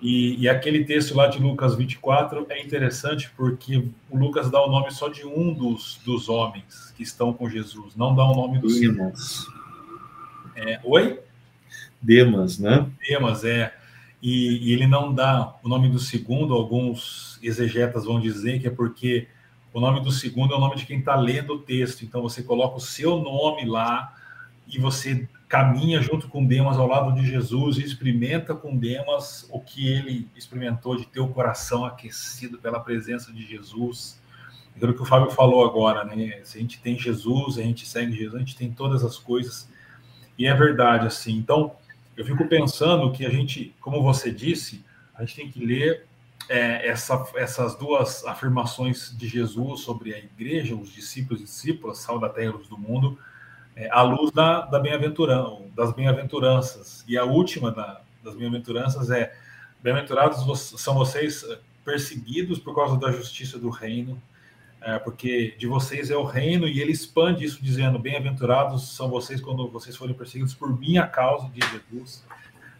E, 0.01 0.41
e, 0.41 0.49
aquele 0.49 0.85
texto 0.85 1.13
lá 1.13 1.27
de 1.27 1.39
Lucas 1.39 1.75
24 1.75 2.45
é 2.49 2.61
interessante 2.63 3.29
porque 3.35 3.85
o 4.09 4.17
Lucas 4.17 4.49
dá 4.49 4.63
o 4.63 4.69
nome 4.69 4.91
só 4.91 5.09
de 5.09 5.25
um 5.25 5.53
dos, 5.53 5.99
dos 6.05 6.29
homens 6.29 6.93
que 6.95 7.03
estão 7.03 7.33
com 7.33 7.49
Jesus, 7.49 7.97
não 7.97 8.15
dá 8.15 8.23
o 8.23 8.33
nome 8.33 8.59
dos 8.59 8.79
Demas. 8.79 9.45
É, 10.55 10.79
oi? 10.85 11.19
Demas, 12.01 12.59
né? 12.59 12.89
Demas, 13.05 13.43
é. 13.43 13.73
E, 14.21 14.69
e, 14.69 14.73
ele 14.73 14.87
não 14.87 15.13
dá 15.13 15.55
o 15.61 15.67
nome 15.67 15.89
do 15.89 15.99
segundo, 15.99 16.53
alguns 16.53 17.37
exegetas 17.41 18.05
vão 18.05 18.21
dizer 18.21 18.59
que 18.61 18.67
é 18.67 18.71
porque 18.71 19.27
o 19.73 19.81
nome 19.81 20.01
do 20.01 20.11
segundo 20.11 20.53
é 20.53 20.57
o 20.57 20.61
nome 20.61 20.77
de 20.77 20.85
quem 20.85 20.99
está 20.99 21.15
lendo 21.15 21.53
o 21.53 21.59
texto. 21.59 22.03
Então 22.03 22.21
você 22.21 22.41
coloca 22.41 22.77
o 22.77 22.81
seu 22.81 23.17
nome 23.17 23.65
lá 23.65 24.15
e 24.67 24.79
você 24.79 25.27
caminha 25.49 25.99
junto 25.99 26.27
com 26.27 26.45
Demas 26.45 26.77
ao 26.77 26.87
lado 26.87 27.11
de 27.19 27.25
Jesus 27.25 27.79
e 27.79 27.83
experimenta 27.83 28.53
com 28.53 28.77
Demas 28.77 29.49
o 29.49 29.59
que 29.59 29.91
ele 29.91 30.29
experimentou 30.35 30.95
de 30.95 31.07
ter 31.07 31.19
o 31.19 31.27
coração 31.27 31.83
aquecido 31.83 32.59
pela 32.59 32.79
presença 32.79 33.33
de 33.33 33.43
Jesus. 33.43 34.21
Aquilo 34.75 34.93
que 34.93 35.01
o 35.01 35.05
Fábio 35.05 35.31
falou 35.31 35.65
agora, 35.65 36.05
né? 36.05 36.39
Se 36.43 36.59
a 36.59 36.61
gente 36.61 36.79
tem 36.79 36.97
Jesus, 36.97 37.57
a 37.57 37.63
gente 37.63 37.87
segue 37.87 38.15
Jesus, 38.15 38.35
a 38.35 38.39
gente 38.39 38.55
tem 38.55 38.71
todas 38.71 39.03
as 39.03 39.17
coisas. 39.17 39.67
E 40.37 40.45
é 40.45 40.53
verdade, 40.53 41.07
assim. 41.07 41.35
Então, 41.35 41.75
eu 42.15 42.23
fico 42.23 42.47
pensando 42.47 43.11
que 43.11 43.25
a 43.25 43.29
gente, 43.29 43.75
como 43.81 44.03
você 44.03 44.31
disse, 44.31 44.85
a 45.15 45.25
gente 45.25 45.35
tem 45.35 45.51
que 45.51 45.65
ler 45.65 46.05
é, 46.47 46.87
essa, 46.87 47.25
essas 47.35 47.75
duas 47.75 48.23
afirmações 48.23 49.15
de 49.17 49.27
Jesus 49.27 49.81
sobre 49.81 50.13
a 50.13 50.19
igreja, 50.19 50.75
os 50.75 50.93
discípulos 50.93 51.41
e 51.41 51.45
discípulas, 51.45 51.97
sal 51.97 52.19
da 52.19 52.29
terra 52.29 52.51
luz 52.51 52.67
do 52.67 52.77
mundo, 52.77 53.17
é, 53.79 53.87
à 53.91 54.01
luz 54.01 54.29
da, 54.33 54.65
da 54.65 54.77
bem-aventurança, 54.77 55.63
das 55.73 55.93
bem-aventuranças. 55.93 57.05
E 57.07 57.17
a 57.17 57.23
última 57.23 57.71
da, 57.71 58.01
das 58.21 58.35
bem-aventuranças 58.35 59.09
é: 59.09 59.33
bem-aventurados 59.81 60.43
são 60.81 60.95
vocês 60.95 61.45
eh, 61.45 61.57
perseguidos 61.85 62.59
por 62.59 62.75
causa 62.75 62.97
da 62.97 63.09
justiça 63.09 63.57
do 63.57 63.69
reino, 63.69 64.21
é, 64.81 64.99
porque 64.99 65.55
de 65.57 65.65
vocês 65.65 66.11
é 66.11 66.17
o 66.17 66.25
reino, 66.25 66.67
e 66.67 66.81
ele 66.81 66.91
expande 66.91 67.45
isso 67.45 67.63
dizendo: 67.63 67.97
bem-aventurados 67.97 68.95
são 68.97 69.09
vocês 69.09 69.39
quando 69.39 69.65
vocês 69.69 69.95
forem 69.95 70.13
perseguidos 70.13 70.53
por 70.53 70.77
minha 70.77 71.07
causa, 71.07 71.47
de 71.47 71.61
Jesus. 71.65 72.25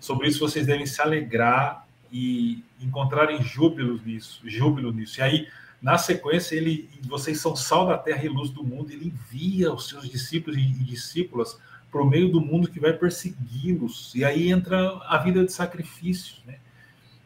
Sobre 0.02 0.28
isso 0.28 0.39
vocês 0.41 0.66
devem 0.66 0.86
se 0.86 1.02
alegrar 1.02 1.88
e 2.12 2.62
encontrarem 2.82 3.41
júbilo 3.41 4.02
nisso, 4.06 4.41
júbilo 4.43 4.91
nisso. 4.91 5.22
E 5.22 5.24
aí, 5.24 5.47
na 5.82 5.97
sequência, 5.97 6.55
ele, 6.55 6.89
vocês 7.03 7.39
são 7.39 7.55
sal 7.55 7.88
da 7.88 7.97
terra 7.97 8.25
e 8.25 8.30
luz 8.30 8.49
do 8.49 8.63
mundo. 8.63 8.91
Ele 8.91 9.07
envia 9.07 9.71
os 9.71 9.88
seus 9.88 10.09
discípulos 10.09 10.57
e 10.57 10.67
discípulas 10.84 11.57
para 11.89 12.01
o 12.01 12.05
meio 12.05 12.30
do 12.30 12.41
mundo 12.41 12.69
que 12.69 12.80
vai 12.80 12.93
persegui-los. 12.93 14.13
E 14.13 14.25
aí 14.25 14.51
entra 14.51 14.99
a 15.07 15.17
vida 15.17 15.43
de 15.43 15.51
sacrifício, 15.51 16.36
né? 16.45 16.57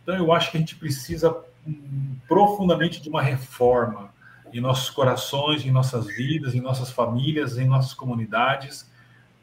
Então, 0.01 0.15
eu 0.15 0.31
acho 0.33 0.51
que 0.51 0.57
a 0.57 0.59
gente 0.59 0.75
precisa 0.75 1.35
hum, 1.65 2.15
profundamente 2.27 3.01
de 3.01 3.09
uma 3.09 3.21
reforma 3.21 4.13
em 4.53 4.59
nossos 4.59 4.89
corações, 4.89 5.65
em 5.65 5.71
nossas 5.71 6.05
vidas, 6.07 6.53
em 6.53 6.61
nossas 6.61 6.91
famílias, 6.91 7.57
em 7.57 7.65
nossas 7.65 7.93
comunidades 7.93 8.91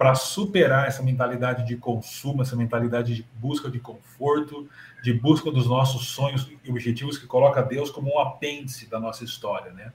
para 0.00 0.14
superar 0.14 0.88
essa 0.88 1.02
mentalidade 1.02 1.66
de 1.66 1.76
consumo, 1.76 2.40
essa 2.40 2.56
mentalidade 2.56 3.14
de 3.14 3.22
busca 3.34 3.70
de 3.70 3.78
conforto, 3.78 4.66
de 5.02 5.12
busca 5.12 5.50
dos 5.50 5.66
nossos 5.66 6.08
sonhos 6.08 6.50
e 6.64 6.70
objetivos 6.70 7.18
que 7.18 7.26
coloca 7.26 7.62
Deus 7.62 7.90
como 7.90 8.14
um 8.14 8.18
apêndice 8.18 8.88
da 8.88 8.98
nossa 8.98 9.24
história, 9.24 9.70
né? 9.72 9.92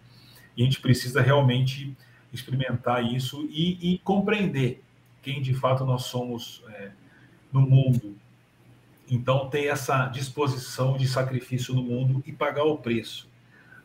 E 0.55 0.61
a 0.61 0.65
gente 0.65 0.79
precisa 0.79 1.23
realmente 1.23 1.97
experimentar 2.31 3.03
isso 3.03 3.47
e, 3.49 3.95
e 3.95 3.97
compreender 3.97 4.83
quem 5.23 5.41
de 5.41 5.55
fato 5.55 5.83
nós 5.83 6.03
somos 6.03 6.63
é, 6.69 6.91
no 7.51 7.61
mundo. 7.61 8.15
Então, 9.09 9.49
ter 9.49 9.65
essa 9.65 10.05
disposição 10.05 10.97
de 10.97 11.07
sacrifício 11.07 11.73
no 11.73 11.81
mundo 11.81 12.21
e 12.27 12.31
pagar 12.31 12.65
o 12.65 12.77
preço. 12.77 13.27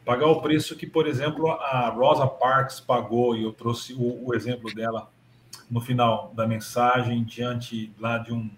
Pagar 0.05 0.27
o 0.27 0.43
preço 0.43 0.77
que, 0.77 0.87
por 0.87 1.07
exemplo, 1.07 1.51
a 1.51 1.89
Rosa 1.89 2.27
Parks 2.27 2.79
pagou, 2.79 3.35
e 3.35 3.43
eu 3.43 3.55
trouxe 3.55 3.95
o, 3.95 4.29
o 4.29 4.35
exemplo 4.35 4.71
dela 4.75 5.11
no 5.71 5.81
final 5.81 6.33
da 6.35 6.47
mensagem, 6.47 7.23
diante 7.23 7.93
lá 7.99 8.19
de 8.19 8.33
um, 8.33 8.51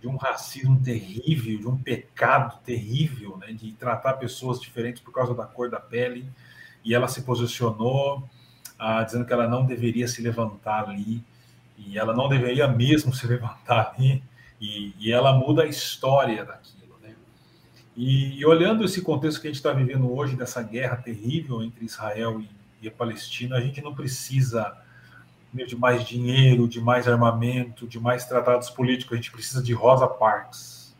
de 0.00 0.08
um 0.08 0.16
racismo 0.16 0.82
terrível, 0.82 1.58
de 1.58 1.68
um 1.68 1.76
pecado 1.76 2.58
terrível, 2.64 3.36
né, 3.36 3.52
de 3.52 3.72
tratar 3.72 4.14
pessoas 4.14 4.60
diferentes 4.60 5.00
por 5.00 5.12
causa 5.12 5.32
da 5.32 5.46
cor 5.46 5.70
da 5.70 5.78
pele, 5.78 6.28
e 6.84 6.92
ela 6.92 7.06
se 7.06 7.22
posicionou 7.22 8.28
ah, 8.76 9.04
dizendo 9.04 9.24
que 9.24 9.32
ela 9.32 9.46
não 9.46 9.64
deveria 9.64 10.08
se 10.08 10.20
levantar 10.20 10.88
ali, 10.88 11.22
e 11.78 11.96
ela 11.96 12.12
não 12.12 12.28
deveria 12.28 12.66
mesmo 12.66 13.14
se 13.14 13.24
levantar 13.26 13.94
ali, 13.94 14.22
e, 14.60 14.92
e 14.98 15.12
ela 15.12 15.32
muda 15.32 15.62
a 15.62 15.66
história 15.66 16.44
daquilo. 16.44 16.96
Né? 17.00 17.14
E, 17.96 18.40
e, 18.40 18.44
olhando 18.44 18.84
esse 18.84 19.00
contexto 19.02 19.40
que 19.40 19.46
a 19.46 19.50
gente 19.50 19.56
está 19.56 19.72
vivendo 19.72 20.12
hoje, 20.12 20.34
dessa 20.34 20.62
guerra 20.62 20.96
terrível 20.96 21.62
entre 21.62 21.84
Israel 21.84 22.40
e, 22.40 22.48
e 22.80 22.88
a 22.88 22.90
Palestina, 22.90 23.56
a 23.56 23.60
gente 23.60 23.80
não 23.80 23.94
precisa 23.94 24.81
de 25.52 25.76
mais 25.76 26.04
dinheiro, 26.04 26.66
de 26.66 26.80
mais 26.80 27.06
armamento, 27.06 27.86
de 27.86 28.00
mais 28.00 28.24
tratados 28.24 28.70
políticos. 28.70 29.12
A 29.12 29.16
gente 29.16 29.30
precisa 29.30 29.62
de 29.62 29.72
Rosa 29.72 30.08
Parks 30.08 30.94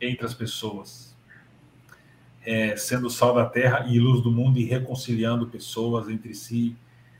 entre 0.00 0.24
as 0.24 0.34
pessoas, 0.34 1.16
é, 2.44 2.76
sendo 2.76 3.10
sal 3.10 3.34
da 3.34 3.44
terra 3.44 3.86
e 3.88 3.98
luz 3.98 4.22
do 4.22 4.30
mundo 4.30 4.58
e 4.58 4.64
reconciliando 4.64 5.46
pessoas 5.48 6.08
entre 6.08 6.34
si, 6.34 6.76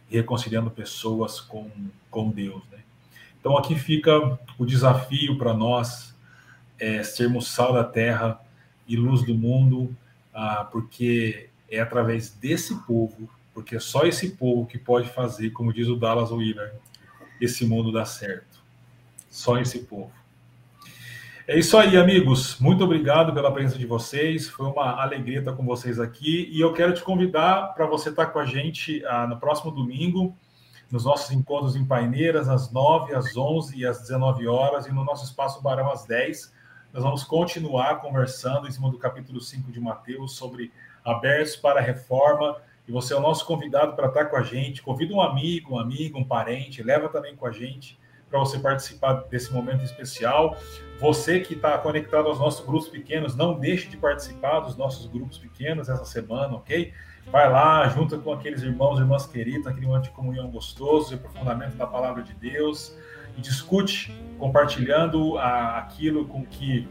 reconciliando 0.09 0.71
pessoas 0.71 1.41
com, 1.41 1.69
com 2.11 2.31
Deus. 2.31 2.63
Né? 2.71 2.79
Então 3.41 3.57
aqui 3.57 3.75
fica 3.75 4.39
o 4.57 4.65
desafio 4.65 5.37
para 5.37 5.53
nós 5.53 6.15
é, 6.79 7.03
sermos 7.03 7.49
sal 7.49 7.73
da 7.73 7.85
terra 7.85 8.41
e 8.87 8.97
luz 8.97 9.23
do 9.25 9.35
mundo, 9.35 9.97
ah, 10.33 10.69
porque 10.71 11.49
é 11.69 11.81
através 11.81 12.31
desse 12.31 12.75
povo 12.87 13.29
porque 13.57 13.77
é 13.77 13.81
só 13.81 14.03
esse 14.03 14.33
povo 14.33 14.67
que 14.67 14.77
pode 14.77 15.09
fazer, 15.09 15.49
como 15.49 15.73
diz 15.73 15.89
o 15.89 15.97
Dallas 15.97 16.31
Willard, 16.31 16.77
esse 17.41 17.65
mundo 17.65 17.91
dar 17.91 18.05
certo. 18.05 18.63
Só 19.31 19.57
esse 19.57 19.79
povo. 19.79 20.13
É 21.49 21.59
isso 21.59 21.79
aí, 21.79 21.97
amigos. 21.97 22.61
Muito 22.61 22.85
obrigado 22.85 23.33
pela 23.33 23.51
presença 23.51 23.79
de 23.79 23.87
vocês. 23.87 24.47
Foi 24.47 24.67
uma 24.67 25.01
alegria 25.01 25.39
estar 25.39 25.55
com 25.55 25.65
vocês 25.65 25.99
aqui. 25.99 26.51
E 26.53 26.61
eu 26.61 26.75
quero 26.75 26.93
te 26.93 27.03
convidar 27.03 27.73
para 27.73 27.87
você 27.87 28.11
estar 28.11 28.27
com 28.27 28.39
a 28.39 28.45
gente 28.45 29.03
ah, 29.07 29.27
no 29.27 29.41
próximo 29.41 29.71
domingo, 29.71 30.37
nos 30.91 31.07
nossos 31.07 31.31
encontros 31.31 31.77
em 31.77 31.85
Paineiras, 31.87 32.51
às 32.51 32.71
9, 32.71 33.15
às 33.15 33.35
11 33.35 33.75
e 33.75 33.87
às 33.87 34.03
19 34.03 34.47
horas, 34.47 34.87
e 34.87 34.93
no 34.93 35.03
nosso 35.03 35.25
espaço 35.25 35.63
Barão 35.63 35.91
às 35.91 36.05
10. 36.05 36.53
Nós 36.93 37.03
vamos 37.03 37.25
continuar 37.25 38.03
conversando 38.03 38.69
em 38.69 38.71
cima 38.71 38.91
do 38.91 38.99
capítulo 38.99 39.41
5 39.41 39.73
de 39.73 39.81
Mateus 39.81 40.37
sobre 40.37 40.71
abertos 41.03 41.57
para 41.57 41.81
a 41.81 41.83
reforma. 41.83 42.61
E 42.87 42.93
você 42.93 43.15
é 43.15 43.17
o 43.17 43.21
nosso 43.21 43.45
convidado 43.45 43.95
para 43.95 44.09
estar 44.09 44.27
com 44.27 44.37
a 44.37 44.43
gente. 44.43 44.83
Convida 44.83 45.13
um 45.15 45.21
amigo, 45.21 45.75
um 45.75 45.79
amigo, 45.79 46.19
um 46.19 46.25
parente, 46.25 46.83
leva 46.83 47.09
também 47.09 47.35
com 47.35 47.47
a 47.47 47.53
gente 47.53 47.99
para 48.29 48.39
você 48.41 48.59
participar 48.59 49.25
desse 49.31 49.53
momento 49.53 49.85
especial. 49.85 50.57
Você 51.01 51.41
que 51.41 51.55
está 51.55 51.79
conectado 51.79 52.29
aos 52.29 52.39
nossos 52.39 52.65
grupos 52.67 52.89
pequenos, 52.89 53.37
não 53.37 53.59
deixe 53.59 53.89
de 53.89 53.97
participar 53.97 54.61
dos 54.61 54.77
nossos 54.77 55.07
grupos 55.07 55.39
pequenos 55.39 55.89
essa 55.89 56.05
semana, 56.05 56.55
ok? 56.55 56.93
Vai 57.31 57.51
lá, 57.51 57.89
junta 57.89 58.19
com 58.19 58.33
aqueles 58.33 58.63
irmãos 58.63 58.99
e 58.99 59.03
irmãs 59.03 59.27
queridos, 59.27 59.67
aquele 59.67 59.87
momento 59.87 60.05
de 60.05 60.11
comunhão 60.11 60.49
gostoso, 60.51 61.09
de 61.09 61.15
aprofundamento 61.17 61.77
da 61.77 61.87
palavra 61.87 62.23
de 62.23 62.35
Deus, 62.35 62.97
e 63.37 63.41
discute, 63.41 64.13
compartilhando 64.39 65.37
a, 65.39 65.79
aquilo 65.79 66.27
com 66.27 66.45
que, 66.45 66.89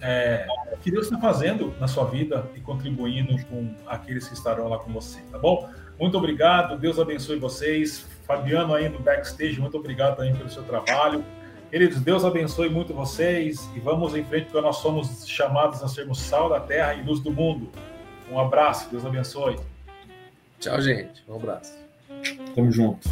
é, 0.00 0.46
que 0.82 0.90
Deus 0.90 1.06
está 1.06 1.18
fazendo 1.18 1.74
na 1.80 1.88
sua 1.88 2.04
vida 2.04 2.48
e 2.54 2.60
contribuindo 2.60 3.36
com 3.46 3.74
aqueles 3.86 4.28
que 4.28 4.34
estarão 4.34 4.68
lá 4.68 4.78
com 4.78 4.92
você, 4.92 5.20
tá 5.30 5.38
bom? 5.38 5.68
Muito 5.98 6.16
obrigado, 6.16 6.78
Deus 6.78 6.98
abençoe 6.98 7.38
vocês. 7.38 8.06
Fabiano 8.26 8.74
aí 8.74 8.88
no 8.88 8.98
backstage, 8.98 9.58
muito 9.60 9.76
obrigado 9.76 10.16
também 10.16 10.34
pelo 10.34 10.50
seu 10.50 10.62
trabalho. 10.62 11.24
Queridos, 11.70 12.00
Deus 12.00 12.24
abençoe 12.24 12.68
muito 12.68 12.94
vocês 12.94 13.68
e 13.76 13.80
vamos 13.80 14.14
em 14.14 14.24
frente, 14.24 14.44
porque 14.44 14.60
nós 14.60 14.76
somos 14.76 15.28
chamados 15.28 15.82
a 15.82 15.88
sermos 15.88 16.20
sal 16.20 16.48
da 16.48 16.60
terra 16.60 16.94
e 16.94 17.02
luz 17.02 17.20
do 17.20 17.30
mundo. 17.30 17.70
Um 18.30 18.38
abraço, 18.38 18.88
Deus 18.90 19.04
abençoe. 19.04 19.56
Tchau, 20.60 20.80
gente. 20.80 21.22
Um 21.28 21.36
abraço. 21.36 21.76
Tamo 22.54 22.70
junto. 22.70 23.08